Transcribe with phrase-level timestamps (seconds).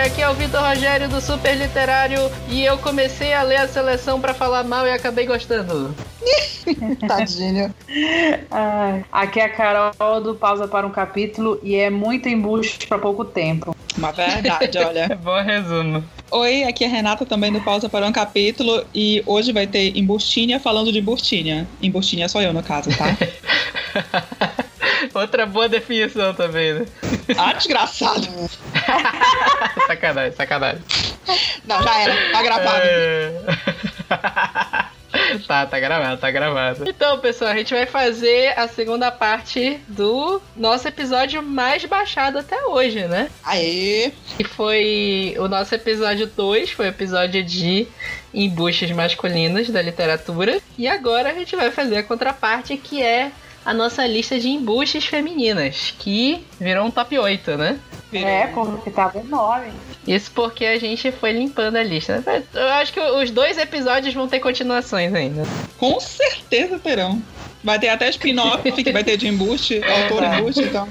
[0.00, 4.18] Aqui é o Vitor Rogério do Super Literário e eu comecei a ler a seleção
[4.18, 5.94] para falar mal e acabei gostando.
[7.06, 7.74] Tadinho.
[8.50, 12.98] Ah, aqui é a Carol do Pausa para um Capítulo e é muito embuste para
[12.98, 13.76] pouco tempo.
[13.98, 15.08] Uma verdade, olha.
[15.22, 16.02] Bom resumo.
[16.30, 19.94] Oi, aqui é a Renata também do Pausa para um Capítulo e hoje vai ter
[19.98, 21.68] Embustinha falando de Embustinha.
[21.82, 23.16] Embustinha sou eu, no caso, tá?
[25.14, 26.86] Outra boa definição também, né?
[27.36, 28.26] Ah, desgraçado.
[29.86, 30.82] sacanagem, sacanagem.
[31.64, 32.32] Não, já era.
[32.32, 32.82] Tá gravado.
[32.82, 33.30] É...
[35.46, 36.88] Tá, tá gravado, tá gravado.
[36.88, 42.64] Então, pessoal, a gente vai fazer a segunda parte do nosso episódio mais baixado até
[42.64, 43.28] hoje, né?
[43.44, 44.12] Aê!
[44.38, 47.86] E foi o nosso episódio 2, foi o episódio de
[48.32, 50.60] embuches masculinos da literatura.
[50.78, 53.32] E agora a gente vai fazer a contraparte que é
[53.64, 57.78] a nossa lista de embuches femininas, que virou um top 8, né?
[58.12, 59.72] É, porque tava enorme.
[60.06, 62.24] Isso porque a gente foi limpando a lista.
[62.52, 65.42] Eu acho que os dois episódios vão ter continuações ainda.
[65.78, 67.22] Com certeza terão.
[67.62, 70.88] Vai ter até spin-off que vai ter de embuste, autor embuste, então.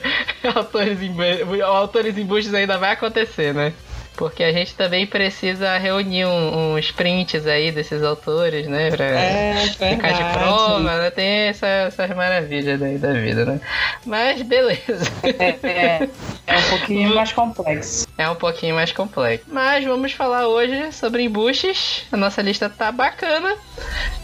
[0.56, 3.72] autores, embuste, autores embustes ainda vai acontecer, né?
[4.16, 8.90] Porque a gente também precisa reunir um, uns prints aí desses autores, né?
[8.90, 11.10] Pra é, ficar de prova, né?
[11.10, 13.60] Tem essa, essas maravilhas daí da vida, né?
[14.04, 15.10] Mas beleza.
[15.22, 16.08] É, é,
[16.46, 18.06] é um pouquinho mais complexo.
[18.16, 19.46] É um pouquinho mais complexo.
[19.48, 22.04] Mas vamos falar hoje sobre embuches.
[22.10, 23.56] A nossa lista tá bacana.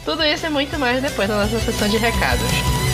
[0.04, 2.91] Tudo isso e muito mais depois da nossa sessão de recados.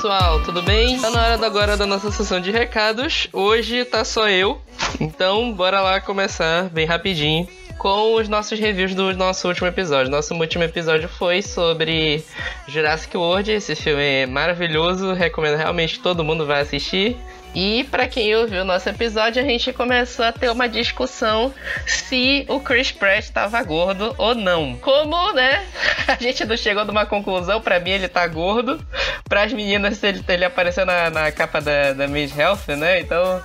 [0.00, 0.98] Pessoal, tudo bem?
[0.98, 3.28] Tá na hora agora da nossa sessão de recados.
[3.34, 4.58] Hoje tá só eu,
[4.98, 7.46] então bora lá começar bem rapidinho
[7.76, 10.10] com os nossos reviews do nosso último episódio.
[10.10, 12.24] Nosso último episódio foi sobre
[12.66, 13.50] Jurassic World.
[13.50, 17.18] Esse filme é maravilhoso, recomendo realmente que todo mundo vá assistir.
[17.54, 21.52] E para quem ouviu o nosso episódio, a gente começou a ter uma discussão
[21.86, 24.76] se o Chris Pratt estava gordo ou não.
[24.76, 25.66] Como, né?
[26.06, 27.60] A gente não chegou numa conclusão.
[27.60, 28.84] Para mim, ele tá gordo.
[29.28, 33.00] Para as meninas, ele, ele apareceu na, na capa da, da Miss Health, né?
[33.00, 33.42] Então,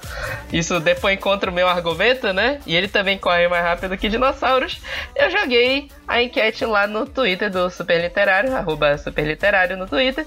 [0.51, 2.59] isso depois contra o meu argumento, né?
[2.65, 4.81] E ele também corre mais rápido que dinossauros.
[5.15, 10.25] Eu joguei a enquete lá no Twitter do Super Literário, arroba Super Literário no Twitter.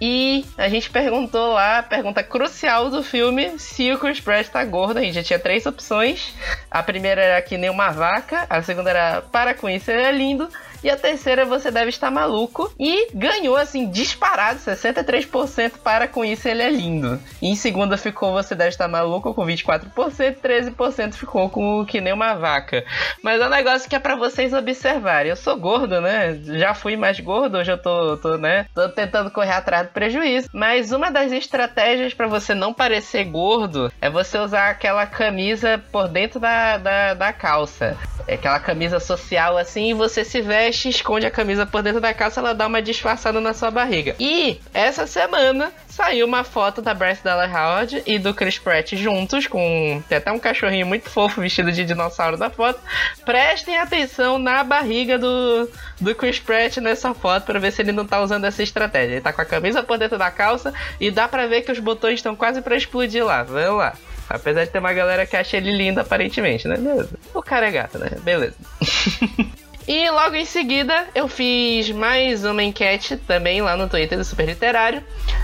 [0.00, 4.64] E a gente perguntou lá, a pergunta crucial do filme, se o Chris Pratt tá
[4.64, 4.98] gordo.
[4.98, 6.32] A gente já tinha três opções.
[6.70, 10.12] A primeira era que nem uma vaca, a segunda era para com isso ele é
[10.12, 10.48] lindo.
[10.82, 12.72] E a terceira, você deve estar maluco.
[12.78, 17.18] E ganhou, assim, disparado, 63% para com isso ele é lindo.
[17.40, 22.12] E em segunda ficou Você Deve Estar Maluco com 24%, 13% ficou com Que Nem
[22.12, 22.84] Uma Vaca.
[23.22, 25.30] Mas é um negócio que é para vocês observarem.
[25.30, 26.38] Eu sou gordo, né?
[26.44, 28.66] Já fui mais gordo, hoje eu tô, tô, né?
[28.74, 30.48] Tô tentando correr atrás do prejuízo.
[30.52, 36.08] Mas uma das estratégias para você não parecer gordo é você usar aquela camisa por
[36.08, 37.96] dentro da, da, da calça.
[38.26, 42.14] É aquela camisa social assim, e você se veste, esconde a camisa por dentro da
[42.14, 44.14] calça, ela dá uma disfarçada na sua barriga.
[44.18, 49.46] E essa semana saiu uma foto da Bryce Dallas Howard e do Chris Pratt juntos,
[49.46, 52.80] com tem até um cachorrinho muito fofo vestido de dinossauro na foto.
[53.24, 55.68] Prestem atenção na barriga do,
[56.00, 59.14] do Chris Pratt nessa foto para ver se ele não tá usando essa estratégia.
[59.14, 61.78] Ele tá com a camisa por dentro da calça e dá para ver que os
[61.78, 63.42] botões estão quase para explodir lá.
[63.42, 63.94] Vamos lá.
[64.30, 66.76] Apesar de ter uma galera que acha ele lindo, aparentemente, né?
[66.76, 67.18] Beleza.
[67.34, 68.10] O cara é gato, né?
[68.22, 68.54] Beleza.
[69.92, 74.46] E logo em seguida eu fiz mais uma enquete também lá no Twitter do Super
[74.46, 75.02] Literário,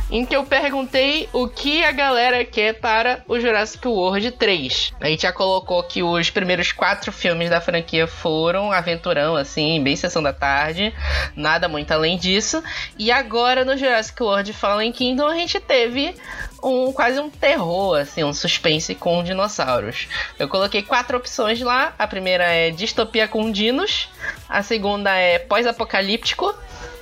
[0.09, 4.93] em que eu perguntei o que a galera quer para o Jurassic World 3.
[5.01, 9.97] A gente já colocou que os primeiros quatro filmes da franquia foram aventurão, assim, bem
[9.97, 10.95] sessão da tarde,
[11.34, 12.63] nada muito além disso.
[12.97, 16.15] E agora no Jurassic World Fallen Kingdom a gente teve
[16.62, 20.08] um quase um terror, assim, um suspense com dinossauros.
[20.38, 21.94] Eu coloquei quatro opções lá.
[21.98, 24.08] A primeira é distopia com dinos,
[24.48, 26.54] a segunda é pós-apocalíptico,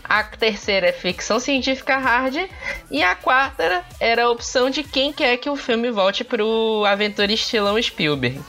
[0.02, 2.36] a terceira é ficção científica hard.
[2.90, 7.32] E a quarta era a opção de quem quer que o filme volte pro aventura
[7.32, 8.40] estilão Spielberg.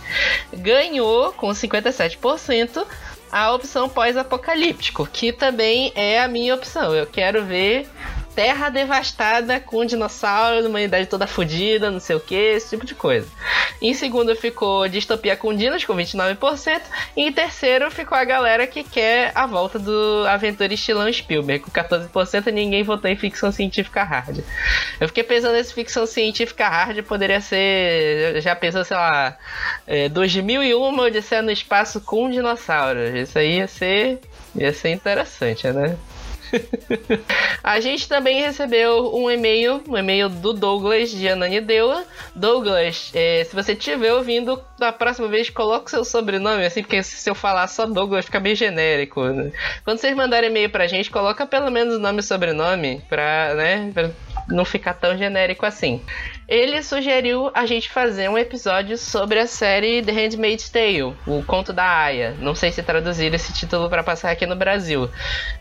[0.54, 2.86] Ganhou com 57%
[3.32, 6.96] a opção pós-apocalíptico, que também é a minha opção.
[6.96, 7.88] Eu quero ver
[8.36, 13.28] terra devastada com dinossauro, humanidade toda fodida, não sei o que, esse tipo de coisa.
[13.82, 16.82] Em segundo ficou Distopia com Dinos, com 29%.
[17.16, 21.72] E em terceiro ficou a galera que quer a volta do Aventura Estilão Spielberg, com
[21.72, 22.52] 14%.
[22.52, 24.40] Ninguém votou em ficção científica hard.
[25.00, 28.42] Eu fiquei pensando nesse ficção científica hard, poderia ser.
[28.42, 29.38] Já pensou, sei lá,
[29.88, 33.14] é, 2001 Odisseia no Espaço com dinossauros.
[33.14, 34.20] Isso aí ia ser.
[34.56, 35.96] ia ser interessante, né?
[37.64, 42.04] a gente também recebeu um e-mail, um e-mail do Douglas de Ananideua.
[42.36, 47.30] Douglas, é, se você estiver ouvindo, da próxima vez coloque seu sobrenome, assim, porque se
[47.30, 49.24] eu falar só Douglas fica meio genérico.
[49.24, 49.52] Né?
[49.84, 53.92] Quando vocês mandarem e-mail pra gente, coloca pelo menos o nome e sobrenome pra, né,
[53.94, 54.12] pra
[54.48, 56.02] não ficar tão genérico assim.
[56.48, 61.74] Ele sugeriu a gente fazer um episódio sobre a série The Handmaid's Tale, o conto
[61.74, 62.36] da Aya.
[62.40, 65.10] Não sei se traduzir esse título para passar aqui no Brasil.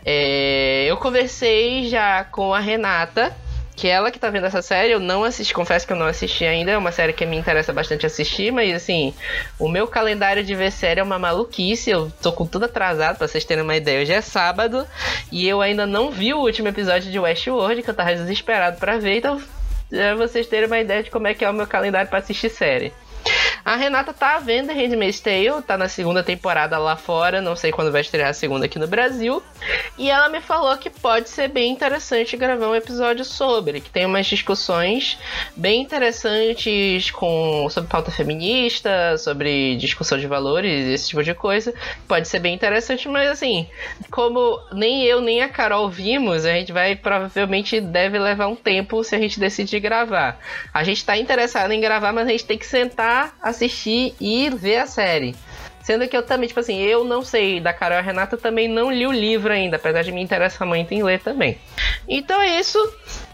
[0.04, 3.34] É, eu conversei já com a Renata,
[3.74, 6.44] que ela que tá vendo essa série, eu não assisti, confesso que eu não assisti
[6.44, 9.12] ainda, é uma série que me interessa bastante assistir, mas assim,
[9.58, 13.26] o meu calendário de ver série é uma maluquice, eu tô com tudo atrasado, pra
[13.26, 14.86] vocês terem uma ideia, hoje é sábado,
[15.32, 18.96] e eu ainda não vi o último episódio de Westworld, que eu tava desesperado para
[18.98, 19.63] ver, então é
[20.16, 22.92] vocês terem uma ideia de como é que é o meu calendário para assistir série.
[23.64, 27.90] A Renata tá vendo Handmaid's Tale, tá na segunda temporada lá fora, não sei quando
[27.90, 29.42] vai estrear a segunda aqui no Brasil.
[29.96, 34.04] E ela me falou que pode ser bem interessante gravar um episódio sobre, que tem
[34.04, 35.18] umas discussões
[35.56, 41.72] bem interessantes com sobre pauta feminista, sobre discussão de valores, esse tipo de coisa.
[42.06, 43.66] Pode ser bem interessante, mas assim,
[44.10, 49.02] como nem eu nem a Carol vimos, a gente vai provavelmente deve levar um tempo
[49.02, 50.38] se a gente decidir gravar.
[50.72, 54.78] A gente tá interessado em gravar, mas a gente tem que sentar assistir e ver
[54.78, 55.34] a série.
[55.82, 59.06] Sendo que eu também, tipo assim, eu não sei da Carol Renata, também não li
[59.06, 61.58] o livro ainda, apesar de me interessar muito em ler também.
[62.08, 62.78] Então é isso.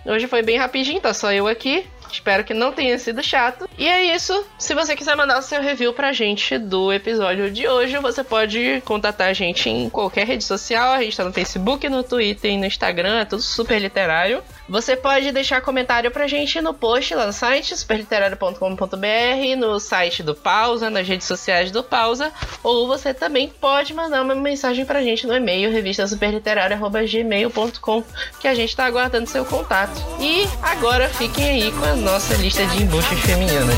[0.05, 1.87] Hoje foi bem rapidinho, tá só eu aqui.
[2.13, 3.69] Espero que não tenha sido chato.
[3.79, 4.45] E é isso.
[4.59, 8.83] Se você quiser mandar o seu review pra gente do episódio de hoje, você pode
[8.85, 10.93] contatar a gente em qualquer rede social.
[10.93, 14.43] A gente tá no Facebook, no Twitter e no Instagram, é tudo super literário.
[14.71, 20.33] Você pode deixar comentário pra gente no post lá no site, superliterário.com.br, no site do
[20.33, 22.31] Pausa, nas redes sociais do Pausa,
[22.63, 28.05] ou você também pode mandar uma mensagem pra gente no e-mail revistasuperliterária.gmail.com
[28.39, 30.01] que a gente tá aguardando seu contato.
[30.21, 33.75] E agora fiquem aí com a nossa lista de embuches femininas.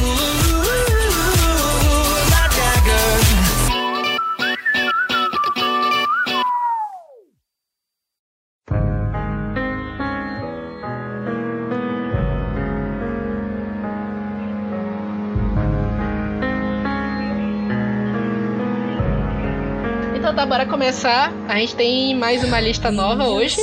[20.33, 21.31] Então tá, bora começar.
[21.47, 23.55] A gente tem mais uma lista nova hoje.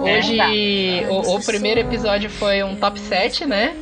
[0.00, 0.38] Hoje,
[1.10, 3.76] o, o primeiro episódio foi um top 7, né?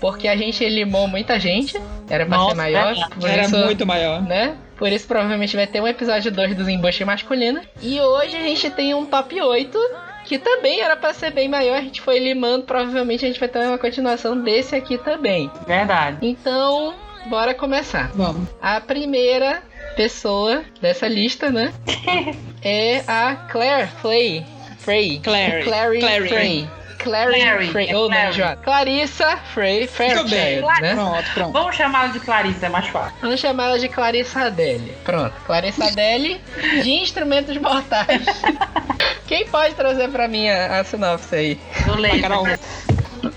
[0.00, 1.80] Porque a gente limou muita gente.
[2.10, 2.94] Era pra Nossa, ser maior.
[3.22, 4.20] é, Era isso, muito maior.
[4.22, 4.56] né?
[4.76, 7.64] Por isso provavelmente vai ter um episódio 2 dos embuches masculinos.
[7.80, 9.78] E hoje a gente tem um top 8.
[10.24, 12.64] Que também era pra ser bem maior, a gente foi limando.
[12.64, 15.48] Provavelmente a gente vai ter uma continuação desse aqui também.
[15.64, 16.16] Verdade.
[16.22, 16.92] Então,
[17.26, 18.10] bora começar.
[18.14, 18.48] Vamos.
[18.60, 19.62] A primeira
[19.94, 21.72] pessoa dessa lista, né?
[22.62, 24.44] é a Claire Frey.
[24.78, 25.20] Frey.
[25.20, 25.64] Clary.
[25.64, 26.00] Clary.
[26.00, 26.28] Clary.
[26.28, 26.70] Frey.
[26.98, 27.40] Clary.
[27.40, 27.90] Clary, Frey.
[27.90, 28.32] é Oh, não.
[28.32, 28.56] João.
[28.56, 29.78] Clarissa Frey.
[29.80, 30.60] Muito bem.
[30.62, 30.94] Fairchild, né?
[30.94, 31.52] Pronto, pronto.
[31.52, 33.16] Vamos chamá-la de Clarissa, é mais fácil.
[33.20, 34.94] Vamos chamar ela de Clarissa Adele.
[35.04, 35.34] Pronto.
[35.44, 36.40] Clarissa Adele
[36.82, 38.24] de Instrumentos Mortais.
[39.26, 41.60] Quem pode trazer pra mim a, a sinopse aí?
[41.86, 42.46] Do Vai, Carol.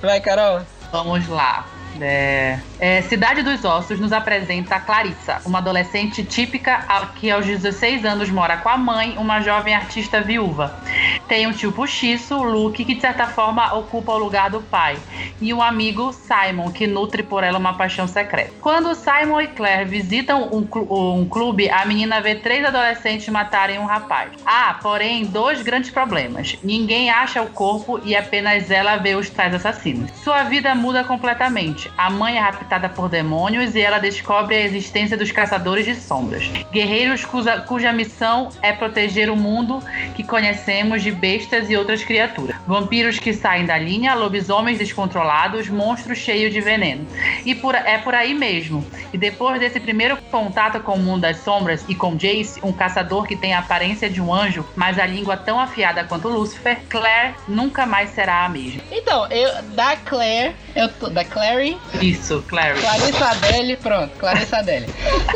[0.02, 0.62] Vai, Carol.
[0.92, 1.66] Vamos lá.
[2.02, 6.86] É, é, Cidade dos Ossos nos apresenta Clarissa, uma adolescente típica
[7.16, 10.80] que aos 16 anos mora com a mãe, uma jovem artista viúva.
[11.28, 14.98] Tem um tio postiço, Luke, que de certa forma ocupa o lugar do pai,
[15.42, 18.54] e um amigo, Simon, que nutre por ela uma paixão secreta.
[18.62, 23.86] Quando Simon e Claire visitam um, clu- clube, a menina vê três adolescentes matarem um
[23.86, 24.32] rapaz.
[24.46, 26.58] Há, porém, dois grandes problemas.
[26.64, 30.12] Ninguém acha o corpo e apenas ela vê os tais assassinos.
[30.24, 31.87] Sua vida muda completamente.
[31.98, 36.48] A mãe é raptada por demônios e ela descobre a existência dos caçadores de sombras.
[36.72, 39.82] Guerreiros cuja, cuja missão é proteger o mundo
[40.16, 42.56] que conhecemos de bestas e outras criaturas.
[42.66, 47.08] Vampiros que saem da linha, lobisomens descontrolados, monstros cheios de veneno.
[47.46, 48.86] E por- é por aí mesmo.
[49.14, 53.26] E depois desse primeiro contato com o mundo das sombras e com Jace, um caçador
[53.26, 57.36] que tem a aparência de um anjo, mas a língua tão afiada quanto Lúcifer, Claire
[57.48, 58.82] nunca mais será a mesma.
[58.92, 62.80] Então, eu da Claire, eu tô, da Clary, Isso, Claire.
[62.80, 64.88] Clarissa Adele, pronto, Clarissa Adele.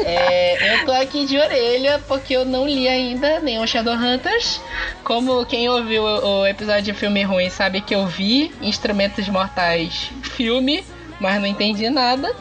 [0.05, 4.61] É, eu tô aqui de orelha porque eu não li ainda nenhum Shadowhunters.
[5.03, 10.83] Como quem ouviu o episódio de filme ruim sabe que eu vi Instrumentos Mortais filme,
[11.21, 12.35] mas não entendi nada.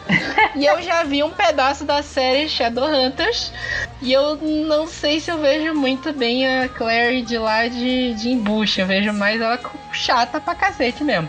[0.56, 3.52] e eu já vi um pedaço da série Shadowhunters.
[4.00, 8.30] E eu não sei se eu vejo muito bem a Claire de lá de, de
[8.30, 8.80] embuste.
[8.80, 9.60] Eu vejo mais ela
[9.92, 11.28] chata pra cacete mesmo.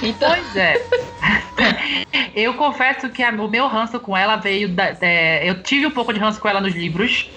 [0.00, 0.30] Então...
[0.30, 0.80] Pois é.
[2.32, 4.68] eu confesso que a, o meu ranço com ela veio.
[4.68, 7.28] Da, é, eu tive um pouco de ranço com ela nos livros,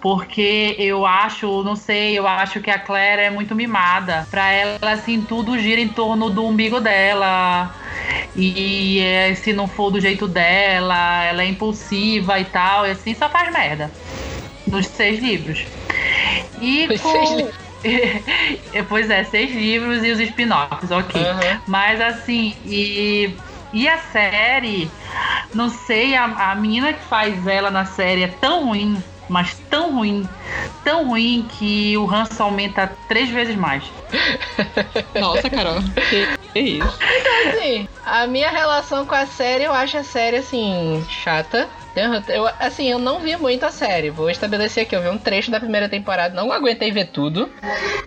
[0.00, 4.26] porque eu acho, não sei, eu acho que a Claire é muito mimada.
[4.28, 7.72] Pra ela, assim, tudo gira em torno do umbigo dela.
[8.36, 13.14] E é, se não for do jeito dela, ela é impulsiva e tal, e assim
[13.14, 13.90] só faz merda.
[14.66, 15.64] Nos seis livros.
[16.60, 17.10] E Os com...
[17.12, 17.64] seis livros.
[18.88, 21.20] pois é, seis livros e os spin-offs, ok.
[21.20, 21.60] Uhum.
[21.66, 23.30] Mas assim, e,
[23.72, 24.90] e a série,
[25.52, 29.96] não sei, a, a menina que faz ela na série é tão ruim, mas tão
[29.96, 30.28] ruim,
[30.82, 33.84] tão ruim que o ranço aumenta três vezes mais.
[35.20, 35.82] Nossa, Carol.
[36.54, 36.98] Que, isso?
[37.48, 41.68] Assim, a minha relação com a série, eu acho a série, assim, chata.
[42.28, 44.10] Eu, assim, eu não vi muito a série.
[44.10, 44.96] Vou estabelecer aqui.
[44.96, 47.50] Eu vi um trecho da primeira temporada, não aguentei ver tudo.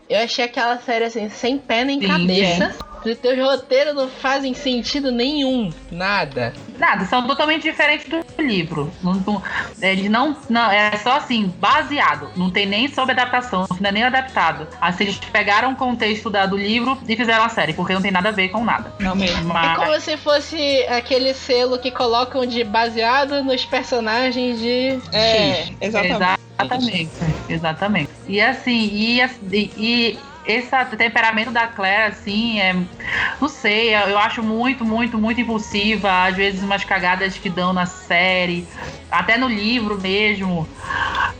[0.09, 2.75] Eu achei aquela série, assim, sem pé nem Sim, cabeça.
[3.11, 5.69] Os teus roteiros não fazem sentido nenhum.
[5.91, 6.53] Nada.
[6.77, 8.91] Nada, são totalmente diferentes do livro.
[9.01, 9.41] Não, não-
[9.81, 10.69] eles não, não.
[10.71, 12.29] É só assim, baseado.
[12.35, 14.67] Não tem nem sobre adaptação, não é nem adaptado.
[14.81, 18.11] Assim, eles pegaram o contexto da, do livro e fizeram a série, porque não tem
[18.11, 18.93] nada a ver com nada.
[18.99, 19.49] Não mesmo.
[19.49, 25.53] É Mas, como se fosse aquele selo que colocam de baseado nos personagens de É,
[25.65, 25.71] X.
[25.81, 26.37] exatamente.
[26.59, 27.11] Exatamente,
[27.47, 28.09] exatamente.
[28.27, 32.73] E assim, e, as- e, e esse temperamento da Claire, assim, é.
[33.39, 36.25] Não sei, eu acho muito, muito, muito impulsiva.
[36.25, 38.67] Às vezes, umas cagadas que dão na série,
[39.11, 40.67] até no livro mesmo.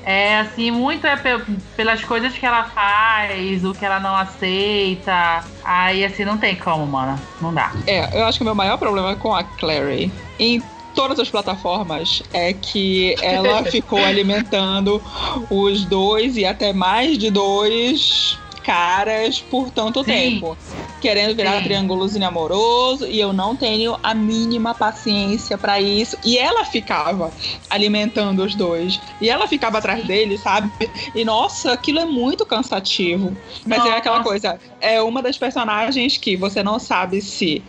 [0.04, 1.44] É assim, muito é pe-
[1.76, 5.44] pelas coisas que ela faz, o que ela não aceita.
[5.64, 7.22] Aí, assim, não tem como, mano.
[7.42, 7.72] Não dá.
[7.86, 10.62] É, eu acho que o meu maior problema com a Clary em
[10.94, 15.02] todas as plataformas é que ela ficou alimentando
[15.50, 20.12] os dois e até mais de dois caras por tanto Sim.
[20.12, 20.58] tempo.
[21.00, 21.64] Querendo virar Sim.
[21.64, 26.18] triângulozinho amoroso e eu não tenho a mínima paciência pra isso.
[26.26, 27.32] E ela ficava
[27.70, 29.00] alimentando os dois.
[29.22, 30.70] E ela ficava atrás dele, sabe?
[31.16, 33.36] E nossa, aquilo é muito cansativo.
[33.66, 34.30] Mas é aquela Nossa.
[34.30, 37.64] coisa, é uma das personagens que você não sabe se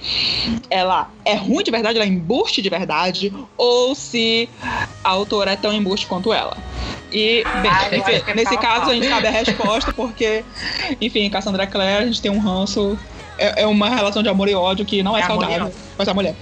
[0.70, 4.48] ela é ruim de verdade, ela é embuste de verdade, ou se
[5.02, 6.56] a autora é tão embuste quanto ela.
[7.12, 7.70] E, bem,
[8.26, 10.44] é nesse a caso a gente sabe a resposta, porque,
[11.00, 12.98] enfim, Cassandra Clare, a gente tem um ranço.
[13.38, 16.12] É, é uma relação de amor e ódio que não é, É saudável com essa
[16.12, 16.34] mulher.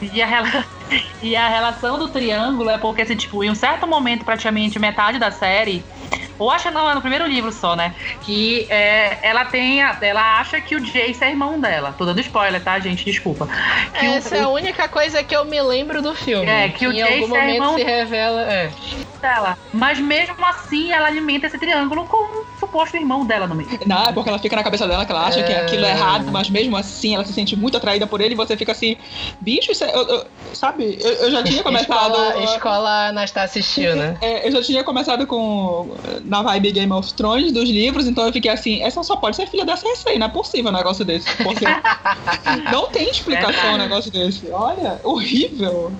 [0.00, 0.64] E a, rela-
[1.22, 5.18] e a relação do triângulo é porque, assim, tipo, em um certo momento, praticamente metade
[5.18, 5.84] da série,
[6.38, 7.94] ou acha não, é no primeiro livro só, né?
[8.22, 9.82] Que é, ela tem.
[9.82, 11.94] a- ela acha que o Jace é irmão dela.
[11.96, 13.04] Tô dando spoiler, tá, gente?
[13.04, 13.46] Desculpa.
[13.98, 16.46] Que o- Essa é a única coisa que eu me lembro do filme.
[16.46, 18.42] É, que o em algum Jace é momento irmão- se revela.
[18.42, 18.70] É.
[19.20, 19.58] dela.
[19.72, 22.44] Mas mesmo assim, ela alimenta esse triângulo com
[22.94, 23.68] irmão dela no meio.
[23.86, 25.60] Não, é porque ela fica na cabeça dela que ela acha que É.
[25.62, 28.56] aquilo é errado, mas mesmo assim ela se sente muito atraída por ele e você
[28.56, 28.96] fica assim,
[29.40, 30.98] bicho, isso é- eu- eu- sabe?
[31.00, 32.12] Eu, eu já tinha começado.
[32.14, 34.16] Escola, escola Anastácia assistiu, né?
[34.20, 38.32] É, eu já tinha começado com na vibe Game of Thrones dos livros, então eu
[38.32, 41.26] fiquei assim, essa só pode ser filha da Cersei, não é possível um negócio desse.
[41.42, 41.64] Porque
[42.72, 44.50] não tem explicação um negócio desse.
[44.52, 45.92] Olha, horrível.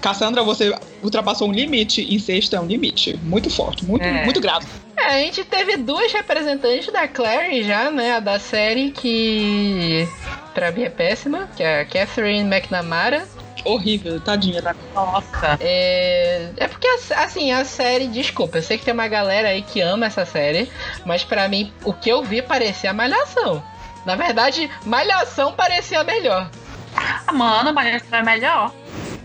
[0.00, 3.18] Cassandra, você ultrapassou um limite, incesto é um limite.
[3.22, 4.24] Muito forte, muito, É.
[4.24, 4.66] muito grave.
[4.96, 8.16] É, a gente teve duas representantes da Clary já, né?
[8.16, 10.08] A da série que
[10.54, 13.26] pra mim é péssima, que é a Catherine McNamara.
[13.64, 14.74] Horrível, tadinha da.
[14.94, 15.56] Nossa.
[15.60, 19.80] É, é porque, assim, a série, desculpa, eu sei que tem uma galera aí que
[19.80, 20.68] ama essa série,
[21.04, 23.62] mas pra mim, o que eu vi parecia Malhação.
[24.04, 26.50] Na verdade, Malhação parecia melhor.
[26.96, 28.72] Ah, mano, isso é melhor.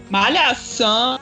[0.10, 1.20] Malhação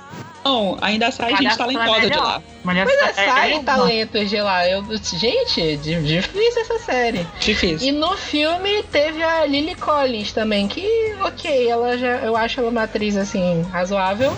[0.79, 2.23] ainda sai gente Malhação é talentosa de melhor.
[2.23, 2.43] lá.
[2.63, 4.67] Mas Mas é, saem é, talentos de lá.
[4.69, 7.25] Eu, gente, di- difícil essa série.
[7.39, 7.87] Difícil.
[7.87, 12.17] E no filme teve a Lily Collins também, que, ok, ela já.
[12.17, 14.35] Eu acho ela uma atriz assim, razoável.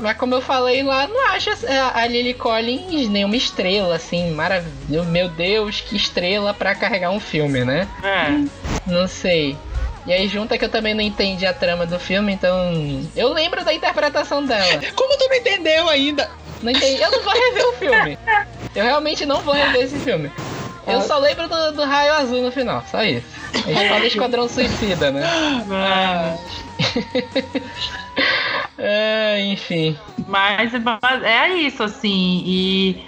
[0.00, 5.08] Mas como eu falei lá, não acho a a Lily Collins nenhuma estrela, assim, maravilhoso.
[5.10, 7.88] Meu Deus, que estrela pra carregar um filme, né?
[8.04, 8.28] É.
[8.90, 9.56] Não sei.
[10.06, 12.72] E aí junta que eu também não entendi a trama do filme, então.
[13.14, 14.80] Eu lembro da interpretação dela.
[14.94, 16.28] Como tu não entendeu ainda?
[16.62, 17.00] Não entendi.
[17.00, 18.18] Eu não vou rever o filme.
[18.74, 20.30] Eu realmente não vou rever esse filme.
[20.86, 23.26] Eu só lembro do, do raio azul no final, só isso.
[23.54, 25.22] A gente fala Esquadrão Suicida, né?
[25.70, 26.36] Ah,
[28.78, 29.96] É, enfim.
[30.26, 32.42] Mas, mas é isso, assim.
[32.44, 33.02] E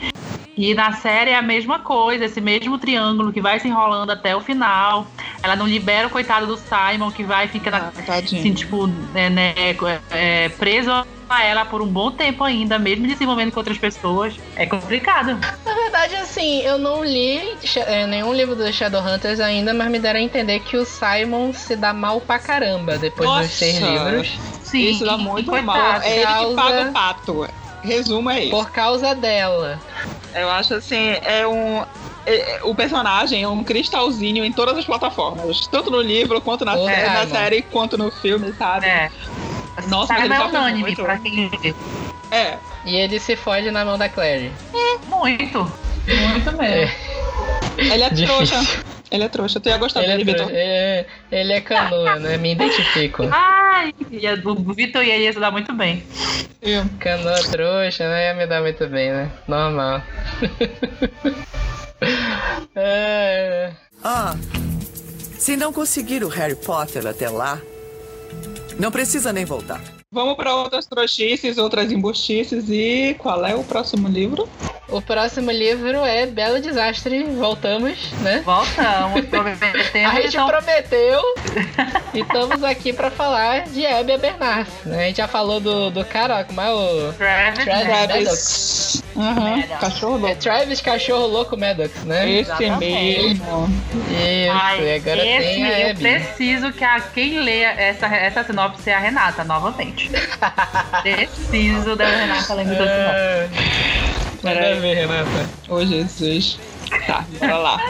[0.57, 4.37] E na série é a mesma coisa, esse mesmo triângulo que vai se enrolando até
[4.37, 5.07] o final.
[5.43, 9.55] Ela não libera o coitado do Simon, que vai ficar Ah, assim, tipo, é, né,
[10.11, 10.91] é, preso
[11.29, 14.39] a ela por um bom tempo ainda, mesmo desenvolvendo com outras pessoas.
[14.55, 15.39] É complicado.
[15.65, 17.41] Na verdade, assim, eu não li
[17.87, 21.75] é, nenhum livro dos Shadowhunters ainda, mas me deram a entender que o Simon se
[21.75, 23.49] dá mal pra caramba depois dos Nossa.
[23.49, 24.39] seis livros.
[24.63, 26.01] Sim, Isso dá muito mal.
[26.03, 27.49] É ele que causa- paga o pato.
[27.85, 28.51] Resumo é isso.
[28.51, 29.79] Por causa dela.
[30.35, 31.83] Eu acho assim, é um.
[32.27, 35.67] é- é- o personagem é um cristalzinho em todas as plataformas.
[35.69, 38.87] Tanto no livro, quanto na, Ô, sé- na série, quanto no filme, sabe?
[38.87, 39.11] É.
[39.89, 41.03] Nossa, Sabe, ele é unânime muito.
[41.03, 41.51] pra quem.
[42.31, 42.57] É.
[42.85, 44.51] E ele se fode na mão da Clary.
[45.09, 45.71] Muito.
[46.07, 46.95] Muito mesmo.
[47.77, 48.27] Ele é Difícil.
[48.47, 48.85] trouxa.
[49.15, 49.61] Ele é trouxa.
[49.61, 50.59] Tu ia gostar Ele é, dele, tro- Vitor.
[50.59, 52.37] é, ele é canoa, né?
[52.37, 53.23] Me identifico.
[53.33, 56.05] Ai, e a- o Vitor e ia se dar muito bem.
[56.99, 58.29] Canoa trouxa, né?
[58.29, 59.31] Ia me dar muito bem, né?
[59.47, 60.03] Normal.
[62.75, 63.71] é,
[64.03, 64.35] Ah,
[65.39, 67.59] se não conseguir o Harry Potter até lá,
[68.79, 69.81] não precisa nem voltar.
[70.15, 72.67] Vamos pra outras trouxices, outras embustices.
[72.71, 74.49] E qual é o próximo livro?
[74.89, 77.25] o próximo livro é Belo Desastre.
[77.25, 78.43] Voltamos, né?
[78.45, 79.83] Voltamos, A prometemos.
[80.23, 81.21] gente Então, prometeu
[82.15, 84.71] e estamos aqui pra falar de Abby Bernard.
[84.85, 85.05] Né?
[85.05, 87.13] A gente já falou do, do cara, como é o.
[87.15, 87.89] Travis, Travis.
[87.89, 89.05] Maddox.
[89.81, 90.37] Cachorro É louco.
[90.37, 92.31] Travis Cachorro Louco Maddox, né?
[92.31, 92.81] Esse Exatamente.
[93.29, 93.69] mesmo.
[94.11, 98.45] Isso, Ai, e agora esse tem a eu preciso que a, quem lê essa, essa
[98.45, 100.04] sinopse é a Renata, novamente.
[101.03, 103.15] Preciso da Renata lendo essa sinopse.
[103.15, 103.49] É,
[104.43, 105.51] Manda ver, Renata.
[105.69, 106.59] Ô, Jesus.
[107.07, 107.81] Tá, bora lá.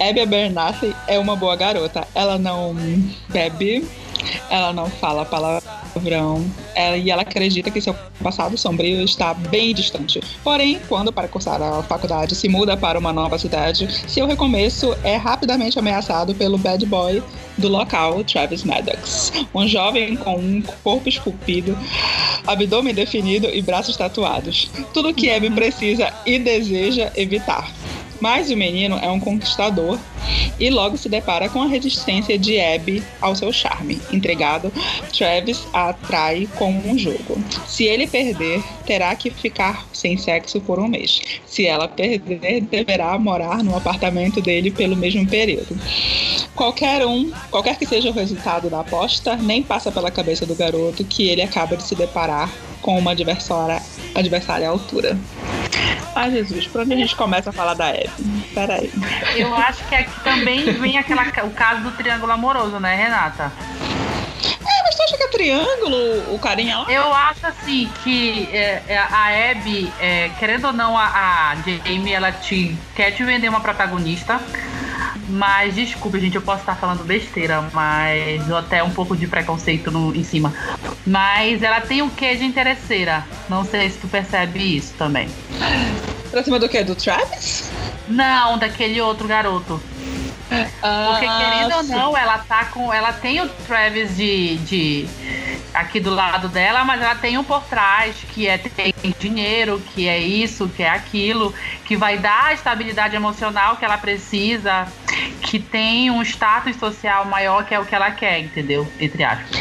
[0.00, 2.06] Abby Bernathy é uma boa garota.
[2.14, 2.74] Ela não
[3.28, 3.88] bebe,
[4.50, 5.72] ela não fala palavrão,
[6.74, 10.20] ela, e ela acredita que seu passado sombrio está bem distante.
[10.42, 15.16] Porém, quando para cursar a faculdade se muda para uma nova cidade, seu recomeço é
[15.16, 17.22] rapidamente ameaçado pelo bad boy
[17.58, 19.32] do local, Travis Maddox.
[19.54, 21.76] Um jovem com um corpo esculpido,
[22.46, 24.70] abdômen definido e braços tatuados.
[24.92, 27.70] Tudo que Abby precisa e deseja evitar.
[28.20, 29.98] Mas o menino é um conquistador
[30.58, 34.00] e logo se depara com a resistência de Abby ao seu charme.
[34.12, 34.70] Entregado,
[35.16, 37.42] Travis a atrai com um jogo.
[37.66, 41.20] Se ele perder, terá que ficar sem sexo por um mês.
[41.46, 45.78] Se ela perder, deverá morar no apartamento dele pelo mesmo período.
[46.54, 51.04] Qualquer um, qualquer que seja o resultado da aposta, nem passa pela cabeça do garoto
[51.04, 53.82] que ele acaba de se deparar com uma adversária,
[54.14, 55.18] adversária à altura.
[56.14, 58.10] Ai, Jesus, por onde a gente começa a falar da Abby?
[58.52, 58.92] Peraí.
[59.36, 63.52] Eu acho que aqui também vem aquela, o caso do triângulo amoroso, né, Renata?
[64.42, 66.90] É, mas tu acha que é triângulo o carinha lá?
[66.90, 72.12] Eu acho assim que é, é, a Abby, é, querendo ou não, a, a Jamie,
[72.12, 74.40] ela te quer te vender uma protagonista.
[75.30, 79.90] Mas desculpa, gente, eu posso estar falando besteira, mas ou até um pouco de preconceito
[79.90, 80.52] no, em cima.
[81.06, 83.24] Mas ela tem o quê de interesseira?
[83.48, 85.28] Não sei se tu percebe isso também.
[86.30, 86.82] Pra cima do quê?
[86.82, 87.70] Do Travis?
[88.08, 89.80] Não, daquele outro garoto.
[90.50, 92.92] Porque querendo ou não, ela tá com.
[92.92, 95.08] Ela tem o Travis de, de
[95.72, 100.08] aqui do lado dela, mas ela tem um por trás que é tem dinheiro, que
[100.08, 104.88] é isso, que é aquilo, que vai dar a estabilidade emocional que ela precisa,
[105.42, 108.86] que tem um status social maior que é o que ela quer, entendeu?
[109.00, 109.58] Entre aspas.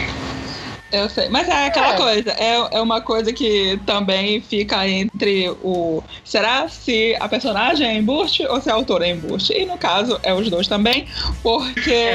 [0.91, 1.97] Eu sei, mas é aquela É.
[1.97, 6.01] coisa, é, é uma coisa que também fica entre o.
[6.25, 9.53] Será se a personagem é embuste ou se a autora é embuste?
[9.53, 11.05] E no caso é os dois também,
[11.43, 12.11] porque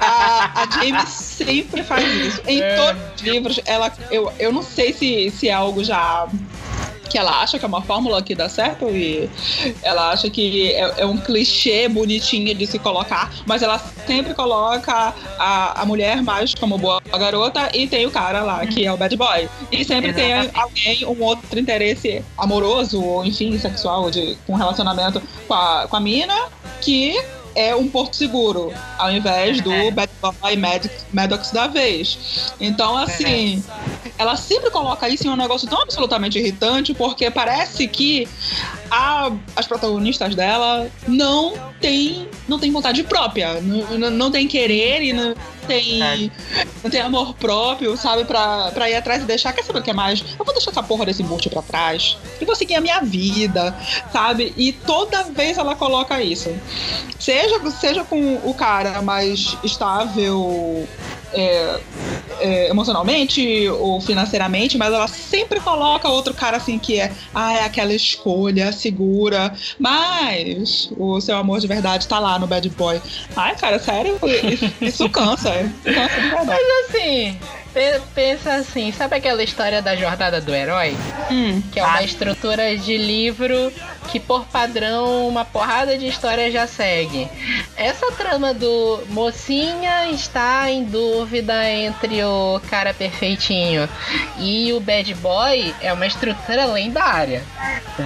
[0.00, 2.40] a, a James sempre faz isso.
[2.46, 2.76] Em É.
[2.76, 3.92] todos os livros, ela.
[4.08, 6.28] Eu, eu não sei se, se é algo já.
[7.10, 9.28] Que ela acha que é uma fórmula que dá certo e
[9.82, 15.12] ela acha que é, é um clichê bonitinho de se colocar, mas ela sempre coloca
[15.38, 18.96] a, a mulher mais como boa garota e tem o cara lá, que é o
[18.96, 19.48] bad boy.
[19.72, 20.58] E sempre tem Exatamente.
[20.58, 26.00] alguém, um outro interesse amoroso, ou enfim, sexual, de, com relacionamento com a, com a
[26.00, 26.48] mina,
[26.80, 27.20] que
[27.54, 29.90] é um porto seguro, ao invés do É.
[29.90, 32.52] bad boy Maddox, Maddox da vez.
[32.60, 33.62] Então, assim,
[34.20, 38.28] ela sempre coloca isso em um negócio tão absolutamente irritante, porque parece que
[38.90, 45.12] a- as protagonistas dela não tem, não tem vontade própria, não, não, tem querer e
[45.14, 45.34] não
[45.66, 46.30] tem,
[46.82, 49.54] não tem amor próprio, sabe, pra, pra ir atrás e deixar.
[49.54, 50.22] Quer saber o que é mais?
[50.38, 53.74] Eu vou deixar essa porra desse embuste pra trás e vou seguir a minha vida,
[54.12, 54.52] sabe?
[54.56, 56.54] E toda vez ela coloca isso.
[57.18, 60.86] Seja, seja com o cara mais estável.
[61.32, 61.80] É,
[62.40, 67.64] é, emocionalmente ou financeiramente, mas ela sempre coloca outro cara assim que é, ah, é
[67.64, 73.00] aquela escolha segura, mas o seu amor de verdade tá lá no bad boy.
[73.36, 74.18] Ai, cara, sério,
[74.52, 75.50] isso, isso cansa,
[75.84, 76.44] cansa.
[76.46, 77.38] Mas assim,
[78.14, 80.96] pensa assim, sabe aquela história da jornada do herói?
[81.30, 83.72] Hum, que é uma estrutura de livro
[84.10, 87.28] que por padrão uma porrada de história já segue.
[87.76, 93.88] Essa trama do mocinha está em dúvida entre o cara perfeitinho
[94.38, 97.44] e o bad boy é uma estrutura lendária.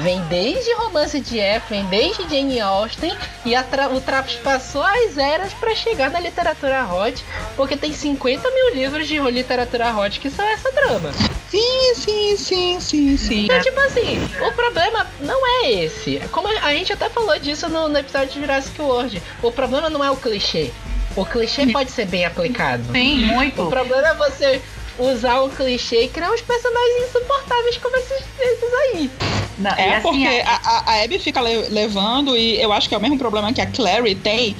[0.02, 5.54] Vem desde romance de época, vem desde Jane Austen e o Traps passou as eras
[5.54, 7.24] para chegar na literatura hot,
[7.56, 9.53] porque tem 50 mil livros de literatura
[9.96, 11.12] hot que são essa trama.
[11.50, 13.44] Sim, sim, sim, sim, sim.
[13.44, 16.20] Então, tipo assim, o problema não é esse.
[16.32, 19.22] Como a gente até falou disso no, no episódio de Jurassic World.
[19.42, 20.70] O problema não é o clichê.
[21.16, 22.82] O clichê pode ser bem aplicado.
[22.92, 23.62] Sim, muito.
[23.62, 24.60] O problema é você
[24.98, 29.10] usar o clichê e criar uns personagens insuportáveis como esses, esses aí.
[29.58, 32.94] Não, é assim, porque é- a, a, Abby fica le, levando, e eu acho que
[32.94, 34.56] é o mesmo problema que a Clary tem.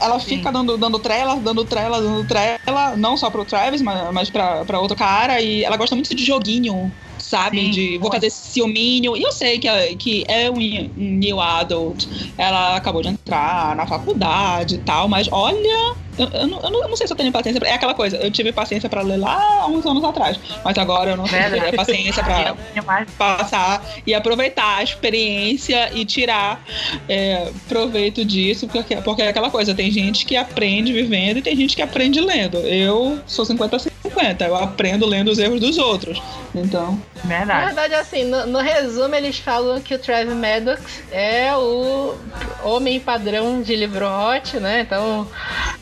[0.00, 4.30] Ela fica dando, dando trela, dando trela, dando trela, não só pro Travis, mas, mas
[4.30, 7.64] pra, pra outro cara, e ela gosta muito de joguinho sabe?
[7.64, 9.16] Sim, de vou fazer ciúminho.
[9.16, 12.06] E eu sei que, que é um, um new adult.
[12.36, 15.96] Ela acabou de entrar na faculdade e tal, mas olha.
[16.20, 17.58] Eu, eu, não, eu, não, sei se eu tenho paciência.
[17.58, 20.38] Pra, é aquela coisa, eu tive paciência para ler lá uns anos atrás.
[20.62, 22.54] Mas agora eu não tenho paciência para
[23.16, 26.62] passar e aproveitar a experiência e tirar
[27.08, 28.68] é, proveito disso.
[28.68, 32.20] Porque, porque é aquela coisa, tem gente que aprende vivendo e tem gente que aprende
[32.20, 32.58] lendo.
[32.58, 36.20] Eu sou 50-50, eu aprendo lendo os erros dos outros.
[36.54, 37.00] Então.
[37.24, 37.60] Verdade.
[37.60, 42.14] Na verdade, assim, no, no, resumo, eles falam que o Travis Maddox é o
[42.62, 44.80] homem padrão de livro hot, né?
[44.80, 45.28] Então,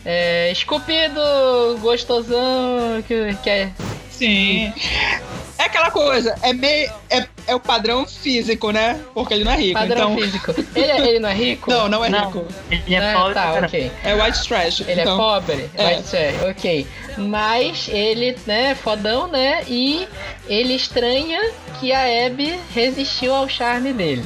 [0.04, 1.20] é, esculpido,
[1.80, 3.72] gostosão, que, que é.
[4.10, 4.72] Sim.
[5.58, 6.90] É aquela coisa, é meio.
[7.10, 9.00] É, é o padrão físico, né?
[9.14, 9.80] Porque ele não é rico.
[9.80, 10.22] Padrão então...
[10.22, 10.54] físico.
[10.76, 11.70] Ele, é, ele não é rico?
[11.70, 12.26] Não, não é não.
[12.26, 12.44] rico.
[12.70, 13.34] Ele é ah, pobre.
[13.34, 13.92] Tá, ok.
[14.04, 14.80] É white trash.
[14.80, 15.14] Ele é então...
[15.14, 15.70] é pobre?
[15.74, 15.86] É.
[15.86, 16.86] White trash, ok.
[17.16, 19.64] Mas ele, né, fodão, né?
[19.66, 20.06] E
[20.46, 21.40] ele estranha
[21.80, 24.24] que a Abby resistiu ao charme dele.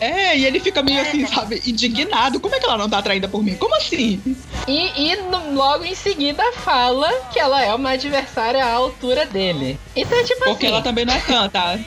[0.00, 2.40] É, e ele fica meio assim, sabe, indignado.
[2.40, 3.54] Como é que ela não tá atraída por mim?
[3.56, 4.20] Como assim?
[4.66, 5.16] E, e
[5.54, 9.78] logo em seguida fala que ela é uma adversária à altura dele.
[9.96, 10.74] Então, tipo Porque assim.
[10.74, 11.78] ela também não é tá?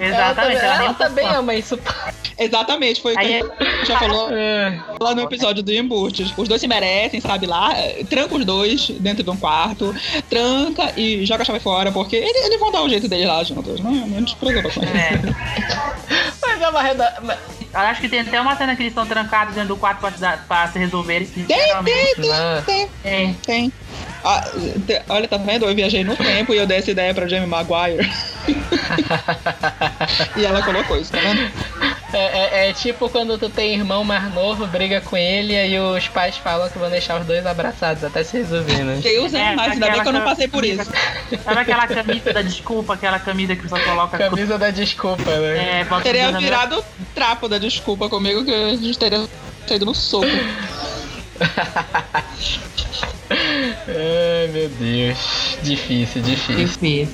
[0.00, 0.56] Exatamente.
[0.56, 1.78] Ela, ela, ela também ama isso.
[2.38, 4.78] Exatamente, foi o que a gente já falou é.
[5.00, 6.32] lá no episódio do Embutes.
[6.36, 7.74] Os dois se merecem, sabe lá?
[8.10, 9.94] Tranca os dois dentro de um quarto,
[10.28, 13.42] tranca e joga a chave fora, porque eles, eles vão dar o jeito deles lá
[13.42, 13.80] juntos.
[13.80, 14.96] Não, não te preocupa com isso.
[14.96, 15.18] É.
[16.42, 17.38] Mas é uma reda...
[17.72, 20.68] Acho que tem até uma cena que eles estão trancados dentro do quarto pra, pra
[20.68, 21.26] se resolverem.
[21.26, 22.14] Tem, tem, tem,
[22.64, 23.34] tem, tem.
[23.34, 23.72] tem.
[24.24, 24.44] Ah,
[25.08, 25.66] olha, tá vendo?
[25.66, 28.10] Eu viajei no tempo e eu dei essa ideia pra Jamie Maguire.
[30.36, 31.50] e ela colocou isso, tá vendo?
[32.12, 35.78] É, é, é, tipo quando tu tem irmão mais novo, briga com ele e aí
[35.78, 39.00] os pais falam que vão deixar os dois abraçados até se resolver, né?
[39.02, 40.90] Deus é, mais, ainda bem que eu não passei por isso.
[41.44, 44.16] Sabe aquela camisa da desculpa, aquela camisa que só coloca.
[44.16, 45.80] Camisa da desculpa, né?
[45.80, 46.82] É, teria virado
[47.14, 49.28] trapo da desculpa comigo que a gente teria
[49.66, 50.26] saído no soco.
[53.88, 55.58] Ai meu Deus.
[55.62, 56.56] Difícil, difícil.
[56.56, 57.08] Difícil.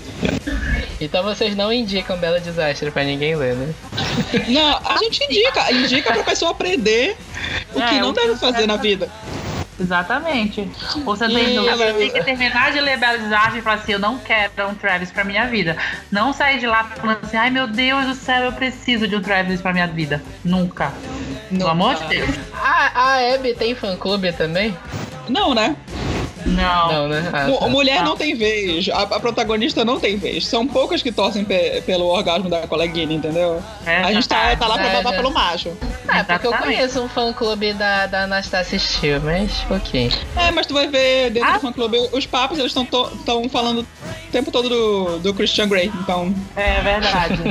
[1.01, 3.75] Então vocês não indicam Bela Desastre pra ninguém ler, né?
[4.49, 5.73] Não, a gente indica.
[5.73, 7.17] Indica pra pessoa aprender
[7.75, 9.09] o é, que não deve fazer na vida.
[9.81, 10.71] Exatamente.
[11.05, 14.19] Você tem, você tem que terminar de ler Bela Desastre e falar assim: eu não
[14.19, 15.77] quero um Travis pra minha vida.
[16.11, 19.23] Não sair de lá falando assim: ai meu Deus do céu, eu preciso de um
[19.23, 20.23] Travis pra minha vida.
[20.45, 20.93] Nunca.
[21.59, 22.31] Pelo amor de Deus.
[22.55, 24.77] A, a Abby tem fã clube também?
[25.29, 25.77] Não, né?
[26.47, 26.93] Não.
[26.93, 27.31] Não, né?
[27.33, 27.69] Ah, tá.
[27.69, 28.89] Mulher não tem vez.
[28.89, 30.47] A, a, protagonista não tem vez.
[30.47, 33.63] São poucas que torcem pe, pelo orgasmo da coleguinha, entendeu?
[33.87, 35.73] É, a gente tá, tá lá pra babar pelo macho.
[36.09, 40.11] É, porque eu conheço um fã-clube da, da Anastasia Steele, mas ok.
[40.37, 41.55] É, mas tu vai ver dentro ah.
[41.55, 43.87] do fã-clube, os papos, eles estão falando o
[44.33, 46.35] tempo todo do, do Christian Grey, então...
[46.57, 47.43] É verdade.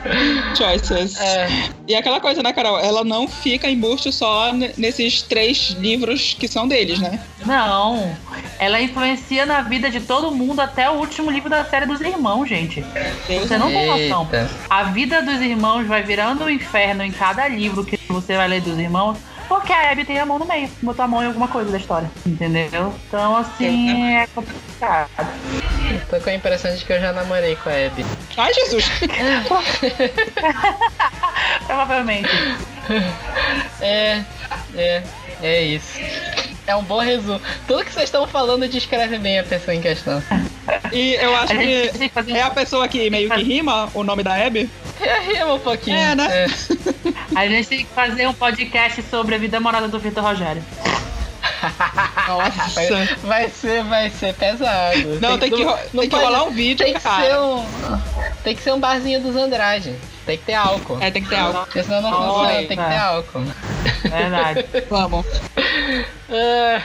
[0.56, 1.20] Choices.
[1.20, 1.48] É.
[1.86, 2.78] E aquela coisa, né, Carol?
[2.78, 7.20] Ela não fica embuste só nesses três livros que são deles, né?
[7.44, 8.16] Não.
[8.58, 12.48] Ela influencia na vida de todo mundo até o último livro da série dos irmãos,
[12.48, 12.84] gente.
[13.26, 14.28] Você não tem noção.
[14.68, 18.60] A vida dos irmãos vai virando um inferno em cada livro que você vai ler
[18.60, 19.16] dos irmãos.
[19.48, 21.78] Porque a Abby tem a mão no meio, botou a mão em alguma coisa da
[21.78, 22.94] história, entendeu?
[23.08, 25.08] Então, assim, é complicado.
[26.10, 28.04] Tô com a impressão de que eu já namorei com a Abby.
[28.36, 28.84] Ai, Jesus!
[31.66, 32.28] Provavelmente.
[33.80, 34.22] É,
[34.74, 35.02] é,
[35.42, 35.98] é isso.
[36.68, 37.40] É um bom resumo.
[37.66, 40.22] Tudo que vocês estão falando descreve bem a pessoa em questão.
[40.92, 44.34] E eu acho que fazer é a pessoa que meio que rima o nome da
[44.34, 44.68] Abby.
[45.00, 45.96] É, rima um pouquinho.
[45.96, 46.46] É, né?
[47.34, 50.62] A gente tem que fazer um podcast sobre a vida amorosa do Vitor Rogério.
[52.28, 52.70] Nossa.
[52.74, 55.18] Vai, vai ser, vai ser pesado.
[55.20, 57.24] Não, tem que, ro- não tem que rolar um vídeo, Tem que cara.
[57.24, 57.64] ser um.
[58.44, 59.94] Tem que ser um barzinho dos Andrade.
[60.26, 60.98] Tem que ter álcool.
[61.00, 61.60] É, tem que ter algo.
[61.60, 63.44] Porque senão não Olha funciona, aí, tem que ter álcool.
[64.02, 64.64] Verdade.
[64.90, 65.26] Vamos.
[66.30, 66.82] Ah,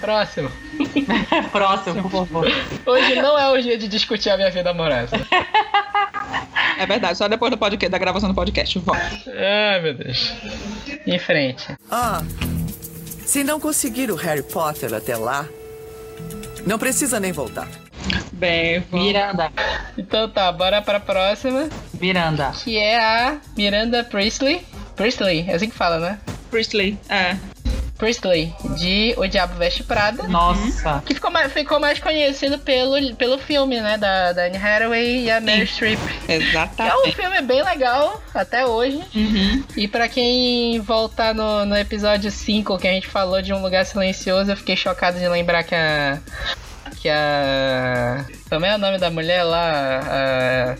[0.00, 0.50] próximo.
[1.52, 2.46] Próximo, por favor.
[2.86, 5.10] Hoje não é o dia de discutir a minha vida amorosa.
[6.78, 8.78] É verdade, só depois do podcast, da gravação do podcast.
[8.78, 9.02] Vamos.
[9.26, 10.32] Ai, meu Deus.
[11.06, 11.66] Em frente.
[11.90, 12.22] Ah,
[13.28, 15.46] se não conseguir o Harry Potter até lá,
[16.66, 17.68] não precisa nem voltar.
[18.32, 19.06] Bem, vamos.
[19.06, 19.52] Miranda.
[19.98, 21.68] Então tá, bora pra próxima.
[22.00, 22.52] Miranda.
[22.64, 24.66] Que é a Miranda Priestley.
[24.96, 26.18] Priestley, é assim que fala, né?
[26.50, 26.98] Priestley.
[27.10, 27.36] É.
[27.98, 30.22] Priestley, de O Diabo Veste Prada.
[30.28, 31.02] Nossa.
[31.04, 33.98] Que ficou mais, ficou mais conhecido pelo, pelo filme, né?
[33.98, 35.98] Da, da Anne Hathaway e a Mary Streep.
[36.24, 37.16] Que é um Exatamente.
[37.16, 39.02] filme bem legal até hoje.
[39.14, 39.64] Uhum.
[39.76, 43.84] E pra quem voltar no, no episódio 5, que a gente falou de um lugar
[43.84, 46.20] silencioso, eu fiquei chocado de lembrar que a.
[47.00, 48.24] Que a.
[48.48, 50.76] Como é o nome da mulher lá?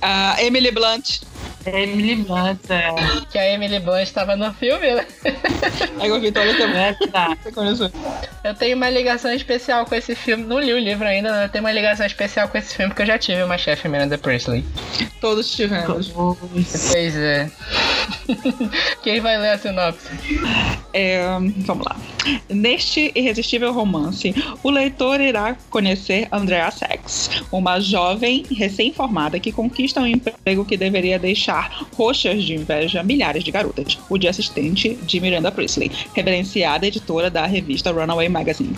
[0.00, 1.20] A- A Emily Blunt.
[1.74, 2.94] Emily Blunt, é.
[3.30, 5.06] que a Emily Blunt estava no filme, né?
[6.00, 6.94] Aí eu vi toda também.
[6.98, 7.38] Verdade.
[7.42, 7.90] Você conheceu?
[8.44, 10.44] Eu tenho uma ligação especial com esse filme.
[10.44, 11.44] Não li o livro ainda, né?
[11.44, 14.16] Eu tenho uma ligação especial com esse filme porque eu já tive uma chefe Miranda
[14.16, 14.64] Priestley.
[15.20, 16.08] Todos tivemos.
[16.12, 17.50] Pois é.
[19.02, 20.08] Quem vai ler a sinopse?
[20.92, 21.22] É,
[21.58, 21.96] vamos lá.
[22.48, 30.06] Neste irresistível romance, o leitor irá conhecer Andrea Sachs, uma jovem recém-formada que conquista um
[30.06, 31.57] emprego que deveria deixar
[31.96, 33.98] roxas de inveja milhares de garotas.
[34.08, 38.76] O de assistente de Miranda Priestley, reverenciada editora da revista Runaway Magazine.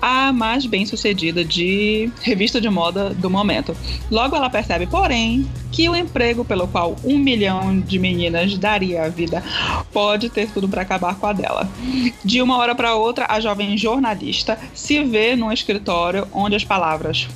[0.00, 3.76] A mais bem-sucedida de revista de moda do momento.
[4.10, 9.08] Logo ela percebe, porém, que o emprego pelo qual um milhão de meninas daria a
[9.08, 9.42] vida
[9.92, 11.68] pode ter tudo para acabar com a dela.
[12.24, 17.28] De uma hora para outra, a jovem jornalista se vê num escritório onde as palavras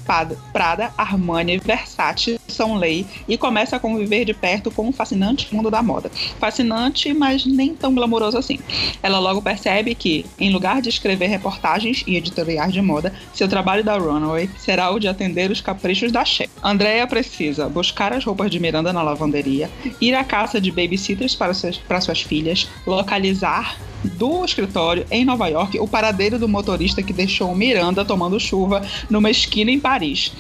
[0.52, 5.70] Prada, Armani Versace são lei e começa a conviver de perto com o fascinante mundo
[5.70, 6.10] da moda.
[6.38, 8.58] Fascinante, mas nem tão glamouroso assim.
[9.02, 13.84] Ela logo percebe que, em lugar de escrever reportagens e editoriais de moda, seu trabalho
[13.84, 16.50] da Runaway será o de atender os caprichos da chefe.
[16.62, 19.68] Andrea precisa buscar as roupas de Miranda na lavanderia,
[20.00, 25.46] ir à caça de babysitters para, seus, para suas filhas, localizar do escritório em Nova
[25.48, 30.32] York o paradeiro do motorista que deixou Miranda tomando chuva numa esquina em Paris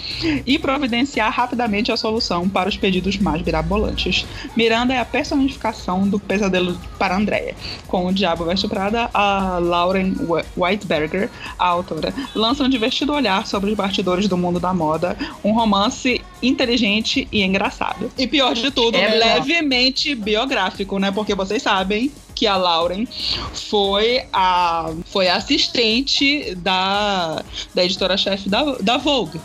[0.44, 4.26] e providenciar rapidamente a solução para os pedidos mais mirabolantes.
[4.56, 7.54] Miranda é a personificação do pesadelo para Andrea.
[7.86, 10.14] Com o Diabo Veste Prada, a Lauren
[10.56, 15.52] Whiteberger, a autora, lança um divertido olhar sobre os bastidores do mundo da moda, um
[15.52, 18.10] romance inteligente e engraçado.
[18.18, 21.10] E pior de tudo, É levemente biográfico, né?
[21.10, 23.06] Porque vocês sabem que a Lauren
[23.52, 27.42] foi a foi a assistente da,
[27.74, 29.40] da editora-chefe da, da Vogue.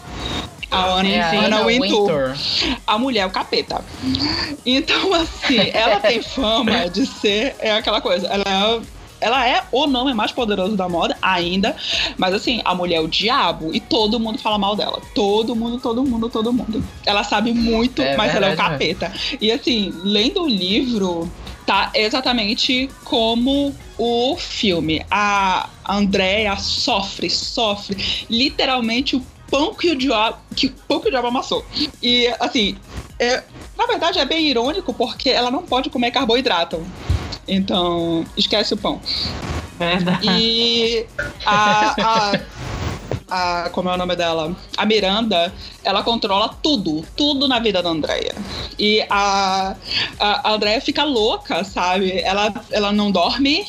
[0.69, 2.09] A Anna, É a Anna Anna Wintour.
[2.09, 2.35] Wintour.
[2.85, 3.83] A mulher é o capeta.
[4.65, 8.27] Então, assim, ela tem fama de ser é aquela coisa.
[8.27, 8.81] Ela é
[9.19, 11.75] ela é o nome mais poderoso da moda ainda,
[12.17, 15.01] mas assim, a mulher é o diabo e todo mundo fala mal dela.
[15.13, 16.83] Todo mundo, todo mundo, todo mundo.
[17.05, 19.11] Ela sabe muito, É mas ela é o capeta.
[19.41, 21.29] E assim, lendo o livro,
[21.65, 25.05] tá exatamente como o filme.
[25.11, 31.11] A Andrea sofre, sofre literalmente o pão que o diabo, que o pão que o
[31.11, 31.65] diabo amassou.
[32.01, 32.77] E assim,
[33.19, 33.43] é,
[33.77, 36.85] na verdade é bem irônico porque ela não pode comer carboidrato.
[37.47, 38.99] Então, esquece o pão.
[39.79, 40.27] Verdade.
[40.27, 41.05] E
[41.45, 42.39] a, a,
[43.65, 44.55] a- Como é o nome dela?
[44.75, 48.33] A Miranda, ela controla tudo, tudo na vida da Andrea.
[48.79, 49.75] E a,
[50.19, 52.19] a, a Andrea fica louca, sabe?
[52.21, 53.65] Ela, ela não dorme,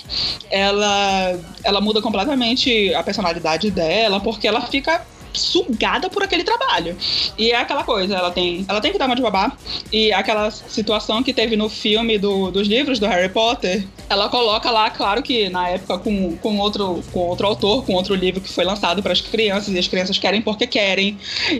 [0.51, 6.97] ela, ela muda completamente a personalidade dela, porque ela fica sugada por aquele trabalho.
[7.37, 9.53] E é aquela coisa, ela tem, ela tem que dar uma de babá.
[9.93, 14.71] E aquela situação que teve no filme do, dos livros do Harry Potter, ela coloca
[14.71, 18.49] lá, claro que na época com, com, outro, com outro autor, com outro livro que
[18.49, 21.19] foi lançado para as crianças, e as crianças querem porque querem.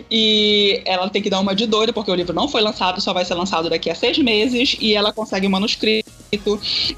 [0.09, 3.13] E ela tem que dar uma de doida, porque o livro não foi lançado, só
[3.13, 6.09] vai ser lançado daqui a seis meses, e ela consegue o manuscrito.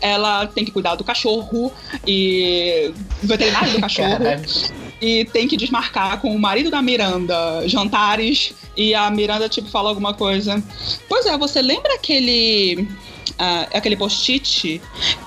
[0.02, 1.72] Ela tem que cuidar do cachorro
[2.06, 4.91] e do veterinário do cachorro Caralho.
[5.02, 9.90] E tem que desmarcar com o marido da Miranda jantares e a Miranda tipo fala
[9.90, 10.64] alguma coisa.
[11.10, 12.88] Pois é, você lembra aquele
[13.40, 14.82] ah, aquele post-it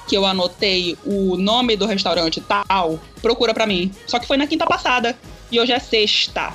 [0.06, 3.00] que eu anotei o nome do restaurante tal?
[3.20, 3.90] Procura pra mim.
[4.06, 5.18] Só que foi na quinta passada
[5.50, 6.54] e hoje é sexta.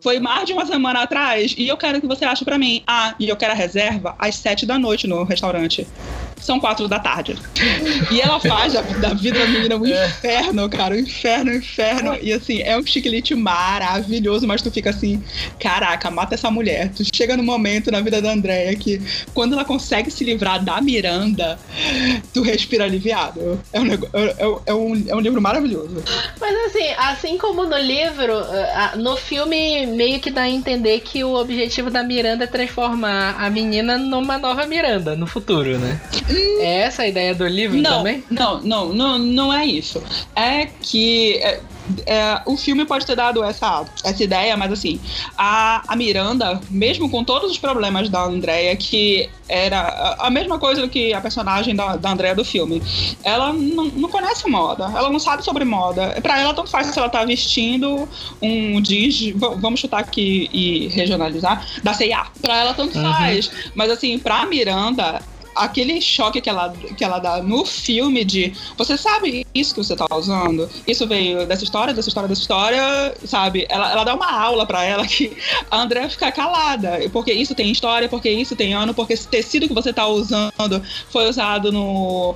[0.00, 2.82] Foi mais de uma semana atrás e eu quero que você ache pra mim.
[2.86, 5.86] Ah, e eu quero a reserva às sete da noite no restaurante.
[6.40, 7.36] São quatro da tarde.
[8.10, 10.94] E ela faz da, da vida da menina um inferno, cara.
[10.94, 12.16] Um inferno, um inferno.
[12.22, 15.22] E assim, é um chiclete maravilhoso, mas tu fica assim,
[15.60, 16.90] caraca, mata essa mulher.
[16.96, 19.00] Tu chega no momento na vida da Andréia que
[19.34, 21.58] quando ela consegue se livrar da Miranda,
[22.32, 23.60] tu respira aliviado.
[23.72, 26.02] É um, é, é- é um, é um livro maravilhoso.
[26.40, 28.34] Mas assim, assim como no livro,
[28.96, 33.50] no filme meio que dá a entender que o objetivo da Miranda é transformar a
[33.50, 36.00] menina numa nova Miranda no futuro, né?
[36.60, 38.24] É essa a ideia do livro Não, também?
[38.30, 40.02] não, não, não, não é isso.
[40.36, 41.60] É que é,
[42.06, 45.00] é, o filme pode ter dado essa, essa ideia, mas assim,
[45.36, 50.86] a, a Miranda, mesmo com todos os problemas da Andrea, que era a, mesma coisa
[50.88, 52.82] que a personagem da, da Andrea do filme,
[53.24, 56.18] ela não, não conhece moda, ela não sabe sobre moda.
[56.22, 58.06] Pra ela, tanto faz se ela tá vestindo
[58.42, 62.26] um jeans, vamos chutar aqui e regionalizar, da C&A.
[62.42, 63.02] Pra ela, tanto Uhum.
[63.12, 63.50] faz.
[63.74, 65.22] Mas assim, pra Miranda,
[65.58, 69.96] aquele choque que ela, que ela dá no filme de você sabe isso que você
[69.96, 70.68] tá usando?
[70.86, 73.66] Isso veio dessa história, dessa história, dessa história, sabe?
[73.68, 75.36] Ela, ela dá uma aula pra ela que
[75.70, 76.98] a Andrea fica calada.
[77.12, 80.82] Porque isso tem história, porque isso tem ano, porque esse tecido que você tá usando
[81.10, 82.34] foi usado no.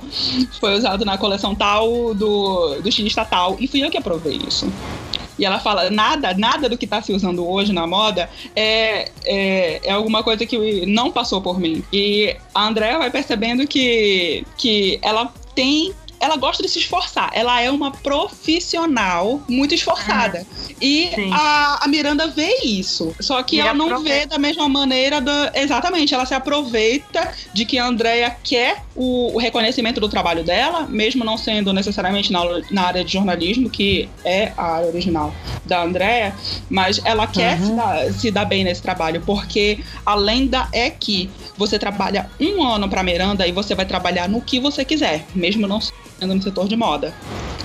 [0.59, 3.57] Foi usado na coleção tal do, do estilista tal.
[3.59, 4.71] E fui eu que aprovei isso.
[5.37, 9.81] E ela fala, nada, nada do que tá se usando hoje na moda é, é,
[9.83, 11.83] é alguma coisa que não passou por mim.
[11.91, 15.93] E a Andrea vai percebendo que, que ela tem.
[16.23, 17.29] Ela gosta de se esforçar.
[17.33, 20.45] Ela é uma profissional muito esforçada.
[20.81, 21.29] E Sim.
[21.33, 23.13] a, a Miranda vê isso.
[23.19, 24.19] Só que E ela não aproveita.
[24.19, 25.19] vê da mesma maneira.
[25.19, 30.43] Da, exatamente, ela se aproveita de que a Andrea quer o, o reconhecimento do trabalho
[30.43, 35.33] dela, mesmo não sendo necessariamente na, na área de jornalismo, que é a área original
[35.65, 36.33] da Andrea,
[36.69, 41.29] mas ela quer se, dar, se dar bem nesse trabalho, porque a lenda é que
[41.57, 45.67] você trabalha um ano para Miranda e você vai trabalhar no que você quiser, mesmo
[45.67, 47.13] não sendo no setor de moda.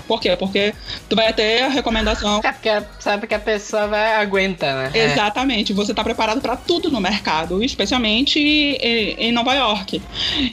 [0.06, 0.34] Por quê?
[0.36, 0.74] Porque
[1.06, 2.40] tu vai ter a recomendação.
[2.42, 4.90] É porque sabe que a pessoa vai aguenta, né?
[4.94, 5.12] É.
[5.12, 10.00] Exatamente, você está preparado para tudo no mercado, especialmente em, em Nova York.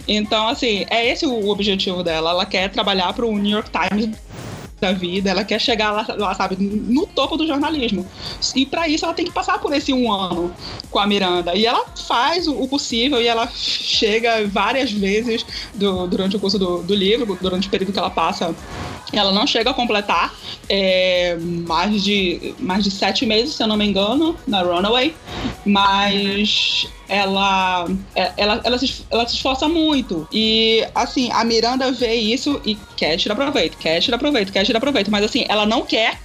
[0.07, 2.31] Então, assim, é esse o objetivo dela.
[2.31, 4.09] Ela quer trabalhar para o New York Times
[4.79, 8.05] da vida, ela quer chegar lá, lá, sabe, no topo do jornalismo.
[8.55, 10.53] E para isso ela tem que passar por esse um ano
[10.91, 11.55] com a Miranda.
[11.55, 16.83] E ela faz o, possível e ela chega várias vezes do- durante o curso do,
[16.83, 18.53] do livro, durante o período que ela passa.
[19.13, 20.33] Ela não chega a completar
[20.67, 25.15] é, mais, de, mais de sete meses, se eu não me engano, na Runaway.
[25.65, 30.27] Mas ela, é- ela, ela, se, ela se esforça muito.
[30.33, 34.79] E, assim, a Miranda vê isso e quer tirar proveito, quer tirar proveito, quer tirar
[34.79, 35.11] proveito.
[35.11, 36.19] Mas, assim, ela não quer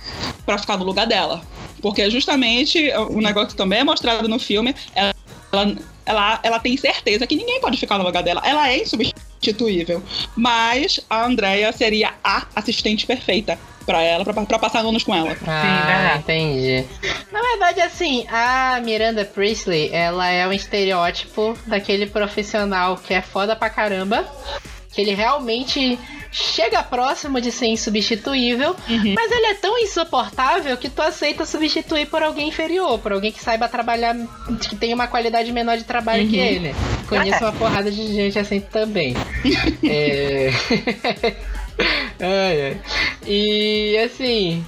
[0.45, 1.43] pra ficar no lugar dela.
[1.81, 5.15] Porque, justamente, o negócio que também é mostrado no filme, ela,
[5.53, 8.43] ela, ela, ela tem certeza que ninguém pode ficar no lugar dela.
[8.45, 10.03] Ela é insubstituível.
[10.37, 15.37] Mas a Andrea seria a assistente perfeita pra ela, pra, pra passar anos com ela.
[15.47, 16.19] Ah, verdade.
[16.19, 16.85] entendi.
[17.33, 23.57] Na verdade, assim, a Miranda Priestley, ela é um estereótipo daquele profissional que é foda
[23.57, 24.27] pra caramba,
[24.93, 25.99] que ele realmente
[26.33, 29.15] chega próximo de ser insubstituível, Uhum.
[29.15, 33.43] mas ele é tão insuportável que tu aceita substituir por alguém inferior, por alguém que
[33.43, 34.15] saiba trabalhar,
[34.69, 36.75] que tenha uma qualidade menor de trabalho que ele.
[37.09, 39.15] Conheço uma porrada de gente assim também.
[39.83, 40.51] é...
[42.21, 42.81] ai, ai.
[43.27, 44.65] E assim.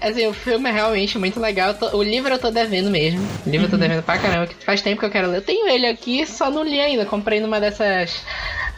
[0.00, 1.76] Assim, o filme é realmente muito legal.
[1.92, 3.20] O livro eu tô devendo mesmo.
[3.46, 5.36] O livro eu tô devendo pra caramba, que faz tempo que eu quero ler.
[5.38, 7.06] Eu tenho ele aqui, só não li ainda.
[7.06, 8.20] Comprei numa dessas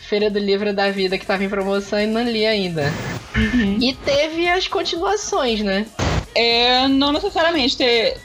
[0.04, 2.92] feiras do livro da vida que tava em promoção e não li ainda.
[3.80, 5.86] E teve as continuações, né?
[6.34, 8.16] É, não necessariamente ter.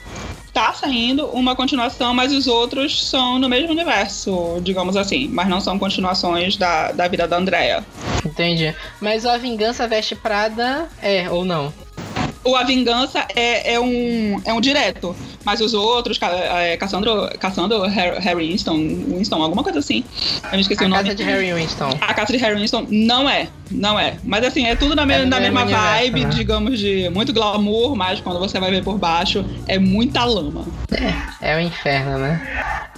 [0.52, 5.28] Tá saindo uma continuação, mas os outros são no mesmo universo, digamos assim.
[5.28, 7.84] Mas não são continuações da, da vida da Andrea.
[8.24, 8.74] Entendi.
[9.00, 11.72] Mas o A Vingança Veste Prada é, ou não?
[12.42, 17.76] O A Vingança é, é, um, é um direto, mas os outros, é, Cassandra, Cassandra
[17.86, 20.02] Har- Harry Winston, Winston, alguma coisa assim.
[20.44, 21.02] Eu me esqueci A o nome.
[21.02, 21.90] Casa de Harry Winston.
[22.00, 24.16] A casa de Harry Winston não é, não é.
[24.24, 26.30] Mas assim, é tudo na, me- É na mesma universo, vibe, né?
[26.30, 30.64] digamos, de muito glamour, mas quando você vai ver por baixo, é muita lama.
[31.42, 32.40] É o inferno, né?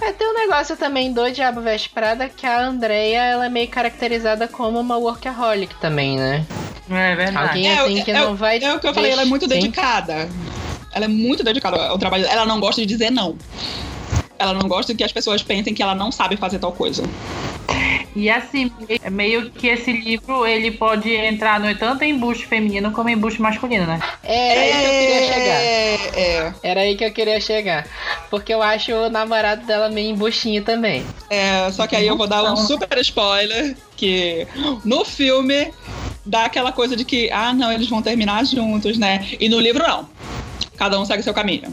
[0.01, 3.67] É, tem um negócio também do Diabo Veste Prada que a Andrea, ela é meio
[3.67, 6.45] caracterizada como uma workaholic também, né?
[6.89, 7.47] É verdade.
[7.47, 8.59] Alguém assim que é, não vai...
[8.61, 9.49] é o que eu falei, ela é muito Sim.
[9.49, 10.29] dedicada.
[10.91, 12.25] Ela é muito dedicada ao trabalho.
[12.25, 13.37] Ela não gosta de dizer não.
[14.37, 17.03] Ela não gosta que as pessoas pensem que ela não sabe fazer tal coisa.
[18.15, 18.71] E assim,
[19.01, 23.13] é meio que esse livro ele pode entrar no, tanto em embuste feminino como em
[23.13, 23.99] embuste masculino, né?
[24.23, 25.61] Era aí que eu queria chegar.
[25.61, 27.87] É, é, Era aí que eu queria chegar.
[28.29, 31.03] Porque eu acho o namorado dela meio embustinho também.
[31.29, 34.47] é, só que aí eu vou dar um super spoiler que
[34.85, 35.73] no filme
[36.25, 39.27] dá aquela coisa de que, ah, não, eles vão terminar juntos, né?
[39.39, 40.07] E no livro não.
[40.77, 41.71] Cada um segue seu caminho.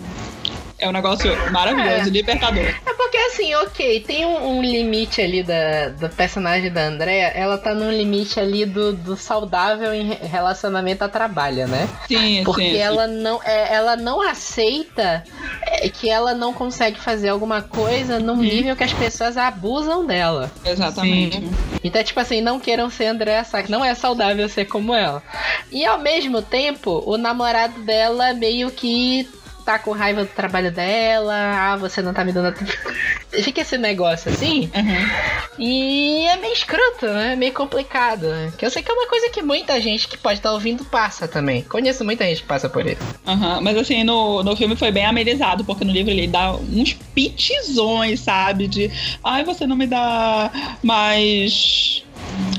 [0.81, 2.11] É um negócio maravilhoso, É.
[2.11, 2.65] libertador.
[2.65, 7.59] É porque assim, ok, tem um, um limite ali da, do personagem da Andrea, ela
[7.59, 11.89] tá num limite ali do, do saudável em re- relacionamento a trabalho, né?
[12.09, 12.71] Sim, Porque sim.
[12.73, 12.77] sim.
[12.79, 15.25] ela não, é, ela não aceita
[15.63, 20.51] é, que ela não consegue fazer alguma coisa num nível que as pessoas abusam dela.
[20.65, 21.43] Exatamente.
[21.83, 25.23] Então, tipo assim, não queiram ser Andrea Sack, não é saudável ser como ela.
[25.71, 29.29] E ao mesmo tempo, o namorado dela meio que
[29.61, 32.55] tá com raiva do trabalho dela, ah, você não tá me dando.
[33.31, 34.71] Fica esse negócio assim.
[34.75, 35.11] Uhum.
[35.59, 37.37] E é meio escroto, né?
[37.37, 38.27] Meio complicado.
[38.27, 38.53] né?
[38.59, 41.29] Que eu sei que é uma coisa que muita gente que pode estar ouvindo passa
[41.29, 41.63] também.
[41.63, 43.01] Conheço muita gente que passa por isso.
[43.27, 46.93] Aham, Mas assim, no, no filme foi bem amenizado, porque no livro ele dá uns
[47.15, 48.67] pitizões, sabe?
[48.67, 48.91] De
[49.23, 50.51] ai, você não me dá
[50.83, 52.03] mais.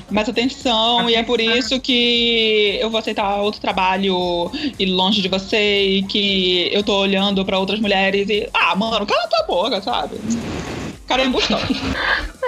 [0.09, 5.27] Mais atenção, e é por isso que eu vou aceitar outro trabalho e longe de
[5.29, 8.49] você, e que eu tô olhando pra outras mulheres e.
[8.53, 10.19] Ah, mano, cala tua boca, sabe?
[11.07, 11.59] Cara, é embustão.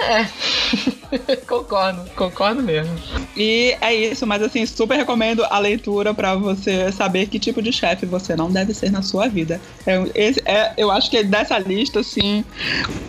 [0.02, 1.36] É.
[1.46, 2.94] concordo, concordo mesmo.
[3.36, 7.72] E é isso, mas assim, super recomendo a leitura pra você saber que tipo de
[7.72, 9.60] chefe você não deve ser na sua vida.
[9.86, 12.44] É, esse, é, eu acho que dessa lista, assim,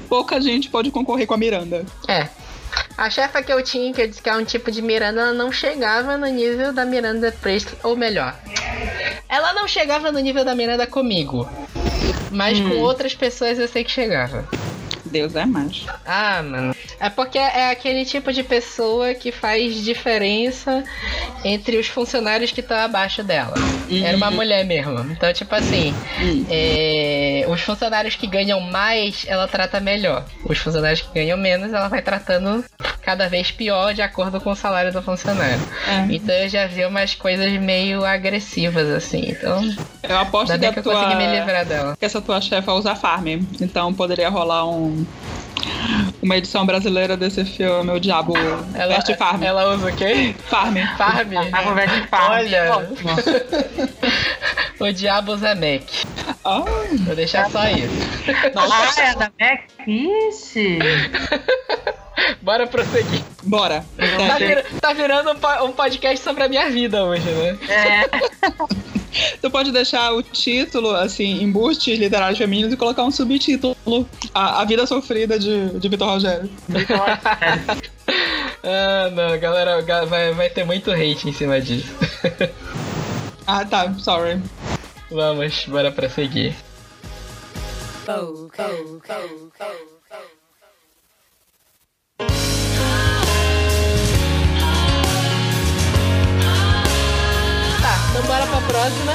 [0.09, 1.85] pouca gente pode concorrer com a Miranda.
[2.07, 2.27] É.
[2.97, 5.33] A chefa que eu tinha, que eu disse que é um tipo de Miranda, ela
[5.33, 8.33] não chegava no nível da Miranda Presley, ou melhor,
[9.27, 11.47] ela não chegava no nível da Miranda comigo.
[12.31, 14.47] Mas com outras pessoas eu sei que chegava.
[15.15, 15.85] Deus é mais.
[16.05, 16.75] Ah, mano.
[16.99, 20.83] É porque é aquele tipo de pessoa que faz diferença
[21.43, 23.53] entre os funcionários que estão abaixo dela.
[24.03, 24.99] Era uma mulher mesmo.
[25.11, 26.45] Então, tipo assim, Hum.
[26.49, 30.25] é, os funcionários que ganham mais, ela trata melhor.
[30.43, 32.65] Os funcionários que ganham menos, ela vai tratando
[33.01, 35.59] cada vez pior de acordo com o salário do funcionário.
[35.87, 36.13] É.
[36.13, 39.29] Então eu já vi umas coisas meio agressivas, assim.
[39.29, 39.63] Então,
[40.03, 41.95] Eu aposto ainda que, que eu consegui tua, me livrar dela.
[41.97, 43.27] que essa tua chefa usa farm.
[43.61, 45.04] Então poderia rolar um.
[46.21, 48.33] Uma edição brasileira desse filme, O Diabo
[48.73, 49.43] Veste Farm.
[49.43, 50.35] ela usa o quê?
[50.49, 50.75] Farm.
[50.97, 51.29] Farm.
[51.51, 52.31] A conversa de farm.
[52.31, 52.89] Olha.
[54.77, 55.83] O Diabo usa Mac.
[57.05, 57.87] Vou deixar só isso.
[58.55, 59.61] Ah, é da Mac?
[59.87, 60.79] Ixi.
[62.41, 63.21] Bora prosseguir.
[63.43, 63.85] bora.
[64.27, 67.57] Tá, vira- tá virando um, um podcast sobre a minha vida hoje, né?
[67.69, 68.09] É.
[69.41, 73.75] Tu pode deixar o título, assim, embustes literários femininos e colocar um subtítulo.
[74.33, 76.49] A, a vida sofrida de, de Vitor Rogério.
[78.63, 81.93] Ah, não, galera, ga- vai, vai ter muito hate em cima disso.
[83.47, 84.41] Ah, tá, sorry.
[85.11, 86.55] Vamos, bora prosseguir.
[88.03, 88.17] Tá,
[98.15, 99.13] então bora pra próxima.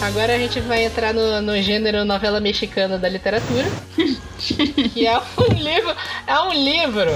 [0.00, 3.66] Agora a gente vai entrar no, no gênero novela mexicana da literatura.
[4.38, 5.94] que é um livro.
[6.26, 7.10] É um livro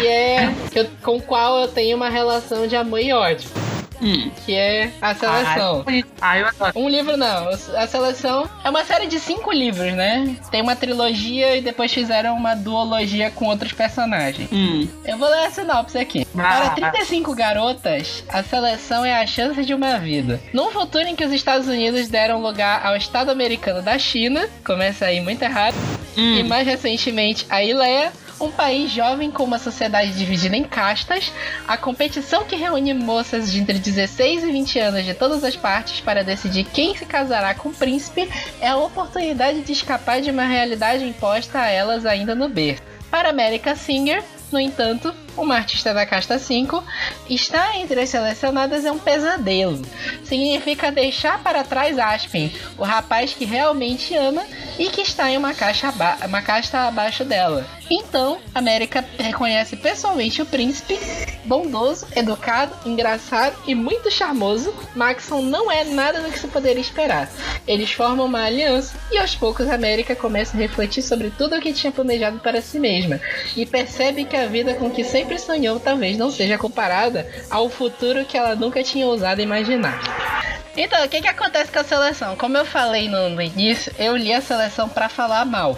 [0.00, 0.52] que é.
[0.72, 3.48] que eu- com o qual eu tenho uma relação de amor e ódio.
[4.00, 4.30] Hum.
[4.44, 5.84] Que é a seleção.
[6.20, 6.72] Ah, eu adoro.
[6.76, 10.36] Um livro não, a seleção é uma série de cinco livros, né?
[10.50, 14.48] Tem uma trilogia e depois fizeram uma duologia com outros personagens.
[14.52, 14.86] Hum.
[15.04, 16.26] Eu vou ler a sinopse aqui.
[16.36, 16.70] Ah.
[16.74, 20.40] Para 35 garotas, a seleção é a chance de uma vida.
[20.52, 25.06] Num futuro em que os Estados Unidos deram lugar ao Estado americano da China, começa
[25.06, 25.76] aí muito errado,
[26.16, 31.32] e mais recentemente a Ileia, um país jovem com uma sociedade dividida em castas,
[31.66, 36.00] a competição que reúne moças de entre 16 e 20 anos de todas as partes
[36.00, 38.28] para decidir quem se casará com o príncipe
[38.60, 42.82] é a oportunidade de escapar de uma realidade imposta a elas ainda no berço.
[43.10, 44.22] Para America Singer,
[44.52, 46.82] no entanto, uma artista da casta 5,
[47.28, 49.82] estar entre as selecionadas é um pesadelo.
[50.24, 54.44] Significa deixar para trás Aspen, o rapaz que realmente ama
[54.78, 55.92] e que está em uma, caixa
[56.26, 57.66] uma casta abaixo dela.
[57.90, 60.98] Então, América reconhece pessoalmente o príncipe,
[61.46, 64.74] bondoso, educado, engraçado e muito charmoso.
[64.94, 67.30] Maxon não é nada do que se poderia esperar.
[67.66, 71.72] Eles formam uma aliança e aos poucos América começa a refletir sobre tudo o que
[71.72, 73.20] tinha planejado para si mesma
[73.56, 78.24] e percebe que a vida com que sempre sonhou talvez não seja comparada ao futuro
[78.24, 80.65] que ela nunca tinha ousado imaginar.
[80.76, 82.36] Então, o que, que acontece com a seleção?
[82.36, 85.76] Como eu falei no, no início, eu li a seleção pra falar mal.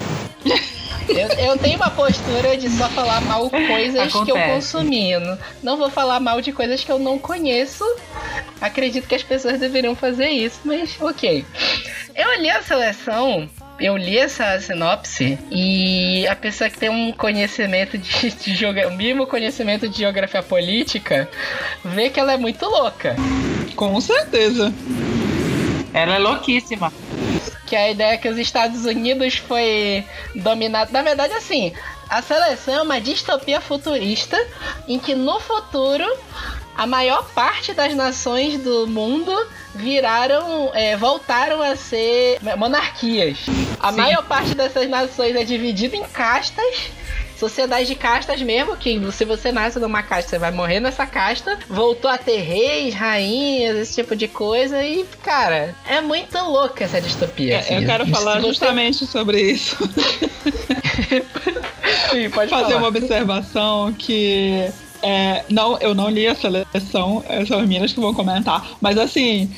[1.08, 4.52] Eu, eu tenho uma postura de só falar mal coisas que eu Acontece.
[4.52, 5.10] consumi.
[5.12, 7.84] Eu Não, não vou falar mal de coisas que eu não conheço.
[8.60, 11.46] Acredito que as pessoas deveriam fazer isso, mas ok.
[12.14, 13.48] Eu li a seleção.
[13.80, 19.26] Eu li essa sinopse e a pessoa que tem um conhecimento de, de o mínimo
[19.26, 21.28] conhecimento de geografia política
[21.84, 23.14] vê que ela é muito louca.
[23.76, 24.72] Com certeza.
[25.94, 26.92] Ela é louquíssima.
[27.66, 30.04] que a ideia é que os Estados Unidos foi
[30.34, 30.92] dominado.
[30.92, 31.72] Na verdade, assim,
[32.08, 34.36] a seleção é uma distopia futurista
[34.88, 36.04] em que no futuro
[36.78, 39.34] a maior parte das nações do mundo
[39.74, 43.38] viraram, é, voltaram a ser monarquias.
[43.80, 43.96] A Sim.
[43.98, 46.92] maior parte dessas nações é dividida em castas.
[47.36, 51.58] Sociedade de castas mesmo, que se você nasce numa casta, você vai morrer nessa casta.
[51.68, 54.82] Voltou a ter reis, rainhas, esse tipo de coisa.
[54.84, 57.54] E, cara, é muito louca essa distopia.
[57.54, 57.74] É, assim.
[57.76, 59.76] eu quero falar você- justamente sobre isso.
[62.10, 62.76] Sim, pode fazer falar.
[62.78, 64.68] uma observação que.
[65.02, 68.66] É, não, eu não li a seleção, são as meninas que vão comentar.
[68.80, 69.50] Mas assim,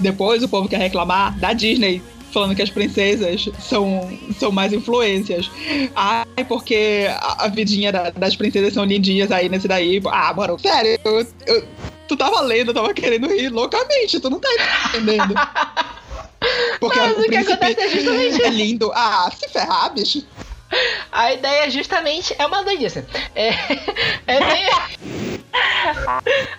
[0.00, 2.02] depois o povo quer reclamar da Disney.
[2.32, 5.50] Falando que as princesas são, são mais influências.
[5.94, 10.02] Ai, porque a, a vidinha da- das princesas são lindinhas aí nesse daí.
[10.06, 11.64] Ah, mano, sério, eu- eu-
[12.06, 14.48] tu tava lendo, eu tava querendo rir loucamente, tu não tá
[14.90, 15.32] entendendo.
[16.78, 18.92] Porque Mas o que príncipe acontece é justamente- é lindo.
[18.94, 20.22] Ah, se ferrar, bicho.
[21.12, 23.04] A ideia justamente é uma doidice.
[23.34, 23.48] É,
[24.26, 24.66] é bem-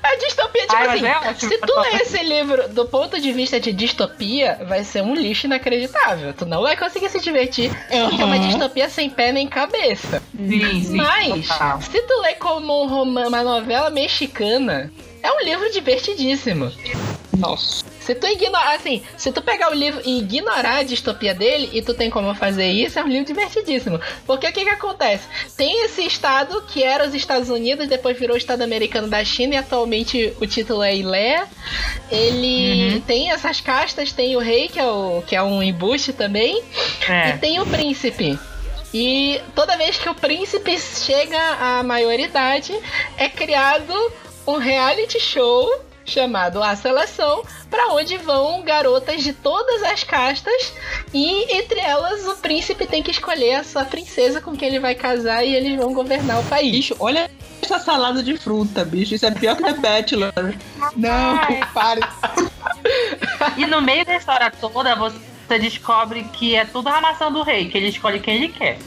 [0.03, 3.59] A distopia, tipo Ai, assim, é se tu ler esse livro do ponto de vista
[3.59, 6.33] de distopia, vai ser um lixo inacreditável.
[6.33, 7.69] Tu não vai conseguir se divertir,
[8.09, 10.23] porque é uma distopia sem pé nem cabeça.
[10.35, 10.95] Sim, sim.
[10.95, 11.81] Mas, total.
[11.81, 14.91] se tu lê como um roman- uma novela mexicana,
[15.21, 16.71] é um livro divertidíssimo.
[17.37, 17.85] Nossa.
[18.07, 21.81] Se tu ignorar, assim, se tu pegar o livro e ignorar a distopia dele, e
[21.81, 23.99] tu tem como fazer isso, é um livro divertidíssimo.
[24.25, 25.25] Porque o que que acontece?
[25.57, 29.55] Tem esse estado que era os Estados Unidos, depois virou o Estado americano da China,
[29.55, 31.45] e atualmente o título é Ilé.
[32.09, 33.01] Ele Uhum.
[33.01, 36.63] tem essas castas, tem o rei, que é, o, que é um embuste também,
[37.07, 37.33] e É.
[37.37, 38.39] tem o príncipe.
[38.93, 42.73] E toda vez que o príncipe chega à maioridade,
[43.17, 43.93] é criado
[44.47, 45.69] um reality show
[46.07, 50.73] chamado A Seleção, para onde vão garotas de todas as castas
[51.13, 54.95] e entre elas o príncipe tem que escolher a sua princesa com quem ele vai
[54.95, 56.71] casar e eles vão governar o país.
[56.71, 57.29] Bicho, olha
[57.61, 59.13] essa salada de fruta, bicho.
[59.13, 60.55] Isso é pior que The Bachelor.
[60.95, 61.39] Não,
[61.73, 62.01] pare.
[63.57, 65.17] E no meio da história toda, você
[65.57, 68.77] descobre que é tudo armação do rei, que ele escolhe quem ele quer.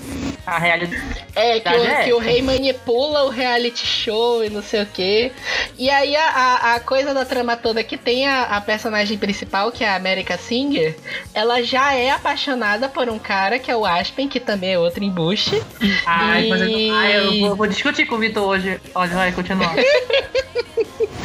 [0.46, 1.00] A realidade.
[1.36, 4.86] É, que, o, é que o rei manipula o reality show e não sei o
[4.86, 5.30] quê.
[5.78, 9.70] E aí a, a, a coisa da trama toda que tem a, a personagem principal,
[9.70, 10.96] que é a America Singer,
[11.34, 15.04] ela já é apaixonada por um cara que é o Aspen, que também é outro
[15.04, 15.62] embuste.
[16.06, 18.80] Ai, mas eu, E- ai, eu vou, vou discutir com o Vitor hoje.
[18.94, 19.70] Olha, vai, continua.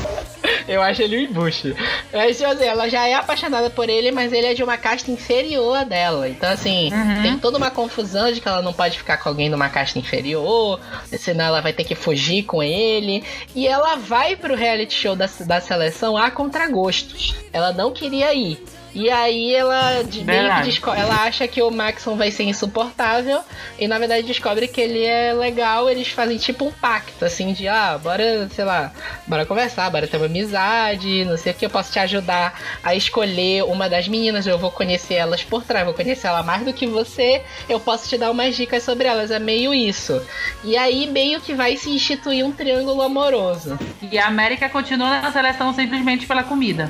[0.67, 1.75] Eu acho ele um embuste.
[2.11, 5.11] Mas, tipo assim, ela já é apaixonada por ele, mas ele é de uma casta
[5.11, 6.27] inferior dela.
[6.29, 7.21] Então, assim, Uhum.
[7.21, 9.99] tem toda uma confusão de que ela não pode ficar com alguém de uma casta
[9.99, 10.79] inferior,
[11.17, 13.23] senão ela vai ter que fugir com ele.
[13.55, 17.35] E ela vai pro reality show da, da seleção a contragostos.
[17.53, 18.63] Ela não queria ir.
[18.95, 23.43] E aí ela meio que ela acha que o Maxon vai ser insuportável
[23.77, 27.67] e na verdade descobre que ele é legal, eles fazem tipo um pacto assim de
[27.67, 28.93] ah, bora, sei lá,
[29.27, 32.95] bora conversar, bora ter uma amizade, não sei o que, eu posso te ajudar a
[32.95, 36.71] escolher uma das meninas, eu vou conhecer elas por trás, vou conhecer ela mais do
[36.71, 40.25] que você, eu posso te dar umas dicas sobre elas, é meio isso.
[40.63, 43.77] E aí meio que vai se instituir um triângulo amoroso.
[44.09, 46.89] E a América continua na seleção simplesmente pela comida.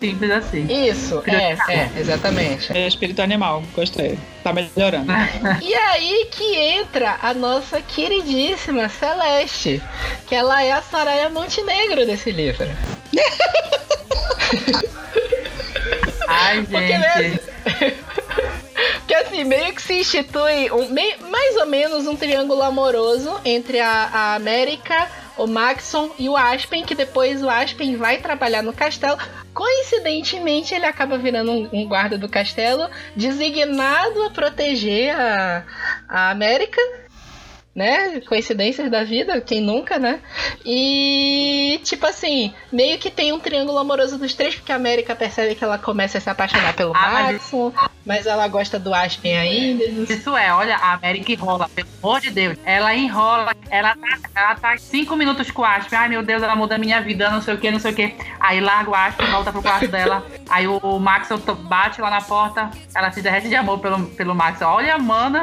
[0.00, 0.66] Simples assim.
[0.88, 2.72] Isso, é, é, exatamente.
[2.76, 4.18] É espírito animal, gostei.
[4.42, 5.12] Tá melhorando.
[5.62, 9.82] E aí que entra a nossa queridíssima Celeste,
[10.26, 12.66] que ela é a Soraya Montenegro desse livro.
[16.28, 16.98] Ai, Porque, gente.
[16.98, 17.40] né?
[19.00, 23.80] Porque assim, meio que se institui um, mei- mais ou menos um triângulo amoroso entre
[23.80, 28.72] a, a América, o Maxon e o Aspen, que depois o Aspen vai trabalhar no
[28.72, 29.18] castelo.
[29.52, 35.64] Coincidentemente, ele acaba virando um, guarda do castelo, designado a proteger a,
[36.08, 36.80] a América.
[37.74, 38.20] Né?
[38.22, 40.20] Coincidências da vida, quem nunca, né?
[40.64, 45.54] E, tipo assim, meio que tem um triângulo amoroso dos três, porque a América percebe
[45.54, 49.36] que ela começa a se apaixonar pelo Ah, mas- Máximo, mas ela gosta do Aspen
[49.36, 49.84] ainda.
[50.12, 52.56] Isso é, olha, a América enrola, pelo amor de Deus.
[52.64, 55.98] Ela enrola, ela tá, ela tá cinco minutos com o Aspen.
[55.98, 57.94] Ai, meu Deus, ela muda a minha vida, não sei o que, não sei o
[57.94, 58.14] que.
[58.40, 60.26] Aí larga o Aspen, volta pro quarto dela.
[60.48, 64.34] Aí o, Maxwell to- bate lá na porta, ela se derrete de amor pelo, pelo
[64.34, 64.70] Maxwell.
[64.70, 65.42] Olha, mana,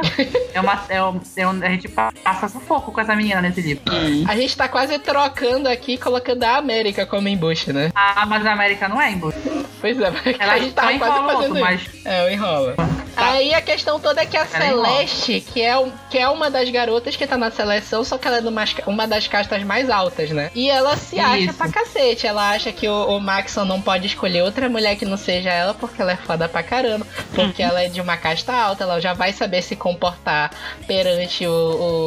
[0.52, 1.88] é uma, é um, é um- a gente
[2.22, 3.82] passa sufoco com essa menina nesse livro.
[4.28, 7.90] A gente tá quase trocando aqui, colocando a América como embuste, né?
[7.94, 9.40] Ah, mas a América não é embuste.
[9.80, 11.60] Pois é, porque Ela a gente tava quase o fazendo outro, isso.
[11.60, 12.74] mas É, o enrola.
[13.16, 14.86] Aí a questão toda é que a Ela enrola.
[14.88, 18.26] Celeste, que é, um- que é uma das garotas que tá na seleção, só que
[18.28, 20.50] ela é de umas- uma das castas mais altas, né?
[20.54, 21.54] E ela se acha Isso.
[21.54, 22.26] pra cacete.
[22.26, 25.74] Ela acha que o, o Maxon não pode escolher outra mulher que não seja ela,
[25.74, 27.06] porque ela é foda pra caramba.
[27.34, 27.68] Porque Uhum.
[27.68, 30.50] ela é de uma casta alta, ela já vai saber se comportar
[30.86, 31.50] perante o-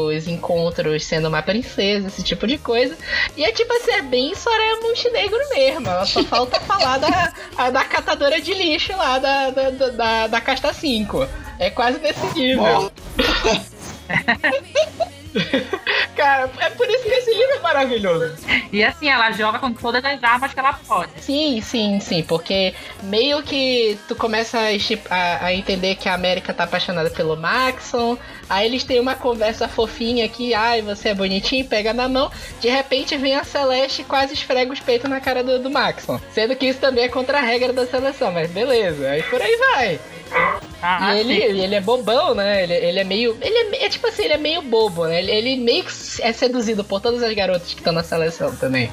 [0.08, 2.98] os encontros sendo uma princesa, esse tipo de coisa.
[3.36, 5.88] E é tipo assim, é bem Soraya Montenegro mesmo.
[5.88, 10.42] Ela só falta falar da, a da catadora de lixo lá da, da, da, da,
[10.42, 11.28] casta 5.
[11.60, 12.92] É quase nesse nível.
[16.16, 18.36] Cara, é por isso que esse livro é maravilhoso.
[18.72, 21.10] E assim, ela joga com todas as armas que ela pode.
[21.22, 22.74] Sim, sim, sim, porque
[23.04, 24.64] meio que tu começa a,
[25.16, 28.18] a- a entender que a América tá apaixonada pelo Maxon,
[28.52, 32.30] aí eles têm uma conversa fofinha aqui, ai, você é bonitinho, pega na mão,
[32.60, 36.20] de repente vem a Celeste e quase esfrega os peitos na cara do, do Maxon.
[36.34, 39.58] Sendo que isso também é contra a regra da seleção, mas beleza, aí por aí
[39.58, 40.00] vai.
[40.82, 41.60] Ah, E ele, sim.
[41.62, 42.64] ele é bobão, né?
[42.64, 43.38] Ele, ele é meio.
[43.42, 45.20] Ele é, é tipo assim, ele é meio bobo, né?
[45.20, 45.92] Ele, ele meio que
[46.22, 48.90] é seduzido por todas as garotas que estão na seleção também.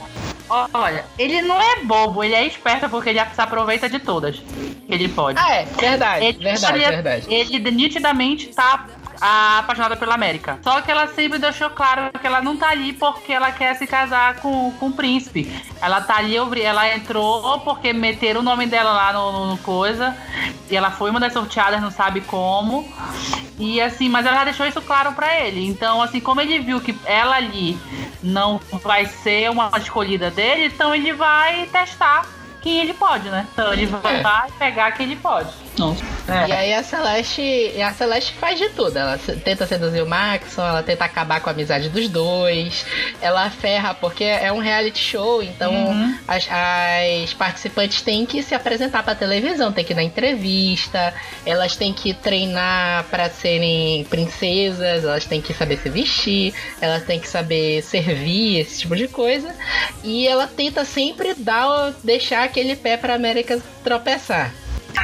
[0.73, 4.43] Olha, ele não é bobo, ele é esperto porque ele se aproveita de todas.
[4.89, 5.39] Ele pode.
[5.39, 7.27] Ah, é, verdade, Ele- verdade, ele- verdade.
[7.35, 8.87] Ele nitidamente tá
[9.21, 10.59] ah, apaixonada pela América.
[10.63, 13.87] Só que ela sempre deixou claro que ela não tá ali porque ela quer se
[13.87, 15.53] casar com, com o príncipe.
[15.81, 20.17] Ela tá ali, ela entrou porque meteram o nome dela lá no, no- coisa.
[20.71, 22.87] E ela foi uma das sorteadas, não sabe como.
[23.59, 25.67] E assim, mas ela já deixou isso claro pra ele.
[25.67, 27.77] Então, assim, como ele viu que ela ali
[28.23, 32.25] não vai ser uma escolhida dele, então ele vai testar
[32.61, 33.47] quem ele pode, né?
[33.53, 34.23] Então ele vai É.
[34.23, 35.49] vai pegar quem ele pode.
[35.79, 36.03] Nossa.
[36.49, 38.97] E aí a Celeste, a Celeste faz de tudo.
[38.99, 42.85] Ela tenta seduzir o Maxon, ela tenta acabar com a amizade dos dois.
[43.21, 46.19] Ela ferra porque é um reality show, então Uhum.
[46.27, 51.15] as, as participantes têm que se apresentar pra televisão, tem que na entrevista,
[51.47, 57.21] elas têm que treinar pra serem princesas, elas têm que saber se vestir, elas têm
[57.21, 59.55] que saber servir, esse tipo de coisa.
[60.03, 64.53] E ela tenta sempre dar, deixar aquele pé pra América tropeçar.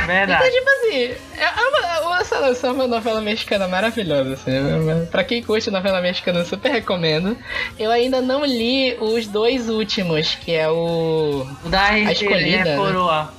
[0.06, 0.46] Verdade.
[0.46, 5.06] Então, tipo assim, é uma, uma seleção é uma novela mexicana maravilhosa, assim.
[5.10, 7.36] Pra quem curte novela mexicana, eu super recomendo.
[7.78, 11.46] Eu ainda não li os dois últimos, que é o.
[11.64, 12.76] O da A escolhida, é né?
[12.76, 13.32] coroa.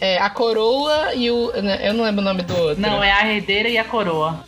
[0.00, 1.50] É, a Coroa e o.
[1.50, 2.80] Eu não lembro o nome do outro.
[2.80, 4.44] Não, é a herdeira e a coroa.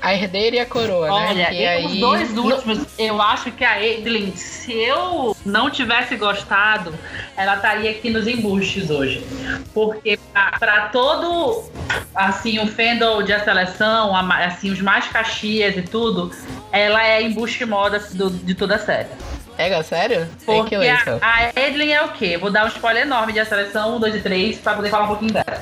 [0.00, 1.12] A Herdeira e a Coroa, né?
[1.30, 1.84] Olha, Que e aí...
[1.86, 6.94] os dois últimos, eu acho que a Edlin, se eu não tivesse gostado,
[7.36, 9.24] ela estaria aqui nos embustes hoje.
[9.74, 11.64] Porque pra, pra todo,
[12.14, 16.30] assim, o fandom de a seleção, a assim, os mais caxias e tudo,
[16.70, 19.08] ela é embuste moda do- de toda a série.
[19.58, 20.28] É, sério?
[20.46, 22.38] Porque ler, a, a Edlin é o quê?
[22.38, 25.04] Vou dar um spoiler enorme de a seleção 1, 2 e 3 pra poder falar
[25.04, 25.60] um pouquinho dela.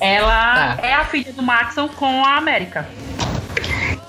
[0.00, 0.78] Ela Tá.
[0.86, 2.88] é a filha do Maxon com a América.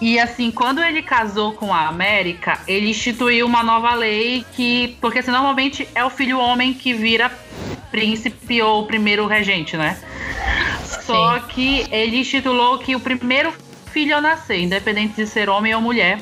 [0.02, 4.98] E assim, quando ele casou com a América, ele instituiu uma nova lei que.
[5.02, 7.30] Porque assim, normalmente é o filho homem que vira
[7.92, 9.98] príncipe ou primeiro regente, né?
[11.06, 13.52] Só que ele instituiu que o primeiro
[13.92, 16.20] filho a nascer, independente de ser homem ou mulher,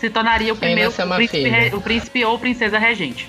[0.00, 3.28] se tornaria o primeiro príncipe, re- o príncipe ou princesa regente.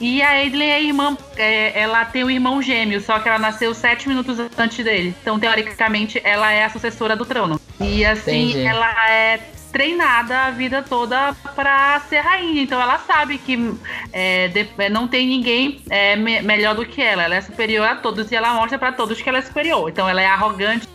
[0.00, 3.72] E a Edley é irmã, é, ela tem um irmão gêmeo, só que ela nasceu
[3.74, 5.14] sete minutos antes dele.
[5.22, 7.60] Então, teoricamente, ela é a sucessora do trono.
[7.80, 8.66] E assim, Entendi.
[8.66, 9.38] ela é
[9.72, 12.62] treinada a vida toda pra ser rainha.
[12.62, 13.74] Então ela sabe que
[14.12, 17.24] é, de- é, não tem ninguém é, me- melhor do que ela.
[17.24, 19.88] Ela é superior a todos e ela mostra pra todos que ela é superior.
[19.90, 20.86] Então ela é arrogante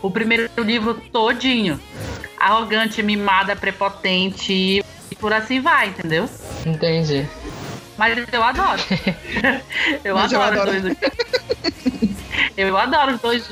[0.00, 1.78] o primeiro livro todinho.
[2.38, 4.52] Arrogante, mimada, prepotente
[5.10, 6.26] e por assim vai, entendeu?
[6.64, 7.26] Entendi.
[8.02, 8.82] Mas eu adoro.
[10.04, 10.76] eu Mas eu adoro, adoro.
[10.76, 10.96] os dois.
[12.56, 13.44] Eu adoro os dois.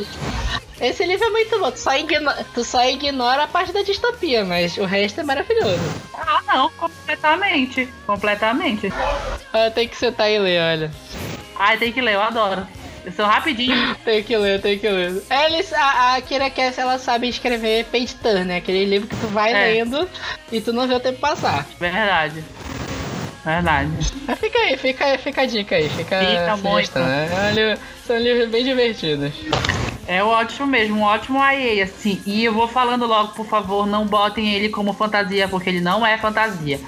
[0.80, 1.70] Esse livro é muito bom.
[1.70, 5.78] Tu só, igno- tu só ignora a parte da distopia, mas o resto é maravilhoso.
[6.14, 7.88] Ah, não, completamente.
[8.07, 8.92] Completamente.
[9.53, 10.90] Ah, tem que sentar e ler, olha.
[11.57, 12.66] Ai, tem que ler, eu adoro.
[13.05, 13.94] Eu sou rapidinho.
[14.05, 15.22] Tem que ler, tem que ler.
[15.30, 18.57] Eles, a, a Kira Cass, ela sabe escrever page turn, né?
[18.59, 19.72] Aquele livro que tu vai É.
[19.72, 20.07] lendo
[20.53, 21.66] e tu não vê o tempo passar.
[21.78, 22.44] Verdade.
[23.45, 23.88] Verdade.
[24.26, 27.28] Mas fica aí, fica, aí, fica a dica aí, fica, Fica a sugestão, né?
[27.49, 29.32] É livro- São livros bem divertidos.
[30.07, 32.20] É ótimo mesmo, um ótimo IA, assim.
[32.26, 36.05] E eu vou falando logo, por favor, não botem ele como fantasia, porque ele não
[36.07, 36.80] é fantasia.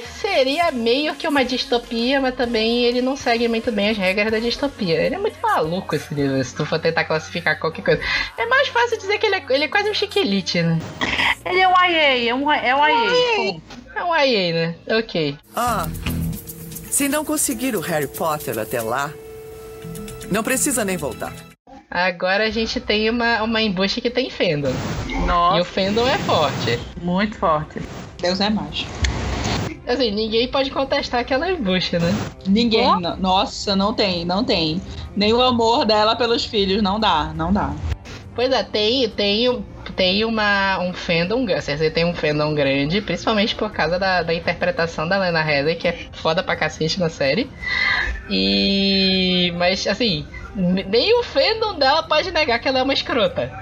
[0.00, 4.38] Seria meio que uma distopia, mas também ele não segue muito bem as regras da
[4.38, 5.00] distopia.
[5.00, 8.02] Ele é muito maluco esse livro, se tu for tentar classificar qualquer coisa.
[8.38, 10.78] É mais fácil dizer que ele é, ele é quase um chiquilite, né?
[11.44, 13.60] Ele é um IA, é um, é um IA.
[13.94, 14.74] É um IA, né?
[14.98, 15.36] Ok.
[15.54, 15.86] Ah,
[16.90, 19.12] se não conseguir o Harry Potter até lá,
[20.30, 21.32] não precisa nem voltar.
[21.90, 24.72] Agora a gente tem uma, uma embuste que tem fandom.
[25.06, 26.80] E o Nossa, fandom é forte.
[27.02, 27.80] muito forte.
[28.18, 28.86] Deus é mais.
[29.86, 32.08] Assim, ninguém pode contestar aquela embuste, né?
[32.46, 32.88] Ninguém.
[33.00, 34.80] No- Nossa, não tem, não tem.
[35.16, 37.72] Nem o amor dela pelos filhos, não dá, não dá.
[38.34, 39.62] Pois é, tem, tem,
[39.94, 44.32] tem uma, um fandom, a Cersei tem um fandom grande, principalmente por causa da, da
[44.32, 47.50] interpretação da Lena Headey, que é foda pra cacete na série.
[48.30, 49.52] E.
[49.58, 50.26] Mas, assim,
[50.56, 53.52] nem o fandom dela pode negar que ela é uma escrota.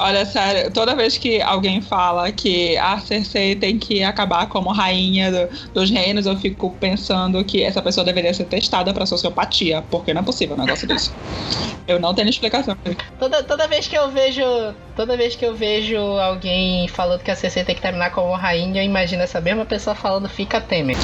[0.00, 5.30] Olha, sério, toda vez que alguém fala que a Cersei tem que acabar como rainha
[5.32, 10.14] do- dos reinos, eu fico pensando que essa pessoa deveria ser testada pra sociopatia, porque
[10.14, 11.10] não é possível um negócio desse.
[11.88, 12.76] Eu não tenho explicação.
[13.18, 14.42] Toda, toda vez que eu vejo.
[14.94, 18.80] Toda vez que eu vejo alguém falando que a Cersei tem que terminar como rainha,
[18.82, 20.96] eu imagino essa mesma pessoa falando fica Temer.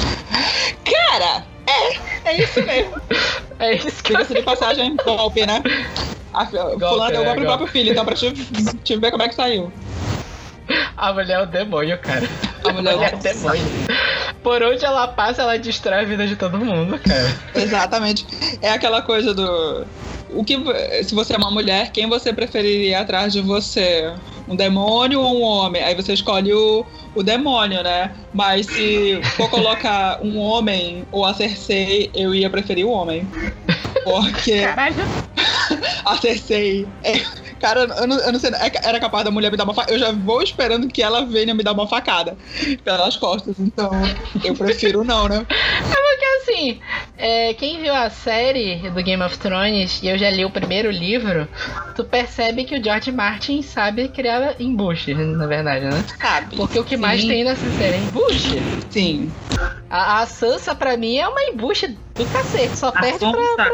[0.83, 3.01] Cara, é, é isso mesmo.
[3.57, 5.63] É isso que eu de passagem, golpe, né?
[6.33, 7.41] A, fulano deu é, golpe no golpe.
[7.45, 8.33] próprio filho, então pra te,
[8.83, 9.71] te ver como é que saiu.
[10.97, 12.27] A mulher é o demônio, cara.
[12.63, 13.63] A mulher é o demônio.
[14.43, 17.33] Por onde ela passa, ela destrói a vida de todo mundo, cara.
[17.55, 18.25] Exatamente.
[18.61, 19.85] É aquela coisa do.
[20.31, 20.57] O que,
[21.03, 24.11] se você é uma mulher, quem você preferiria atrás de você?
[24.47, 25.81] Um demônio ou um homem?
[25.83, 26.85] Aí você escolhe o,
[27.15, 28.11] o demônio, né?
[28.33, 33.27] Mas se for colocar um homem ou a Cersei, eu ia preferir o homem.
[34.03, 34.95] Porque Caralho.
[36.05, 36.87] a Cersei.
[37.03, 37.21] é-
[37.59, 38.51] cara, eu não, eu não sei.
[38.51, 39.93] é- Era capaz da mulher me dar uma facada.
[39.93, 42.37] Eu já vou esperando que ela venha me dar uma facada
[42.83, 43.55] pelas costas.
[43.59, 43.91] Então,
[44.43, 45.45] eu prefiro não, né?
[45.49, 46.79] Porque assim,
[47.17, 50.89] é, quem viu a série do Game of Thrones e eu já li o primeiro
[50.89, 51.47] livro,
[51.95, 56.03] tu percebe que o George Martin sabe criar embuste, na verdade, né?
[56.21, 56.55] Sabe?
[56.55, 57.27] Porque o que mais Sim.
[57.27, 58.61] tem nessa série é embuste.
[58.89, 59.31] Sim.
[59.89, 62.77] A, a Sansa, pra mim, é uma embuste do cacete.
[62.77, 63.69] Só A perde pra, pra.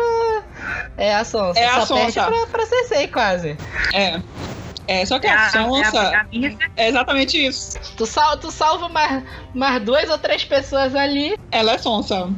[1.04, 1.60] É a Sansa.
[1.60, 2.24] É a Só Sansa.
[2.26, 3.58] pra, pra Cersei, quase.
[3.94, 4.22] É.
[4.88, 7.80] É, só que É a a, Sansa é a, a minha é exatamente isso.
[7.96, 9.24] Tu, sal, tu salva mais,
[9.54, 11.38] mais duas ou três pessoas ali.
[11.52, 12.30] Ela é sonsa.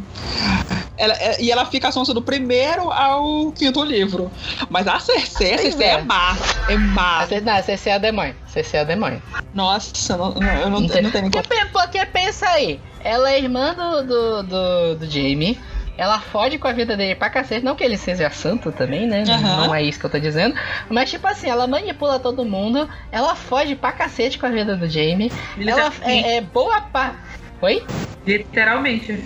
[0.96, 4.32] Ela, é- e ela fica sonsa do primeiro ao quinto livro.
[4.70, 5.94] Mas a Cersei, a Cersei é.
[5.94, 6.02] é.
[6.04, 6.38] má.
[6.70, 7.24] É má.
[7.24, 8.36] A, não, a Cersei é a demônio.
[8.48, 9.22] Cersei é a demônio.
[9.54, 13.40] Nossa, não, não, eu não, não tenho nem porque, pe- porque pensa aí, ela é
[13.40, 15.60] irmã do, do, do, do Jamie.
[15.98, 17.64] Ela fode com a vida dele pra cacete.
[17.64, 19.24] Não que ele seja santo também, né?
[19.28, 19.68] Aham.
[19.68, 20.56] Não é isso que eu tô dizendo.
[20.90, 22.90] Mas, tipo assim, ela manipula todo mundo.
[23.12, 25.32] Ela fode pra cacete com a vida do Jamie.
[25.56, 26.28] Ela Literalmente.
[26.28, 27.18] é, é boa parte.
[27.62, 27.86] Oi?
[28.26, 29.24] Literalmente.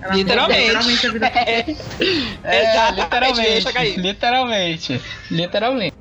[0.00, 0.60] Ela Literalmente.
[0.60, 1.64] literalmente a vida É,
[2.62, 3.50] Exatamente, literalmente.
[3.50, 3.98] deixa cair.
[3.98, 5.02] Literalmente.
[5.30, 5.94] Literalmente.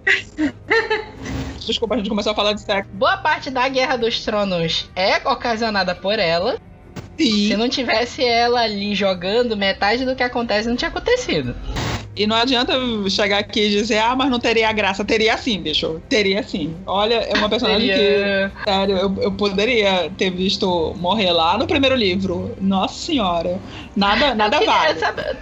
[1.65, 2.89] Desculpa, a gente começou a falar de sexo.
[2.93, 6.57] Boa parte da Guerra dos Tronos é ocasionada por ela.
[7.17, 11.55] Se não tivesse ela ali jogando, metade do que acontece não tinha acontecido.
[12.15, 12.73] E não adianta
[13.11, 15.05] chegar aqui e dizer, ah, mas não teria graça.
[15.05, 16.01] Teria sim, bicho.
[16.09, 16.75] Teria sim.
[16.87, 17.95] Olha, é uma personagem que.
[17.95, 22.55] Seria- Sério, eu, eu poderia ter visto morrer lá no primeiro livro.
[22.59, 23.59] Nossa senhora.
[23.95, 24.99] Nada, nada queria- vale.
[24.99, 25.35] sabe-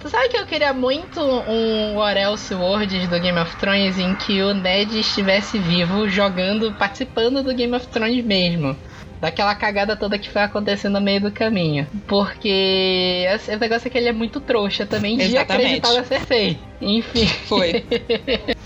[0.00, 4.14] tu sabe que eu queria muito um What Else Worlds do Game of Thrones em
[4.14, 8.76] que o Ned estivesse vivo jogando, participando do Game of Thrones mesmo.
[9.20, 11.86] Daquela cagada toda que foi acontecendo no meio do caminho.
[12.06, 15.64] Porque esse esse negócio é que ele é muito trouxa também de Exatamente.
[15.80, 16.58] acreditar na Cersei.
[16.80, 17.26] Enfim.
[17.46, 17.84] Foi.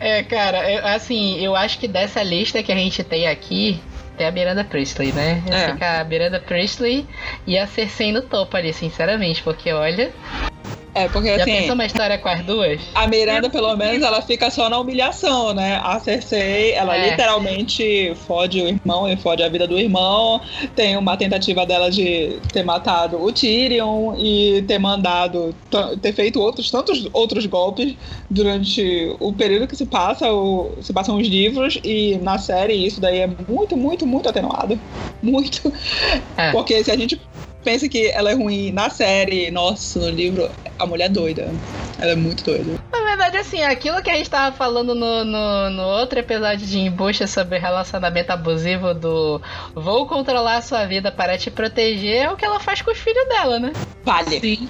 [0.00, 3.80] É, cara, eu- assim, eu acho que dessa lista que a gente tem aqui,
[4.16, 5.40] tem a Miranda Priestley, né?
[5.48, 5.70] É.
[5.72, 7.06] Fica a Miranda Priestley
[7.46, 10.10] e a Cersei no topo ali, sinceramente, porque olha,
[10.94, 11.52] É, porque já assim.
[11.52, 12.80] pensou uma história com as duas?
[12.94, 15.80] A Miranda, pelo menos, ela fica só na humilhação, né?
[15.82, 17.10] A Cersei, ela É.
[17.10, 20.40] literalmente fode o irmão e fode a vida do irmão.
[20.76, 25.54] Tem uma tentativa dela de ter matado o Tyrion e ter mandado,
[26.02, 27.94] ter feito outros tantos outros golpes
[28.28, 33.00] durante o período que se passa, o, se passam os livros e na série isso
[33.00, 34.78] daí é muito, muito, muito atenuado.
[35.22, 35.72] Muito.
[36.36, 36.50] É.
[36.52, 37.20] Porque se a gente
[37.62, 40.48] pensa que ela é ruim na série, nossa, no livro,
[40.78, 41.54] a mulher é doida.
[41.98, 42.78] Ela é muito doida.
[42.90, 46.78] Na verdade, assim, aquilo que a gente tava falando no, no, no outro episódio de
[46.78, 49.40] embucha sobre relacionamento abusivo do
[49.74, 52.98] vou controlar a sua vida para te proteger é o que ela faz com os
[52.98, 53.72] filhos dela, né?
[54.04, 54.40] Vale.
[54.40, 54.68] Sim.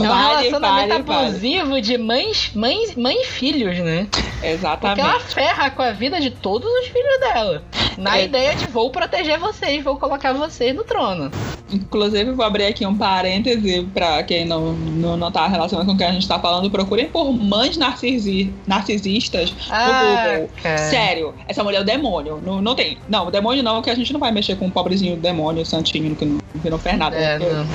[0.00, 4.08] É um Vale, relacionamento vale, abusivo de mães, mães, mãe e filhos, né?
[4.10, 5.00] Porque Exatamente.
[5.00, 7.62] ela ferra com a vida de todos os filhos dela.
[7.96, 8.24] Na É.
[8.24, 11.30] ideia de vou proteger vocês, vou colocar vocês no trono.
[11.72, 15.96] Inclusive, vou abrir aqui um parêntese pra quem não, não, não tá relacionado com o
[15.96, 16.68] que a gente tá falando.
[16.70, 20.50] Procurem por mães narcisi narcisistas Ah, no Google.
[20.62, 20.78] cara.
[20.78, 22.40] Sério, essa mulher é o demônio.
[22.44, 22.98] Não, não tem.
[23.08, 26.14] Não, o demônio não, que a gente não vai mexer com o pobrezinho demônio, santinho,
[26.16, 27.16] que não, que não fez nada.
[27.16, 27.46] É, né?
[27.48, 27.66] não.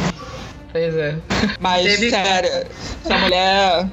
[0.71, 1.15] Pois é.
[1.59, 2.49] Mas, Teve- sério,
[3.03, 3.87] essa mulher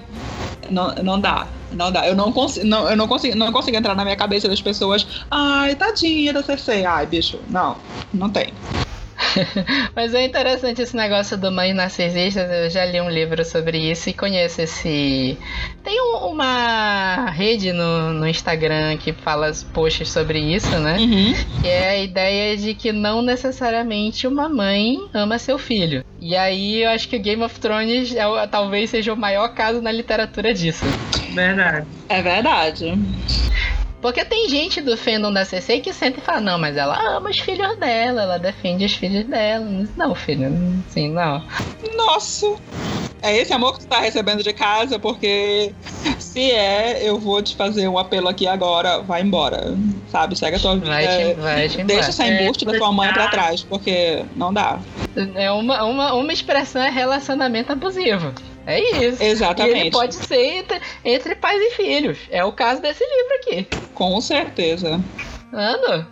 [0.70, 1.46] não, não dá.
[1.72, 2.06] Não dá.
[2.06, 5.06] Eu não consigo, não, eu não consigo, não consigo entrar na minha cabeça das pessoas.
[5.30, 6.84] Ai, tadinha da CC.
[6.84, 7.40] Ai, bicho.
[7.48, 7.76] Não,
[8.14, 8.52] não tem.
[9.94, 12.50] Mas é interessante esse negócio do mães narcisistas.
[12.50, 15.38] Eu já li um livro sobre isso e conheço esse.
[15.84, 20.96] Tem um- uma rede no, no Instagram que fala posts sobre isso, né?
[20.98, 21.34] Uhum.
[21.62, 26.04] Que é a ideia de que não necessariamente uma mãe ama seu filho.
[26.20, 29.92] E aí eu acho que Game of Thrones é talvez seja o maior caso na
[29.92, 30.84] literatura disso.
[31.32, 31.86] Verdade.
[32.08, 32.94] É verdade.
[34.00, 37.38] Porque tem gente do fandom da CC que sempre fala, não, mas ela ama os
[37.38, 39.66] filhos dela, ela defende os filhos dela.
[39.96, 40.52] Não, filho,
[40.88, 41.42] assim, não.
[41.96, 42.56] Nossa.
[43.22, 45.72] É esse amor que tu tá recebendo de casa, porque
[46.18, 49.74] se é, eu vou te fazer um apelo aqui agora, vai embora.
[50.12, 50.36] Sabe?
[50.36, 50.86] Segue a tua vida.
[50.86, 51.82] Vai te, vai te.
[51.82, 54.78] Deixa essa embuste da tua mãe pra trás, porque não dá.
[55.34, 58.32] É uma, uma, uma expressão é relacionamento abusivo.
[58.66, 59.22] É isso.
[59.22, 59.78] E Exatamente.
[59.78, 62.18] ele pode ser entre, entre pais e filhos.
[62.30, 63.68] É o caso desse livro aqui.
[63.94, 65.00] Com certeza.
[65.52, 66.06] Ando.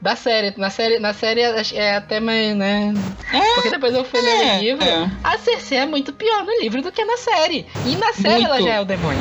[0.00, 0.54] Da série.
[0.56, 2.94] Na série, na série que é até mais, né?
[3.32, 4.84] É, Porque depois eu fui ler é, o livro.
[4.84, 5.10] é.
[5.24, 7.66] A Cersei é muito pior no livro do que na série.
[7.84, 8.68] E na série ela Muito.
[8.68, 9.18] já é o demônio.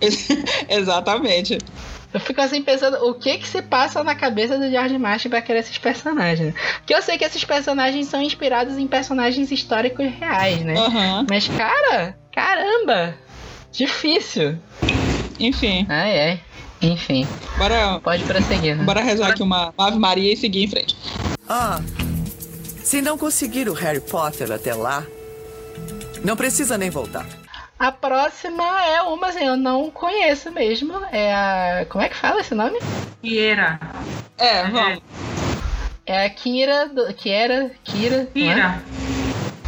[0.68, 1.58] Exatamente.
[2.12, 5.40] Eu fico assim pensando o que que se passa na cabeça do George Martin pra
[5.40, 6.54] criar esses personagens.
[6.78, 10.74] Porque eu sei que esses personagens são inspirados em personagens históricos reais, né?
[10.76, 11.26] Aham.
[11.28, 13.14] Mas, cara, caramba!
[13.72, 14.58] Difícil.
[15.40, 16.40] Enfim, Ai, ai.
[16.82, 18.76] Enfim, bora, pode prosseguir.
[18.76, 18.82] né?
[18.84, 20.96] bora rezar aqui uma Ave Maria e seguir em frente.
[21.48, 21.80] Ah,
[22.82, 25.04] se não conseguir o Harry Potter até lá,
[26.24, 27.24] não precisa nem voltar.
[27.82, 30.92] A próxima é uma, assim, eu não conheço mesmo.
[31.10, 31.84] É a.
[31.88, 32.78] Como é que fala esse nome?
[33.20, 33.80] Kira.
[34.38, 35.00] É, vamos.
[36.06, 37.12] É a Kira do.
[37.12, 37.72] Kira.
[37.82, 38.16] Kira.
[38.18, 38.26] é?
[38.26, 38.82] Kira.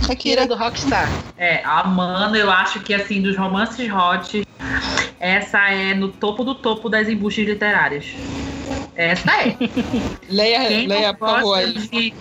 [0.03, 0.17] Shakira.
[0.17, 1.09] Kira do Rockstar.
[1.37, 4.47] É, a Mana, eu acho que assim, dos romances hot,
[5.19, 8.07] essa é no topo do topo das embustes literárias.
[8.95, 9.57] Essa é.
[10.31, 11.67] Leia, Quem leia, por favor.
[11.67, 12.15] de,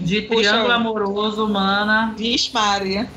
[0.00, 0.40] de Puxa.
[0.40, 3.08] triângulo amoroso, Mana, Vixe, Maria.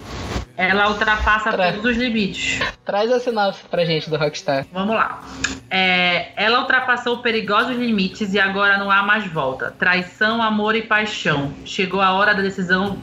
[0.67, 2.59] Ela ultrapassa Tra- todos os limites.
[2.83, 4.65] Traz a sinopse pra gente do Rockstar.
[4.73, 5.21] Vamos lá.
[5.69, 9.73] É, ela ultrapassou perigosos limites e agora não há mais volta.
[9.79, 11.53] Traição, amor e paixão.
[11.63, 12.97] Chegou a hora da decisão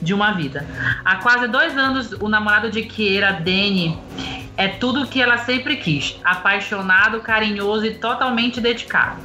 [0.00, 0.64] de uma vida.
[1.04, 3.98] Há quase dois anos, o namorado de Kiera, Danny,
[4.56, 6.18] é tudo o que ela sempre quis.
[6.24, 9.20] Apaixonado, carinhoso e totalmente dedicado.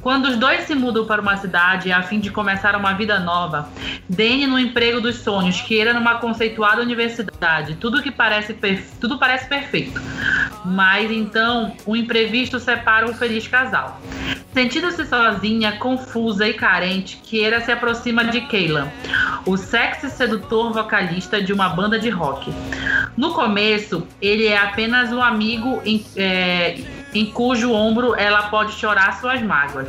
[0.00, 3.68] Quando os dois se mudam para uma cidade a fim de começar uma vida nova,
[4.08, 8.56] Danny no emprego dos sonhos, Kiera numa conceituada universidade, tudo que parece
[9.00, 10.00] tudo parece perfeito.
[10.64, 14.00] Mas então, um imprevisto separa o feliz casal.
[14.52, 18.88] Sentindo-se sozinha, confusa e carente, Kiera se aproxima de Kaylan,
[19.44, 22.52] o sexy sedutor vocalista de uma banda de rock.
[23.16, 26.78] No começo, ele é apenas um amigo em, é,
[27.14, 29.88] em cujo ombro ela pode chorar suas mágoas.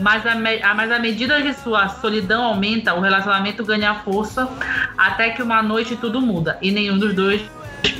[0.00, 4.48] Mas me- a- mas à medida que sua solidão aumenta, o relacionamento ganha força
[4.96, 7.42] até que uma noite tudo muda e nenhum dos dois,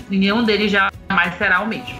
[0.09, 1.99] nenhum deles jamais será o mesmo.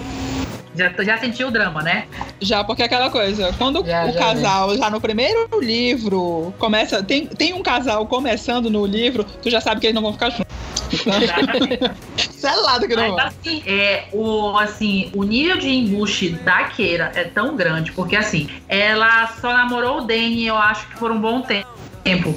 [0.81, 2.07] Já, já sentiu o drama, né?
[2.41, 7.03] Já, porque é aquela coisa, quando Já, o já casal, já no primeiro livro, começa.
[7.03, 10.31] Tem, tem um casal começando no livro, tu já sabe que eles não vão ficar
[10.31, 10.47] juntos.
[12.31, 17.25] Selado que não Mas assim, é, o, assim, o nível de embuste da Keira é
[17.25, 21.43] tão grande, porque assim, ela só namorou o Danny, eu acho que por um bom
[21.43, 21.65] te-
[22.03, 22.35] tempo.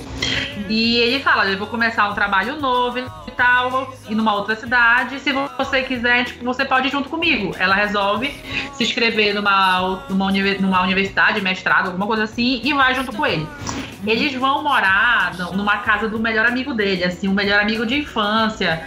[0.69, 5.19] E ele fala, eu vou começar um trabalho novo e tal, e numa outra cidade,
[5.19, 7.55] se você quiser, tipo, você pode ir junto comigo.
[7.57, 8.33] Ela resolve
[8.73, 13.47] se inscrever numa, numa, numa universidade, mestrado, alguma coisa assim, e vai junto com ele.
[14.05, 18.85] Eles vão morar numa casa do melhor amigo dele, assim, um melhor amigo de infância,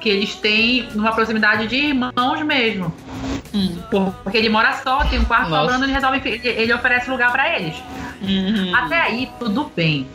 [0.00, 2.94] que eles têm numa proximidade de irmãos mesmo.
[3.54, 3.78] Hum.
[3.90, 5.62] Por- Porque ele mora só, tem um quarto Nossa.
[5.62, 7.74] sobrando, ele resolve, ele, oferece lugar pra eles.
[8.22, 8.74] Uhum.
[8.74, 10.06] Até aí, tudo bem.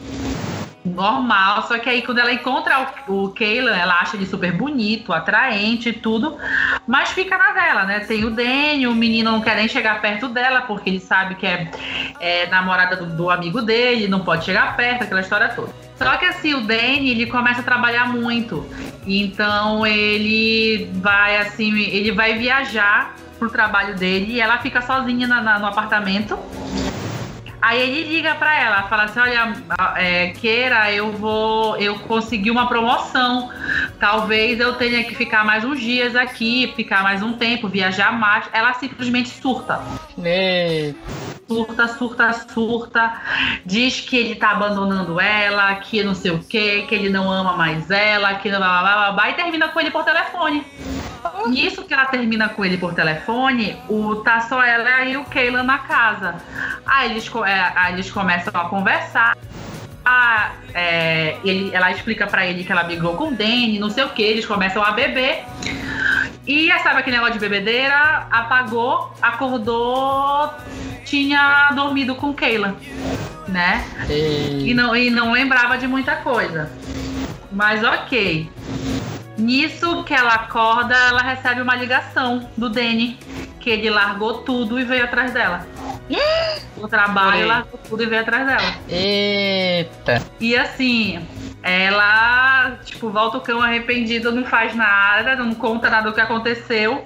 [0.86, 5.12] normal, só que aí quando ela encontra o, o Kaylan, ela acha ele super bonito,
[5.12, 6.38] atraente e tudo,
[6.88, 8.00] mas fica na dela, né?
[8.00, 11.46] Tem o Danny, o menino não quer nem chegar perto dela, porque ele sabe que
[11.46, 11.70] é,
[12.22, 15.74] é namorada do, do amigo dele, não pode chegar perto, aquela história toda.
[15.98, 18.66] Só que assim, o Danny, ele começa a trabalhar muito.
[19.06, 25.42] Então ele vai assim, ele vai viajar pro trabalho dele e ela fica sozinha na,
[25.42, 26.38] na, no apartamento.
[27.60, 29.54] Aí ele liga para ela, fala assim, olha,
[29.96, 33.52] é, Queira, eu vou, eu consegui uma promoção.
[34.00, 38.46] Talvez eu tenha que ficar mais uns dias aqui, ficar mais um tempo, viajar mais.
[38.54, 39.82] Ela simplesmente surta.
[41.48, 43.22] Surta, surta, surta.
[43.66, 47.58] Diz que ele tá abandonando ela, que não sei o que, que ele não ama
[47.58, 50.64] mais ela, que blá blá blá, blá e termina com ele por telefone.
[51.48, 55.64] Nisso que ela termina com ele por telefone, o tá só ela e o Kayla
[55.64, 56.36] na casa.
[56.86, 59.38] Aí eles, é, aí eles começam a conversar.
[60.06, 64.06] Ah, é, ele, ela explica para ele que ela brigou com o Danny, não sei
[64.06, 65.44] o que, eles começam a beber.
[66.48, 68.28] E sabe aquele negócio de bebedeira?
[68.32, 70.50] Apagou, acordou,
[71.04, 72.78] tinha dormido com Keila,
[73.50, 73.86] né?
[74.66, 76.72] E não, e não lembrava de muita coisa.
[77.52, 78.50] Mas ok.
[79.38, 83.20] Nisso que ela acorda, ela recebe uma ligação do Danny,
[83.60, 85.68] que ele largou tudo e veio atrás dela.
[86.78, 88.76] O trabalho, largou tudo e veio atrás dela.
[88.88, 90.22] Eita.
[90.40, 91.20] E assim,
[91.64, 97.06] ela, tipo, volta o cão arrependido, não faz nada, não conta nada do que aconteceu.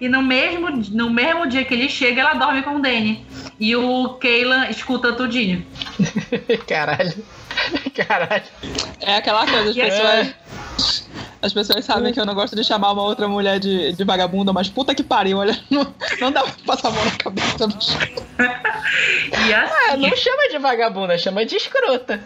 [0.00, 3.26] E no mesmo, no mesmo dia que ele chega, ela dorme com o Danny.
[3.58, 5.66] E o Kaylan escuta tudinho.
[6.68, 7.24] Caralho.
[8.06, 8.44] Caralho.
[9.00, 10.97] É aquela coisa, as E pessoas.
[11.40, 14.52] As pessoas sabem que eu não gosto de chamar uma outra mulher de, de vagabunda,
[14.52, 15.58] mas puta que pariu, olha.
[15.70, 15.86] Não,
[16.20, 17.68] não dá pra passar a mão na cabeça.
[19.46, 22.20] E Ah, assim, não chama de vagabunda, chama de escrota.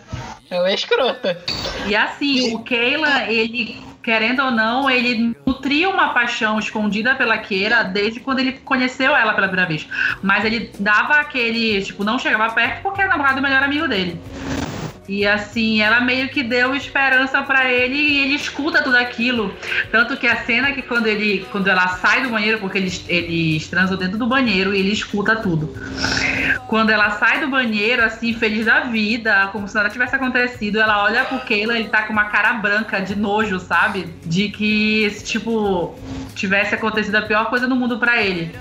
[0.50, 1.38] Ela é escrota.
[1.86, 7.82] E assim, o Keila, ele, querendo ou não, ele nutria uma paixão escondida pela Keira
[7.82, 9.86] desde quando ele conheceu ela pela primeira vez.
[10.22, 14.20] Mas ele dava aquele, tipo, não chegava perto porque era namorado do melhor amigo dele.
[15.08, 19.54] E assim, ela meio que deu esperança pra ele e ele escuta tudo aquilo.
[19.90, 23.66] Tanto que a cena que quando ele, quando ela sai do banheiro, porque eles, eles
[23.68, 25.74] transam dentro do banheiro e ele escuta tudo.
[26.68, 31.02] Quando ela sai do banheiro, assim, feliz da vida, como se nada tivesse acontecido, ela
[31.02, 34.08] olha pro Keila, ele tá com uma cara branca de nojo, sabe?
[34.24, 35.98] De que, tipo,
[36.34, 38.52] tivesse acontecido a pior coisa no mundo pra ele.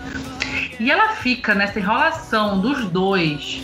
[0.82, 3.62] E ela fica nessa enrolação dos dois.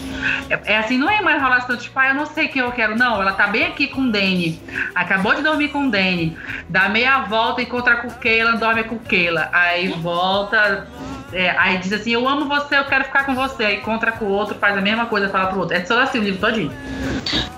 [0.51, 2.72] É, é assim, não é uma enrolação tipo, ah, eu não sei o que eu
[2.72, 2.95] quero.
[2.95, 4.61] Não, ela tá bem aqui com o Danny.
[4.93, 6.38] Acabou de dormir com o Danny.
[6.70, 9.49] Dá meia volta, encontra com o Keila, dorme com o Keila.
[9.51, 10.88] Aí volta.
[11.34, 13.65] é, aí diz assim, eu amo você, eu quero ficar com você.
[13.65, 15.76] Aí encontra com o outro, faz a mesma coisa, fala pro outro.
[15.76, 16.72] É só assim o livro todinho.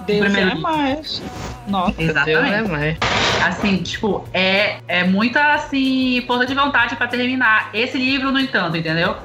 [0.06, 0.62] Deus Primeiro é dia.
[0.62, 1.22] mais.
[1.68, 1.92] Nossa.
[1.92, 2.72] Deus é Exatamente.
[2.72, 2.98] mais.
[3.46, 7.70] Assim, tipo, é, é muita, assim, força de vontade pra terminar.
[7.74, 9.16] Esse livro, no entanto, entendeu?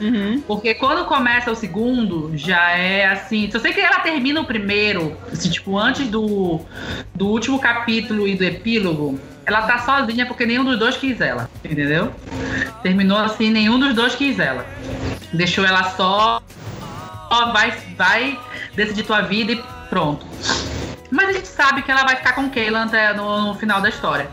[0.00, 0.40] Uhum.
[0.46, 3.50] Porque quando começa o segundo, já é assim.
[3.50, 6.60] Se eu sei que ela termina o primeiro, assim, tipo, antes do,
[7.14, 11.50] do último capítulo e do epílogo, ela tá sozinha porque nenhum dos dois quis ela,
[11.64, 12.12] entendeu?
[12.82, 14.66] Terminou assim, nenhum dos dois quis ela.
[15.32, 16.42] Deixou ela só,
[17.28, 18.38] só vai, vai
[18.74, 20.26] decidir tua vida e pronto.
[21.10, 23.88] Mas a gente sabe que ela vai ficar com Kayla até no, no final da
[23.88, 24.30] história.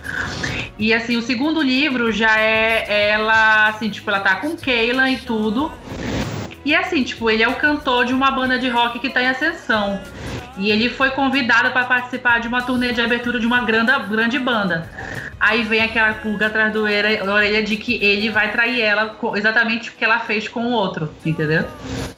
[0.78, 5.17] E assim, o segundo livro já é ela, assim, tipo, ela tá com Kayla e
[5.17, 5.71] tudo.
[6.68, 9.30] E assim, tipo, ele é o cantor de uma banda de rock que tá em
[9.30, 10.01] ascensão.
[10.57, 14.38] E ele foi convidado para participar de uma turnê de abertura de uma grande, grande
[14.38, 14.89] banda.
[15.39, 19.15] Aí vem aquela pulga atrás do orelha, da orelha de que ele vai trair ela
[19.36, 21.63] exatamente o que ela fez com o outro, entendeu?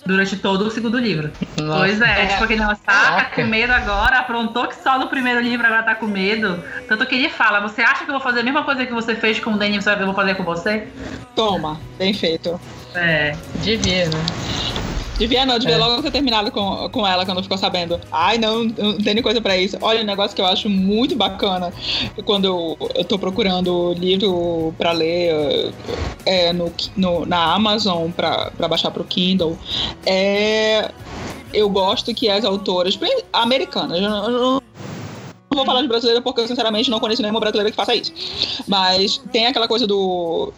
[0.04, 1.30] Durante todo o segundo livro.
[1.62, 1.80] Nossa.
[1.82, 5.42] Pois é, tipo aquele negócio, ah, tá com medo agora, aprontou que só no primeiro
[5.42, 6.60] livro agora tá com medo.
[6.88, 9.14] Tanto que ele fala, você acha que eu vou fazer a mesma coisa que você
[9.14, 10.88] fez com o Danny, eu vou fazer com você?
[11.36, 12.60] Toma, bem feito.
[12.96, 13.36] É.
[13.62, 14.26] Devia, né?
[15.18, 15.78] Devia não, devia É.
[15.78, 18.00] logo ter terminado com, com ela quando ficou sabendo.
[18.10, 19.78] Ai, não, não tem nem coisa pra isso.
[19.82, 21.74] Olha, um negócio que eu acho muito bacana
[22.26, 25.74] quando eu, eu tô procurando livro pra ler
[26.26, 29.58] é, no, no- na Amazon pra, pra baixar pro Kindle.
[30.06, 30.90] É,
[31.54, 32.98] eu gosto que as autoras,
[33.34, 34.62] americanas, eu não, eu não
[35.54, 38.14] vou falar de brasileira porque eu sinceramente não conheço nenhuma brasileira que faça isso.
[38.66, 40.54] Mas tem aquela coisa do,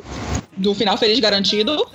[0.57, 1.87] do final feliz garantido.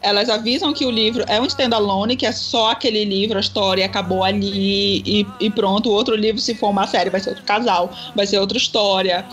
[0.00, 3.84] Elas avisam que o livro é um standalone, que é só aquele livro, a história
[3.84, 5.88] acabou ali e, e pronto.
[5.88, 9.24] O outro livro, se for uma série, vai ser outro casal, vai ser outra história.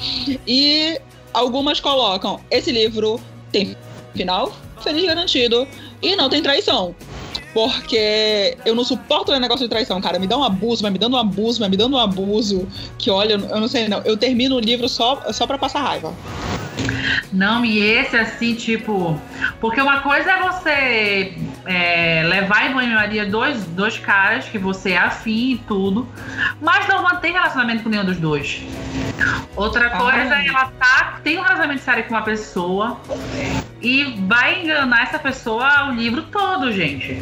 [0.47, 0.99] E
[1.33, 3.19] algumas colocam: esse livro
[3.51, 3.75] tem
[4.15, 4.51] final
[4.81, 5.67] feliz garantido
[6.01, 6.95] e não tem traição.
[7.59, 10.17] Porque eu não suporto o negócio de traição, cara.
[10.17, 12.65] Me dá um abuso, vai me dando um abuso, vai me dando um abuso.
[12.97, 13.99] Que olha, eu não sei não.
[14.03, 16.13] Eu termino o livro só, só pra passar raiva.
[17.33, 19.19] Não, e esse assim, tipo.
[19.59, 21.33] Porque uma coisa é você
[21.65, 26.07] é, levar em banho-maria dois, dois caras que você é afim e tudo,
[26.61, 28.63] mas não mantém relacionamento com nenhum dos dois.
[29.53, 32.97] Outra coisa é ela tá, tem um relacionamento sério com uma pessoa
[33.81, 37.21] e vai enganar essa pessoa o livro todo, gente.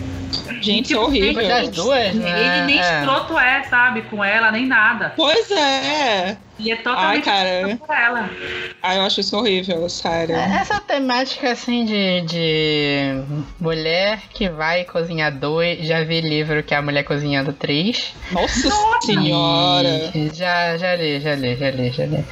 [0.61, 1.41] Gente, Tipo, é horrível.
[1.41, 2.57] ele- Das duas, né?
[2.57, 2.99] Ele nem É.
[2.99, 5.13] escroto é, sabe, com ela, nem nada.
[5.15, 6.37] Pois é.
[6.59, 7.77] E é Ai, totalmente cara.
[7.77, 8.29] por ela.
[8.81, 10.35] Ai, eu acho isso horrível, sério.
[10.35, 13.21] Essa temática assim de, de
[13.59, 15.85] mulher que vai cozinhar dois.
[15.85, 18.15] Já vi livro que é a mulher cozinhando três.
[18.31, 18.71] Nossa
[19.05, 20.09] senhora.
[20.15, 22.25] E Já, já li, já li, já li, já li.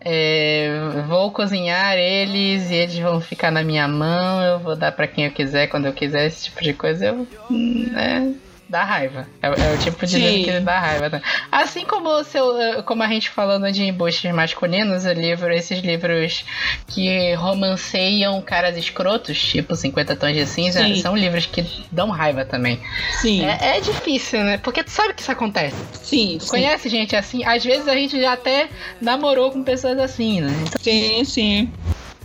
[0.00, 0.70] É,
[1.06, 4.40] vou cozinhar eles e eles vão ficar na minha mão.
[4.42, 7.04] Eu vou dar pra quem eu quiser, quando eu quiser, esse tipo de coisa.
[7.04, 7.27] Eu.
[7.50, 8.32] Hum, É,
[8.68, 9.26] dá raiva.
[9.42, 10.18] É, é o tipo de Sim.
[10.18, 11.08] livro que dá raiva.
[11.08, 11.22] né?
[11.50, 16.44] Assim como o seu, como a gente falando de embuste masculinos, o livro, esses livros
[16.88, 21.00] que romanceiam caras escrotos, tipo 50 tons de cinza, Sim.
[21.00, 22.78] são livros que dão raiva também.
[23.20, 24.58] Sim, É, é difícil, né?
[24.58, 25.76] Porque tu sabe que isso acontece.
[25.92, 26.46] sim, sim.
[26.48, 27.44] Conhece gente assim?
[27.44, 28.68] Às vezes a gente já até
[29.00, 30.52] namorou com pessoas assim, né?
[30.66, 31.72] Então, Sim, sim.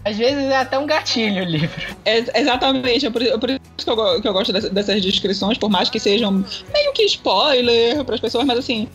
[0.06, 1.96] Às vezes é até um gatilho o livro.
[2.06, 5.58] É, exatamente, é por, é por isso que eu, que eu gosto dessa- dessas descrições,
[5.58, 6.32] por mais que sejam
[6.74, 8.88] meio que spoiler para as pessoas, mas assim,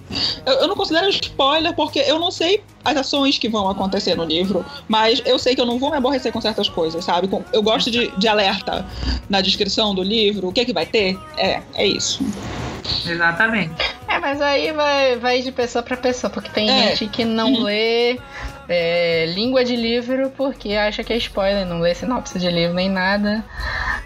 [0.45, 4.25] eu, eu não considero spoiler porque eu não sei as ações que vão acontecer no
[4.25, 7.29] livro, mas eu sei que eu não vou me aborrecer com certas coisas, sabe?
[7.53, 8.87] Eu gosto de, de alerta
[9.29, 11.19] na descrição do livro, o que é que vai ter?
[11.37, 12.25] É, é isso.
[13.07, 13.75] Exatamente.
[14.07, 16.97] É, mas aí vai, vai de pessoa pra pessoa, porque tem É.
[16.97, 18.19] gente que não lê
[18.69, 22.91] é, língua de livro porque acha que é spoiler, não lê sinopse de livro nem
[22.91, 23.45] nada.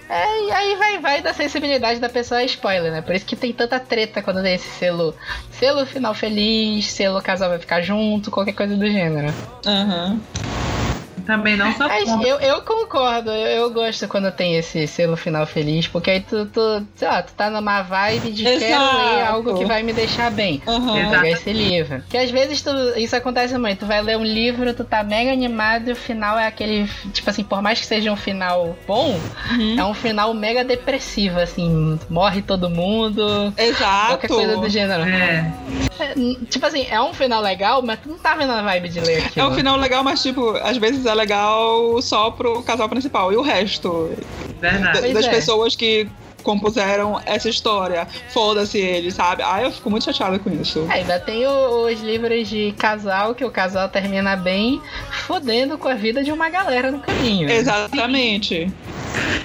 [0.08, 3.00] É, e aí vai, vai da sensibilidade da pessoa a spoiler, né?
[3.00, 5.14] Por isso que tem tanta treta quando tem esse selo.
[5.50, 9.32] Selo final feliz, selo casal vai ficar junto, qualquer coisa do gênero.
[9.66, 10.20] Aham.
[11.26, 12.28] Também não sou Mas contra.
[12.28, 16.46] eu, eu concordo, eu, eu gosto quando tem esse selo final feliz, porque aí tu,
[16.46, 18.96] tu, sei lá, tu tá numa vibe de quero Exato.
[18.96, 20.62] ler algo que vai me deixar bem.
[20.64, 21.10] Vou Exato.
[21.10, 22.02] pegar esse livro.
[22.08, 25.32] Que às vezes tu, isso acontece muito, tu vai ler um livro, tu tá mega
[25.32, 29.18] animado e o final é aquele, tipo assim, por mais que seja um final bom,
[29.50, 29.78] Uhum.
[29.78, 34.08] é um final mega depressivo, assim, morre todo mundo, Exato.
[34.08, 35.02] qualquer coisa do gênero.
[35.02, 35.52] É,
[36.00, 36.14] É,
[36.50, 39.18] tipo assim, é um final legal, mas tu não tá vendo a vibe de ler
[39.22, 39.48] É aquilo.
[39.50, 43.32] um final legal, mas tipo, às vezes é legal só pro casal principal.
[43.32, 44.10] E o resto
[44.60, 44.94] verdade.
[44.94, 45.30] da- Pois das é.
[45.30, 46.08] pessoas que
[46.42, 48.06] compuseram essa história.
[48.30, 49.42] Foda-se eles, sabe?
[49.42, 50.86] Ai, eu fico muito chateada com isso.
[50.90, 54.80] É, Ainda tem o- os livros de casal, que o casal termina bem,
[55.26, 57.48] fodendo com a vida de uma galera no caminho.
[57.50, 58.70] Exatamente.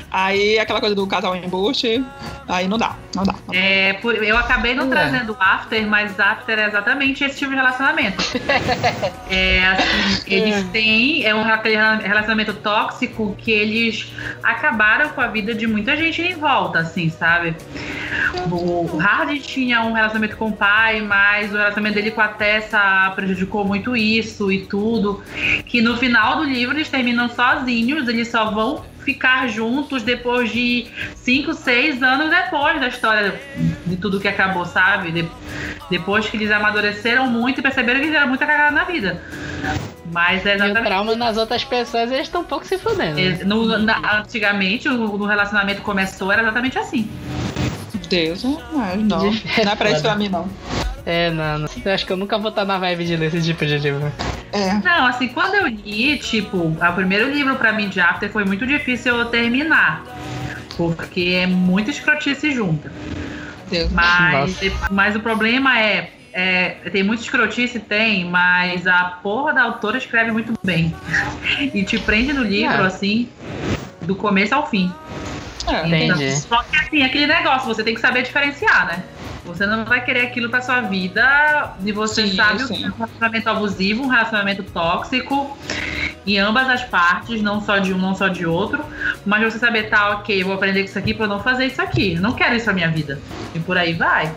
[0.09, 2.03] Aí aquela coisa do casal embuste,
[2.47, 3.35] aí não dá, não dá.
[3.51, 4.89] É, por- eu acabei não É.
[4.89, 8.23] trazendo After, mas After é exatamente esse tipo de relacionamento.
[9.29, 14.07] É, assim, eles têm é um aquele relacionamento tóxico que eles
[14.41, 17.55] acabaram com a vida de muita gente em volta, assim, sabe?
[18.51, 23.11] O Hardy tinha um relacionamento com o pai, mas o relacionamento dele com a Tessa
[23.15, 25.23] prejudicou muito isso e tudo.
[25.65, 30.87] Que no final do livro eles terminam sozinhos, eles só vão ficar juntos depois de
[31.15, 33.39] 5, 6 anos depois da história
[33.87, 35.11] de tudo que acabou, sabe?
[35.11, 35.27] De-
[35.89, 39.21] depois que eles amadureceram muito e perceberam que fizeram muita cagada na vida.
[40.11, 40.85] Mas é E o exatamente.
[40.85, 43.19] trauma nas outras pessoas, eles estão um pouco se fodendo.
[43.19, 47.09] é, no- na- antigamente, o, o relacionamento começou, era exatamente assim.
[48.09, 49.31] Deus, mas não.
[49.65, 50.47] Não é pra isso pra mim, não.
[51.05, 51.69] É, não, não.
[51.85, 54.11] Eu acho que eu nunca vou estar na vibe de ler esse tipo de livro.
[54.53, 54.73] É.
[54.75, 58.65] Não, assim, quando eu li, tipo, o primeiro livro pra mim de After foi muito
[58.65, 60.03] difícil eu terminar.
[60.77, 62.91] Porque é muito escrotice junta.
[63.69, 63.91] Deus.
[63.91, 64.57] Mas,
[64.89, 70.31] mas o problema é, é, Tem muito escrotice, tem, mas a porra da autora escreve
[70.31, 70.95] muito bem.
[71.73, 72.87] E te prende no livro, É.
[72.87, 73.29] assim,
[74.01, 74.91] do começo ao fim.
[75.67, 75.87] É.
[75.87, 76.31] Entendi.
[76.35, 79.03] Só que assim, aquele negócio, você tem que saber diferenciar, né?
[79.47, 82.75] Você não vai querer aquilo pra sua vida e você Sim, sabe o sim.
[82.75, 85.57] que é um relacionamento abusivo, um relacionamento tóxico
[86.25, 88.83] em ambas as partes, não só de um, não só de outro,
[89.25, 91.81] mas você saber, tá, ok, vou aprender com isso aqui pra eu não fazer isso
[91.81, 92.15] aqui.
[92.15, 93.19] Não quero isso pra minha vida.
[93.55, 94.33] E por aí vai.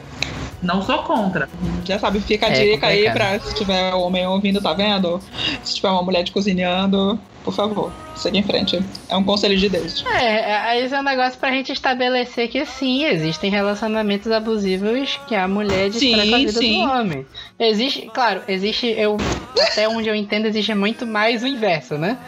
[0.62, 1.48] Não sou contra.
[1.84, 3.14] Já sabe, fica a É dica aí complicado.
[3.14, 5.20] pra se tiver homem ouvindo, tá vendo?
[5.64, 8.78] Se tiver uma mulher te cozinhando, por favor, segue em frente.
[9.08, 10.04] É um conselho de Deus.
[10.06, 15.34] É, é, esse é um negócio pra gente estabelecer que sim, existem relacionamentos abusivos que
[15.34, 16.84] a mulher destrói Sim, com a vida sim.
[16.84, 17.26] do homem.
[17.58, 19.16] Existe, claro, existe, eu
[19.58, 22.18] até onde eu entendo, existe muito mais o inverso, né?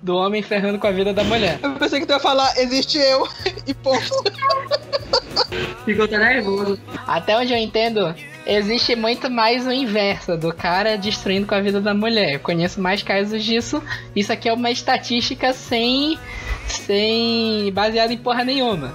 [0.00, 1.58] Do homem ferrando com a vida da mulher.
[1.62, 3.28] Eu pensei que tu ia falar, existe eu,
[3.66, 4.00] e ponto.
[5.84, 6.78] Ficou até nervoso.
[7.06, 8.14] Até onde eu entendo,
[8.46, 12.34] existe muito mais o inverso do cara destruindo com a vida da mulher.
[12.34, 13.82] Eu conheço mais casos disso.
[14.14, 16.18] Isso aqui é uma estatística sem,
[16.66, 18.94] sem baseada em porra nenhuma.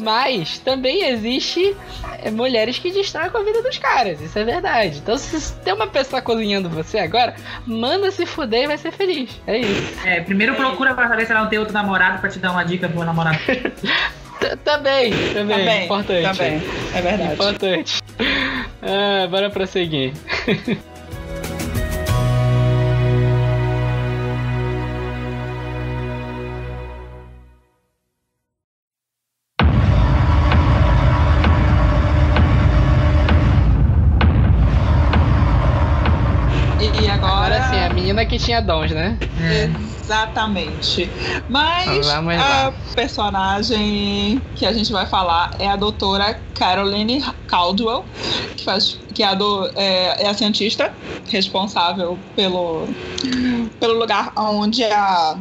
[0.00, 1.76] Mas também existe
[2.32, 4.20] mulheres que destroem com a vida dos caras.
[4.20, 4.98] Isso é verdade.
[4.98, 7.34] Então, se tem uma pessoa cozinhando você agora,
[7.66, 9.30] manda se fuder e vai ser feliz.
[9.46, 10.06] É isso.
[10.06, 12.64] É, primeiro procura pra saber se ela não tem outro namorado pra te dar uma
[12.64, 13.38] dica pro namorado.
[14.64, 16.22] Também, também, importante.
[16.22, 16.62] também.
[16.94, 17.32] É verdade.
[17.34, 18.02] Importante.
[18.82, 20.12] Ah, bora prosseguir.
[38.48, 39.18] tinha dons, né?
[40.02, 41.10] Exatamente.
[41.50, 48.06] Mas Vamos a personagem que a gente vai falar é a doutora Caroline Caldwell,
[48.56, 50.94] que, faz, que é, a do, é, é a cientista
[51.28, 52.88] responsável pelo,
[53.78, 55.36] pelo lugar onde a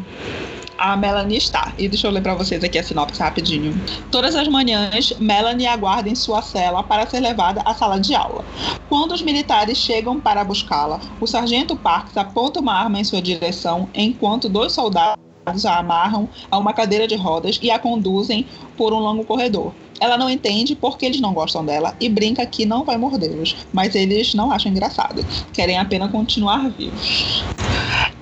[0.77, 1.73] a Melanie está.
[1.77, 3.79] E deixa eu ler para vocês aqui a sinopse rapidinho.
[4.11, 8.45] Todas as manhãs, Melanie aguarda em sua cela para ser levada à sala de aula.
[8.89, 13.89] Quando os militares chegam para buscá-la, o sargento Parks aponta uma arma em sua direção,
[13.93, 15.17] enquanto dois soldados
[15.65, 18.45] a amarram a uma cadeira de rodas e a conduzem
[18.75, 19.73] por um longo corredor.
[19.99, 23.95] Ela não entende porque eles não gostam dela e brinca que não vai mordê-los, mas
[23.95, 25.25] eles não acham engraçado.
[25.53, 27.43] Querem apenas continuar vivos.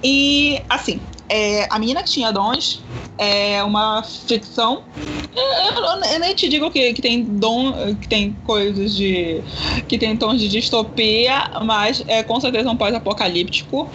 [0.03, 0.99] E, assim,
[1.29, 2.83] é, a menina que tinha dons
[3.17, 4.83] é uma ficção.
[4.97, 5.43] Eu,
[5.83, 9.43] eu- eu nem te digo que, que tem dom, que tem coisas de.
[9.87, 13.91] que tem tons de distopia, mas é com certeza um pós-apocalíptico.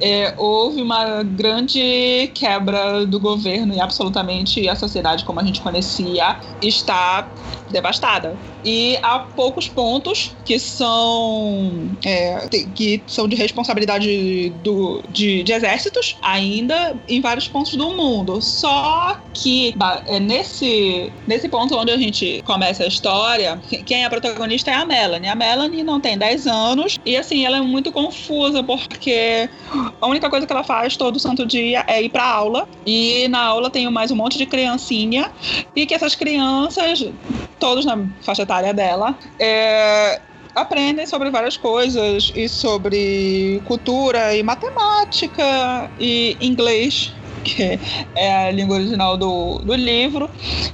[0.00, 6.38] É, houve uma grande quebra do governo e absolutamente a sociedade como a gente conhecia
[6.60, 7.32] está
[7.68, 8.38] devastada.
[8.64, 16.16] E há poucos pontos que são é, que são de responsabilidade do, de, de exércitos
[16.22, 18.40] ainda em vários pontos do mundo.
[18.40, 19.74] Só que
[20.06, 24.70] é nesse, nesse ponto onde a gente começa a história, que- quem é a protagonista
[24.70, 25.28] é a Melanie.
[25.28, 29.48] A Melanie não tem 10 anos e assim, ela é muito confusa porque
[30.00, 32.68] a única coisa que ela faz todo santo dia é ir pra aula.
[32.86, 35.30] E na aula tem mais um monte de criancinha.
[35.74, 37.04] E que essas crianças,
[37.58, 40.20] todos na faixa etária dela, é,
[40.54, 42.30] aprendem sobre várias coisas.
[42.34, 47.14] E sobre cultura e matemática e inglês,
[47.44, 47.78] que
[48.14, 50.28] é a língua original do, do livro.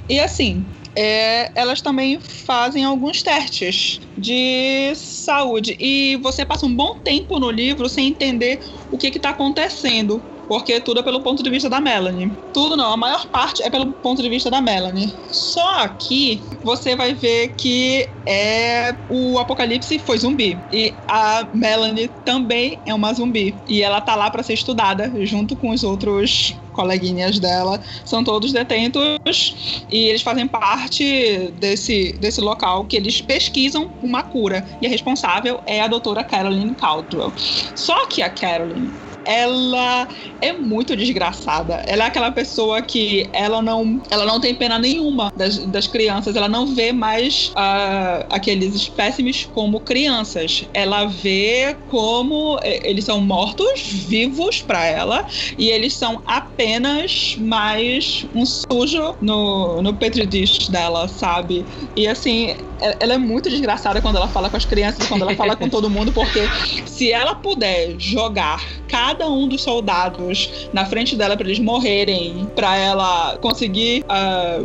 [0.07, 0.65] E assim.
[0.95, 7.49] é, elas também fazem alguns testes de saúde e você passa um bom tempo no
[7.49, 8.59] livro sem entender
[8.91, 10.21] o que está acontecendo.
[10.49, 12.31] Porque tudo é pelo ponto de vista da Melanie.
[12.51, 15.13] Tudo não, a maior parte é pelo ponto de vista da Melanie.
[15.31, 20.57] Só que você vai ver que é o apocalipse foi zumbi.
[20.73, 23.55] E a Melanie também é uma zumbi.
[23.67, 27.79] E ela tá lá para ser estudada junto com os outros coleguinhas dela.
[28.03, 34.65] São todos detentos e eles fazem parte desse, desse local que eles pesquisam uma cura.
[34.81, 37.31] E a responsável é a doutora Caroline Caldwell.
[37.75, 38.91] Só que a Caroline
[39.25, 40.07] ela
[40.41, 41.75] é muito desgraçada.
[41.87, 46.35] Ela é aquela pessoa que ela não, ela não tem pena nenhuma das, das crianças.
[46.35, 50.63] Ela não vê mais ah, aqueles espécimes como crianças.
[50.73, 55.25] Ela vê como eles são mortos vivos para ela
[55.57, 61.65] e eles são apenas mais um sujo no, no petri dish dela, sabe?
[61.95, 62.55] E assim,
[62.99, 65.89] ela é muito desgraçada quando ela fala com as crianças, quando ela fala com todo
[65.89, 66.41] mundo, porque
[66.85, 72.75] se ela puder jogar cada um dos soldados na frente dela para eles morrerem, para
[72.75, 74.59] ela conseguir ah,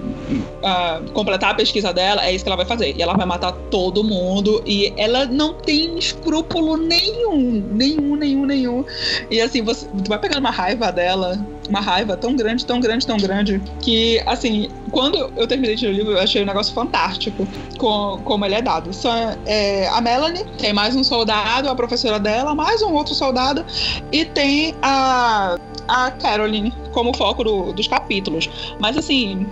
[0.62, 2.94] ah, completar a pesquisa dela, é isso que ela vai fazer.
[2.96, 8.84] E ela vai matar todo mundo e ela não tem escrúpulo nenhum, nenhum, nenhum, nenhum.
[9.30, 11.38] E assim, você tu vai pegando uma raiva dela,
[11.68, 15.92] uma raiva tão grande, tão grande, tão grande, que assim, quando eu terminei de ler
[15.92, 17.46] o livro, eu achei um negócio fantástico
[17.78, 18.92] com, como ele é dado.
[18.92, 19.12] Só,
[19.46, 23.64] é, a Melanie tem mais um soldado, a professora dela, mais um outro soldado,
[24.12, 25.58] e tem a,
[25.88, 28.48] a Caroline como foco do- dos capítulos.
[28.78, 29.46] Mas assim,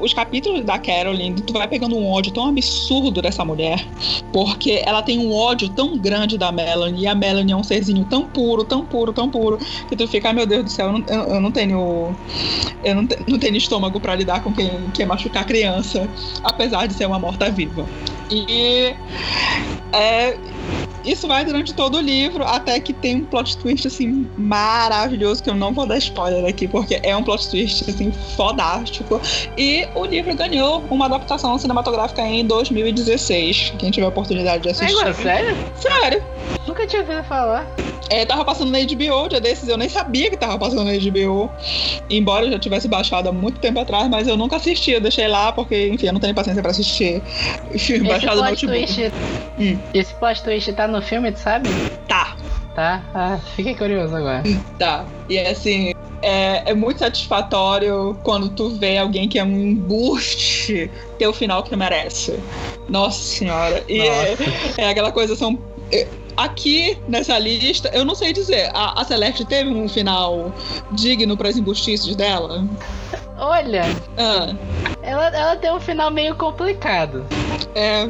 [0.00, 3.86] os capítulos da Caroline, tu vai pegando um ódio tão absurdo dessa mulher,
[4.32, 8.04] porque ela tem um ódio tão grande da Melanie, e a Melanie é um serzinho
[8.06, 9.58] tão puro, tão puro, tão puro,
[9.88, 12.14] que tu fica, ai meu Deus do céu, eu não, eu- não tenho.
[12.82, 16.08] Eu não, não tenho estômago pra lidar com quem quer machucar criança,
[16.42, 17.86] apesar de ser uma morta-viva.
[18.30, 18.94] E
[19.92, 20.36] é,
[21.04, 25.50] isso vai durante todo o livro, até que tem um plot twist, assim, maravilhoso, que
[25.50, 29.20] eu não vou dar spoiler aqui, porque é um plot twist, assim, fodástico.
[29.56, 33.74] E o livro ganhou uma adaptação cinematográfica em 2016.
[33.78, 35.06] Quem tiver a oportunidade de assistir.
[35.06, 35.56] É, sério?
[35.76, 36.22] Sério.
[36.66, 37.66] Nunca tinha ouvido falar.
[38.10, 41.50] É, tava passando na HBO, dia desses, eu nem sabia que tava passando na HBO.
[42.10, 45.26] Embora eu já tivesse baixado há muito tempo atrás, mas eu nunca assisti, eu deixei
[45.26, 47.22] lá, porque, enfim, eu não tenho paciência pra assistir
[47.78, 48.66] filme Esse baixado no notebook.
[48.86, 49.12] twist,
[49.58, 49.78] Hum.
[49.94, 51.68] esse plot twist tá no filme, tu sabe?
[52.06, 52.36] Tá.
[52.74, 53.04] Tá?
[53.14, 54.42] Ah, fiquei curioso agora.
[54.78, 55.06] Tá.
[55.28, 55.92] E assim,
[56.22, 61.62] é, é muito satisfatório quando tu vê alguém que é um embuste ter o final
[61.62, 62.38] que merece.
[62.88, 63.84] Nossa senhora.
[63.88, 64.36] E é,
[64.78, 65.58] é aquela coisa, são.
[65.92, 66.06] é,
[66.36, 70.52] Aqui nessa lista, eu não sei dizer, a, a Celeste teve um final
[70.90, 72.66] digno para as embustices dela?
[73.36, 73.82] Olha,
[74.16, 74.54] Ah,
[75.02, 77.24] ela, ela tem um final meio complicado.
[77.74, 78.08] é.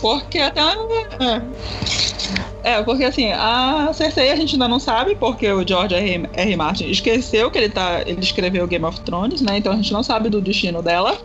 [0.00, 0.60] Porque até.
[0.60, 1.42] É.
[2.62, 6.28] É, porque assim, a Cersei a gente ainda não sabe, porque o George R.
[6.32, 6.56] R.
[6.56, 9.58] Martin esqueceu que ele, tá, ele escreveu Game of Thrones, né?
[9.58, 11.16] Então a gente não sabe do destino dela.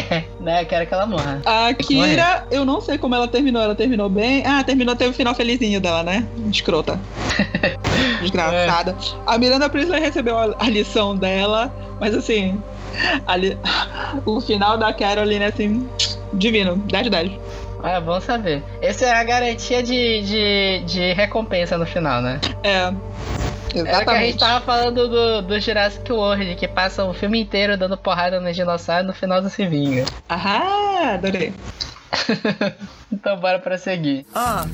[0.40, 0.64] né?
[0.64, 1.40] Quero que ela morra.
[1.44, 3.62] A Kira, eu não sei como ela terminou.
[3.62, 4.42] Ela terminou bem.
[4.46, 6.26] Ah, terminou, teve o final felizinho dela, né?
[6.50, 6.98] Escrota.
[8.20, 8.96] Desgraçada.
[9.26, 12.60] A Miranda Priestley recebeu a, lição dela, mas assim,
[13.38, 13.56] li-
[14.24, 15.88] o final da Caroline, assim,
[16.32, 16.76] divino.
[16.76, 17.32] 10 de 10.
[17.84, 18.62] Ah, bom saber.
[18.80, 22.40] Essa é a garantia de, de, de recompensa no final, né?
[22.62, 22.92] É.
[23.80, 24.38] Era que a gente Exatamente.
[24.38, 29.04] tava falando do, do Jurassic World, que passa o filme inteiro dando porrada nos dinossauros
[29.04, 30.04] e no final se vinga.
[30.28, 31.52] Ahá, adorei.
[33.10, 34.24] Então bora prosseguir.
[34.34, 34.66] Ah,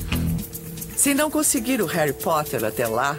[0.95, 3.17] se não conseguir o Harry Potter até lá,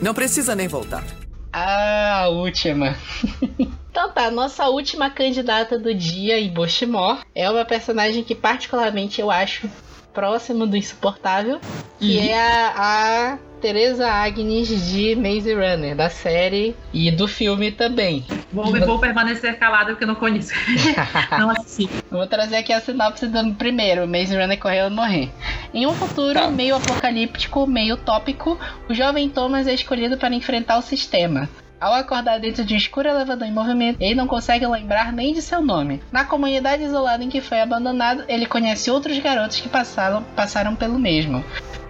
[0.00, 1.02] não precisa nem voltar.
[1.50, 2.96] Ah, a última.
[3.90, 9.30] então tá, nossa última candidata do dia em Bushmore é uma personagem que particularmente eu
[9.30, 9.70] acho
[10.12, 11.60] próximo do insuportável,
[11.98, 18.22] que é a, a Teresa Agnes de Maze Runner, da série e do filme também.
[18.52, 20.52] Vou, vou permanecer calada porque eu não conheço.
[21.38, 21.88] não assisti.
[22.10, 25.30] Vou trazer aqui a sinopse do primeiro, Maze Runner correu morrer.
[25.72, 26.50] Em um futuro Tá.
[26.50, 31.48] meio apocalíptico, meio utópico, o jovem Thomas é escolhido para enfrentar o sistema.
[31.80, 35.40] Ao acordar dentro de um escuro elevador em movimento, ele não consegue lembrar nem de
[35.40, 36.02] seu nome.
[36.12, 40.98] Na comunidade isolada em que foi abandonado, ele conhece outros garotos que passaram, passaram pelo
[40.98, 41.42] mesmo.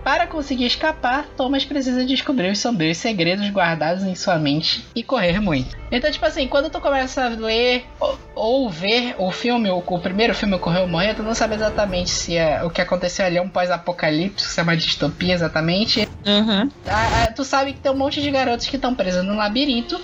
[0.04, 5.40] Para conseguir escapar, Thomas precisa descobrir os sombrios segredos guardados em sua mente e correr
[5.40, 5.74] muito.
[5.90, 9.98] Então, tipo assim, quando tu começa a ler ou, ou ver o filme, o, o
[9.98, 13.42] primeiro filme Correu Morrer, tu não sabe exatamente se é, o que aconteceu ali é
[13.42, 16.06] um pós-apocalipse, se é uma distopia exatamente.
[16.26, 16.68] Uhum.
[16.86, 19.98] Ah, ah, tu sabe que tem um monte de garotos que estão presos num labirinto.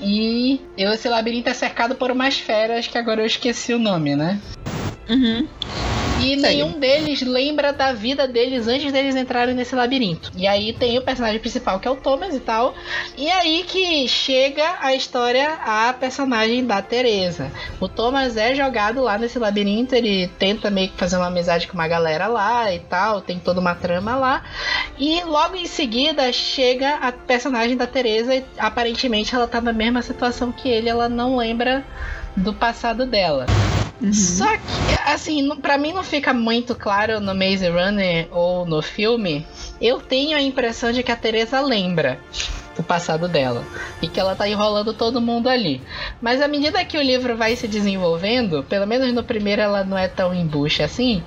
[0.00, 4.40] E esse labirinto é cercado por umas feras que agora eu esqueci o nome, né?
[5.08, 5.46] Uhum.
[6.20, 10.30] E nenhum deles lembra da vida deles antes deles entrarem nesse labirinto.
[10.36, 12.74] E aí tem o personagem principal, que é o Thomas e tal.
[13.16, 17.50] E aí que chega a história a personagem da Teresa.
[17.80, 21.74] O Thomas é jogado lá nesse labirinto, ele tenta meio que fazer uma amizade com
[21.74, 24.42] uma galera lá e tal, tem toda uma trama lá.
[24.98, 30.00] E logo em seguida chega a personagem da Teresa e aparentemente ela tá na mesma
[30.00, 31.84] situação que ele, ela não lembra
[32.36, 33.46] do passado dela.
[34.12, 39.46] Só que, assim, pra mim não fica muito claro no Maze Runner ou no filme.
[39.80, 42.20] Eu tenho a impressão de que a Teresa lembra
[42.76, 43.64] do passado dela
[44.02, 45.80] e que ela tá enrolando todo mundo ali.
[46.20, 49.96] Mas à medida que o livro vai se desenvolvendo, pelo menos no primeiro ela não
[49.96, 51.22] é tão embuste assim.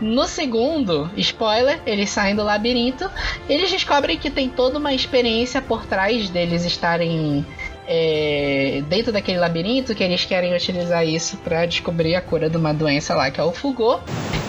[0.00, 3.10] No segundo, spoiler, eles saem do labirinto,
[3.48, 7.44] eles descobrem que tem toda uma experiência por trás deles estarem
[7.86, 12.72] é, dentro daquele labirinto que eles querem utilizar isso pra descobrir a cura de uma
[12.72, 14.00] doença lá que é o Fugor.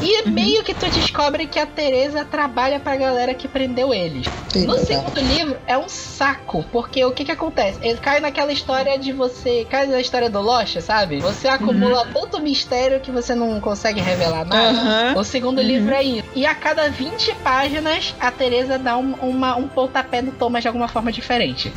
[0.01, 4.25] E meio que tu descobre que a Teresa trabalha pra galera que prendeu eles.
[4.55, 7.77] No segundo livro é um saco, porque o que que acontece?
[7.83, 11.19] Ele cai naquela história de você, cai na história do Lost, sabe?
[11.19, 14.69] Você acumula tanto mistério que você não consegue revelar nada.
[14.69, 15.13] Aham.
[15.17, 16.27] O segundo livro é isso.
[16.35, 20.67] E a cada 20 páginas, a Teresa dá um, uma, um pontapé no Thomas de
[20.67, 21.71] alguma forma diferente.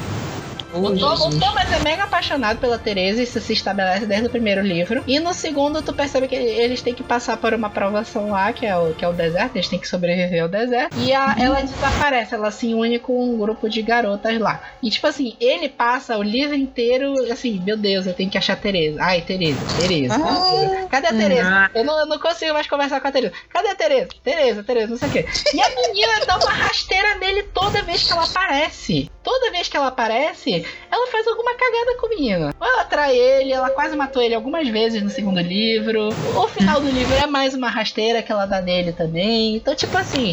[0.74, 4.60] O, Tom- o Thomas é mega apaixonado pela Teresa, isso se estabelece desde o primeiro
[4.60, 5.02] livro.
[5.06, 8.66] E no segundo, tu percebe que eles têm que passar por uma provação lá, que
[8.66, 10.96] é o, que é o deserto, eles têm que sobreviver ao deserto.
[10.98, 14.60] E a- ela desaparece, ela se une com um grupo de garotas lá.
[14.82, 18.54] E tipo assim, ele passa o livro inteiro, assim, meu Deus, eu tenho que achar
[18.54, 18.98] a Teresa.
[19.02, 20.14] Ai, Teresa, Teresa.
[20.16, 20.86] Ah.
[20.90, 21.70] Cadê a Teresa?
[21.74, 23.32] Eu não, eu não consigo mais conversar com a Teresa.
[23.48, 24.08] Cadê a Teresa?
[24.22, 25.26] Teresa, Teresa, não sei o quê.
[25.54, 29.10] E a menina dá uma rasteira nele toda vez que ela aparece.
[29.24, 30.64] Toda vez que ela aparece,
[30.94, 32.54] ela faz alguma cagada com o menino.
[32.58, 36.08] Ou ela trai ele, ela quase matou ele algumas vezes no segundo livro.
[36.36, 39.56] O final do livro é mais uma rasteira que ela dá nele também.
[39.56, 40.32] Então, tipo assim,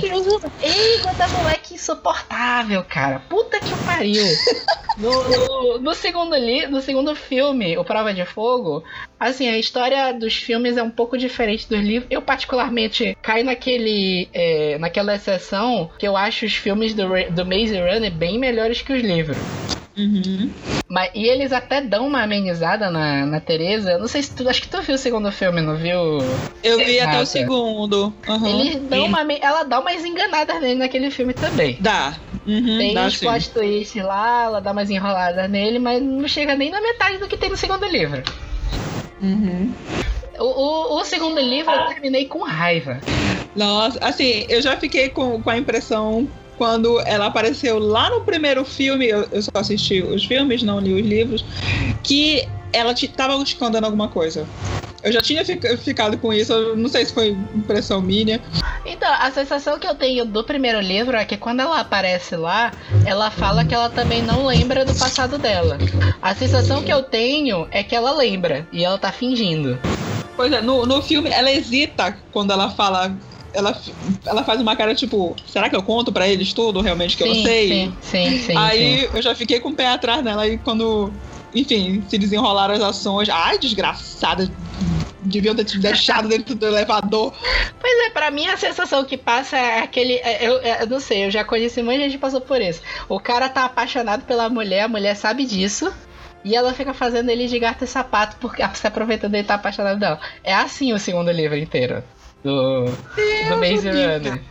[0.61, 3.23] Eita, da moleque insuportável, cara.
[3.27, 4.23] Puta que pariu.
[4.97, 8.83] No, no, no segundo li, no segundo filme, O Prova de Fogo,
[9.19, 12.07] assim, a história dos filmes é um pouco diferente dos livros.
[12.11, 17.79] Eu, particularmente, caio naquele, é, naquela exceção que eu acho os filmes do, do Maze
[17.79, 19.37] Runner bem melhores que os livros.
[19.97, 20.49] Uhum.
[20.87, 23.91] Mas, e eles até dão uma amenizada na, na Teresa.
[23.91, 24.47] Eu não sei se tu.
[24.47, 26.19] Acho que tu viu o segundo filme, não viu?
[26.63, 27.23] Eu vi até Nada.
[27.23, 28.13] o segundo.
[28.27, 28.47] Uhum.
[28.47, 31.77] Eles dão uma, ela dá umas enganadas nele naquele filme também.
[31.79, 32.15] Dá.
[32.47, 33.25] Uhum, Tem dá uns sim.
[33.25, 37.27] plot twists lá, ela dá umas enroladas nele, mas não chega nem na metade do
[37.27, 38.23] que tem no segundo livro.
[39.21, 39.71] Uhum.
[40.39, 42.99] O, o, o segundo livro eu terminei com raiva.
[43.55, 46.27] Nossa, assim, eu já fiquei com, com a impressão
[46.61, 50.93] quando ela apareceu lá no primeiro filme, eu, eu só assisti os filmes, não li
[50.93, 51.43] os livros,
[52.03, 54.47] que ela te, tava escondendo alguma coisa.
[55.01, 58.39] Eu já tinha fica- ficado com isso, eu não sei se foi impressão minha.
[58.85, 62.71] Então, a sensação que eu tenho do primeiro livro é que quando ela aparece lá,
[63.07, 65.79] ela fala que ela também não lembra do passado dela.
[66.21, 69.79] A sensação que eu tenho é que ela lembra e ela tá fingindo.
[70.37, 73.17] Pois é, no, no filme ela hesita quando ela fala.
[73.53, 73.79] Ela,
[74.25, 77.33] ela faz uma cara tipo, será que eu conto pra eles tudo realmente que eu
[77.33, 77.67] sim, sei?
[77.67, 78.57] sim, sim, sim.
[78.57, 79.09] Aí sim.
[79.13, 81.11] eu já fiquei com o pé atrás dela e quando,
[81.53, 83.27] enfim, se desenrolaram as ações.
[83.29, 84.49] Ai, desgraçada.
[85.23, 87.33] Deviam ter te deixado dentro do elevador.
[87.79, 90.13] Pois é, pra mim a sensação que passa é aquele.
[90.15, 92.81] é- Eu, eu não sei, eu já conheci muita gente que passou por isso.
[93.07, 95.93] O cara tá apaixonado pela mulher, a mulher sabe disso.
[96.43, 99.99] E ela fica fazendo ele de gato e sapato porque se aproveitando ele tá apaixonado
[99.99, 100.19] dela.
[100.43, 102.03] É assim o segundo livro inteiro.
[102.43, 103.89] Do, do Maze.
[103.89, 104.41] Runner.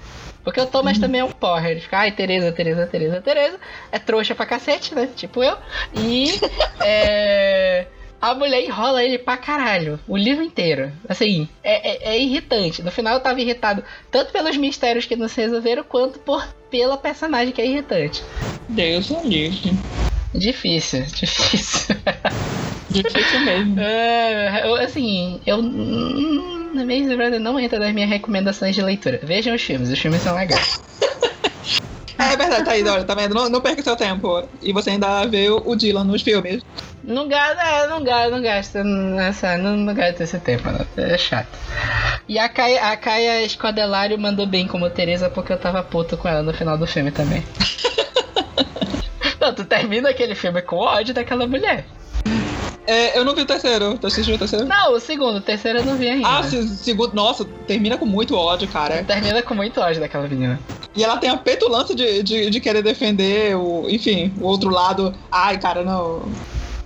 [0.43, 1.71] Porque o Thomas também é um porra.
[1.71, 3.59] Ele fica, ai, Tereza, Tereza, Tereza, Tereza.
[3.93, 5.09] É trouxa pra cacete, né?
[5.15, 5.57] Tipo eu.
[5.95, 6.31] E.
[6.81, 7.87] é,
[8.23, 9.99] A mulher enrola ele pra caralho.
[10.09, 10.91] O livro inteiro.
[11.09, 12.83] Assim, é, é- é irritante.
[12.83, 16.97] No final eu tava irritado tanto pelos mistérios que não se resolveram, quanto por, pela
[16.97, 18.23] personagem que é irritante.
[18.69, 19.73] Deus o livre.
[20.35, 21.97] Difícil, difícil.
[22.89, 23.79] Difícil mesmo.
[23.81, 25.59] É, assim, eu.
[26.73, 29.21] Hum, Maze Runner não entra nas minhas recomendações de leitura.
[29.23, 30.81] Vejam os filmes, os filmes são legais.
[32.21, 33.35] É verdade, tá aí, olha, tá vendo?
[33.35, 34.47] Não, não perca seu tempo.
[34.61, 36.63] E você ainda vê o Dylan nos filmes.
[37.03, 40.87] Não gasta, é, não gasta, não gasta nessa, não, não gasta esse tempo, não.
[41.03, 41.49] É chato.
[42.29, 46.29] E a Caia, a Caia Escodelário mandou bem como Teresa porque eu tava puto com
[46.29, 47.43] ela no final do filme também.
[49.41, 51.87] não, tu termina aquele filme com ódio daquela mulher.
[52.91, 53.97] É, eu não vi o terceiro.
[53.99, 54.67] Tu assistiu o terceiro?
[54.67, 56.29] Não, o segundo, o terceiro eu não vi ainda.
[56.29, 57.15] Ah, se- segundo.
[57.15, 59.05] Nossa, termina com muito ódio, cara.
[59.05, 60.59] Termina com muito ódio daquela menina.
[60.97, 63.87] E ela tem a petulância de, de, de querer defender o.
[63.89, 65.15] Enfim, o outro lado.
[65.31, 66.23] Ai, cara, não.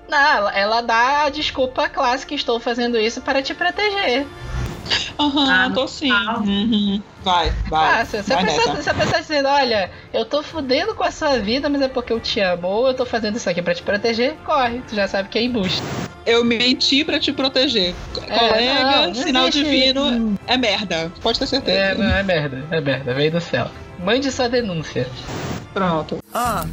[0.07, 4.27] Não, ela, ela dá a desculpa clássica, estou fazendo isso para te proteger.
[5.19, 6.12] Aham, Ah, tô sim.
[6.12, 7.02] Uhum.
[7.23, 8.01] Vai, vai.
[8.01, 11.05] Ah, se, se, a vai pessoa, se a pessoa dizendo, olha, eu tô fudendo com
[11.05, 13.62] a sua vida, mas é porque eu te amo, ou eu tô fazendo isso aqui
[13.62, 14.82] pra te proteger, corre.
[14.89, 15.82] Tu já sabe que é embuste.
[16.27, 17.94] Eu menti pra te proteger.
[18.15, 21.12] Colega, não, não sinal existe divino é merda.
[21.23, 21.78] Pode ter certeza.
[21.78, 23.70] É, não, é merda, é merda, veio do céu.
[23.98, 25.06] Mande sua denúncia.
[25.73, 26.19] Pronto.
[26.32, 26.65] Ah,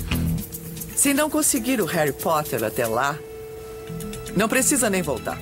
[0.96, 3.16] se não conseguir o Harry Potter até lá,
[4.36, 5.38] não precisa nem voltar.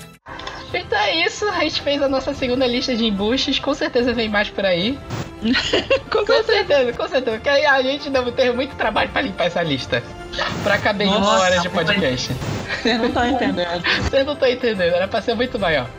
[0.73, 4.49] É isso, a gente fez a nossa segunda lista de embustes, com certeza vem mais
[4.49, 4.97] por aí.
[6.11, 9.45] Com Com certeza, com certeza, porque aí a gente deve ter muito trabalho pra limpar
[9.45, 10.03] essa lista.
[10.63, 12.31] Pra caber em uma hora de podcast.
[12.81, 13.83] Vocês não estão entendendo.
[14.03, 15.89] Vocês não estão entendendo, era pra ser muito maior.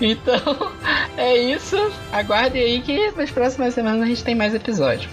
[0.00, 0.72] Então,
[1.16, 1.76] é isso.
[2.12, 5.08] Aguardem aí que nas próximas semanas a gente tem mais episódio.